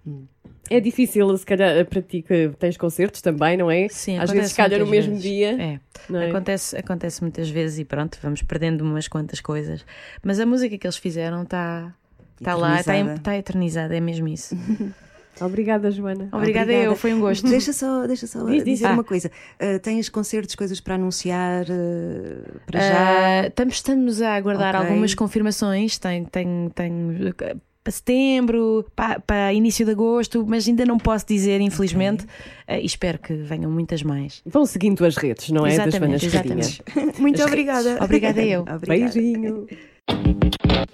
É 0.77 0.81
difícil, 0.81 1.37
se 1.37 1.45
calhar, 1.45 1.85
para 1.87 2.01
ti 2.03 2.23
que 2.23 2.51
tens 2.59 2.77
concertos 2.77 3.21
também, 3.21 3.57
não 3.57 3.71
é? 3.71 3.89
Sim, 3.89 4.19
Às 4.19 4.31
vezes 4.31 4.53
calha 4.53 4.79
no 4.79 4.87
mesmo 4.87 5.13
vezes. 5.13 5.23
dia. 5.23 5.63
É. 5.63 5.81
Não 6.09 6.21
é? 6.21 6.31
Acontece, 6.31 6.77
acontece 6.77 7.21
muitas 7.23 7.49
vezes 7.51 7.79
e 7.79 7.85
pronto, 7.85 8.19
vamos 8.23 8.43
perdendo 8.43 8.83
umas 8.83 9.07
quantas 9.09 9.41
coisas. 9.41 9.85
Mas 10.23 10.41
a 10.41 10.47
música 10.47 10.77
que 10.79 10.87
eles 10.87 10.97
fizeram 10.97 11.43
está 11.43 11.95
tá 12.43 12.55
lá, 12.55 12.81
está 12.81 12.95
Eternizada. 12.95 13.21
tá 13.23 13.37
eternizada, 13.37 13.97
é 13.97 14.01
mesmo 14.01 14.27
isso. 14.29 14.57
Obrigada, 15.41 15.91
Joana. 15.91 16.29
Obrigada, 16.31 16.73
eu, 16.73 16.95
foi 16.95 17.15
um 17.15 17.21
gosto. 17.21 17.49
Deixa 17.49 17.73
só, 17.73 18.07
deixa 18.07 18.27
só 18.27 18.45
Diz, 18.45 18.57
diz. 18.65 18.65
dizer 18.65 18.87
Ah. 18.87 18.93
uma 18.93 19.03
coisa. 19.03 19.31
Ah, 19.59 19.79
tens 19.79 20.09
concertos, 20.11 20.55
coisas 20.55 20.79
para 20.79 20.97
anunciar 20.97 21.65
ah, 21.71 22.61
para 22.67 22.79
Ah, 22.81 23.43
já? 23.43 23.47
estamos, 23.49 23.75
estamos 23.77 24.23
a 24.23 24.35
aguardar 24.37 24.75
Ok. 24.77 24.87
algumas 24.89 25.15
confirmações. 25.15 25.99
Tenho, 25.99 26.27
tenho, 26.27 26.71
tenho 26.71 27.29
eh, 27.41 27.57
para 27.83 27.93
setembro, 27.93 28.87
para, 28.95 29.19
para, 29.21 29.53
início 29.53 29.85
de 29.85 29.93
agosto, 29.93 30.45
mas 30.47 30.69
ainda 30.69 30.85
não 30.87 30.99
posso 30.99 31.27
dizer, 31.27 31.61
infelizmente, 31.61 32.25
okay. 32.65 32.83
e 32.83 32.87
espero 32.87 33.19
que 33.19 33.35
venham 33.35 33.71
muitas 33.71 34.03
mais. 34.03 34.41
Vão 34.47 34.65
seguindo 34.65 35.05
as 35.05 35.17
redes, 35.17 35.51
não 35.51 35.67
é? 35.67 35.73
Exatamente, 35.73 36.27
exatamente. 36.27 36.83
Muito 37.19 37.41
as 37.41 37.47
obrigada. 37.47 37.89
Redes. 37.89 38.03
Obrigada 38.03 38.43
eu. 38.43 38.61
Obrigada. 38.63 39.13
Beijinho. 39.13 39.67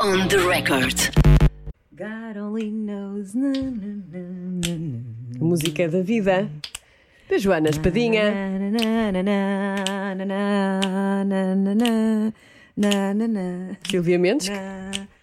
On 0.00 0.28
the 0.28 0.36
record. 0.48 0.96
God 1.94 2.36
only 2.40 2.70
knows. 2.70 3.34
Na, 3.34 3.50
na, 3.50 4.18
na, 4.68 5.44
Música 5.44 5.88
da 5.88 6.00
vida 6.00 6.48
da 7.28 7.38
Joana 7.38 7.68
Espadinha. 7.68 8.22
Silvia 13.90 14.18
Mendes, 14.18 14.50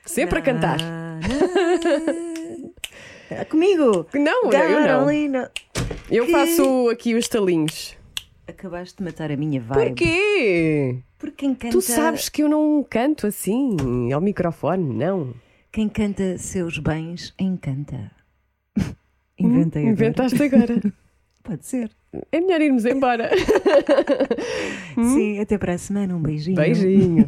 sempre 0.06 0.40
a 0.40 0.42
cantar 0.42 1.05
na. 1.28 3.46
Comigo! 3.50 4.06
Não, 4.14 4.44
God 4.44 4.54
eu 4.54 5.30
não. 5.30 5.50
Eu 6.10 6.28
faço 6.30 6.90
aqui 6.90 7.16
os 7.16 7.28
talinhos. 7.28 7.98
Acabaste 8.48 8.98
de 8.98 9.04
matar 9.04 9.32
a 9.32 9.38
minha 9.38 9.60
vibe. 9.60 9.88
Porquê? 9.90 11.00
Porque 11.18 11.36
quem 11.38 11.56
canta, 11.56 11.72
Tu 11.74 11.82
sabes 11.82 12.30
que 12.30 12.44
eu 12.44 12.50
não 12.50 12.86
canto 12.88 13.26
assim, 13.26 13.76
ao 14.14 14.22
microfone, 14.22 14.94
não. 14.94 15.34
quem 15.72 15.90
canta 15.90 16.38
seus 16.38 16.78
bens 16.78 17.34
encanta. 17.40 18.12
Inventei 19.40 19.82
agora. 19.82 19.94
Inventaste 19.94 20.42
agora. 20.44 20.80
Pode 21.44 21.66
ser. 21.66 21.90
É 22.32 22.40
melhor 22.40 22.62
irmos 22.62 22.86
embora. 22.86 23.32
Sim, 24.96 25.40
até 25.40 25.58
para 25.58 25.74
a 25.74 25.78
semana. 25.78 26.16
Um 26.16 26.22
beijinho. 26.22 26.56
Beijinho. 26.56 27.28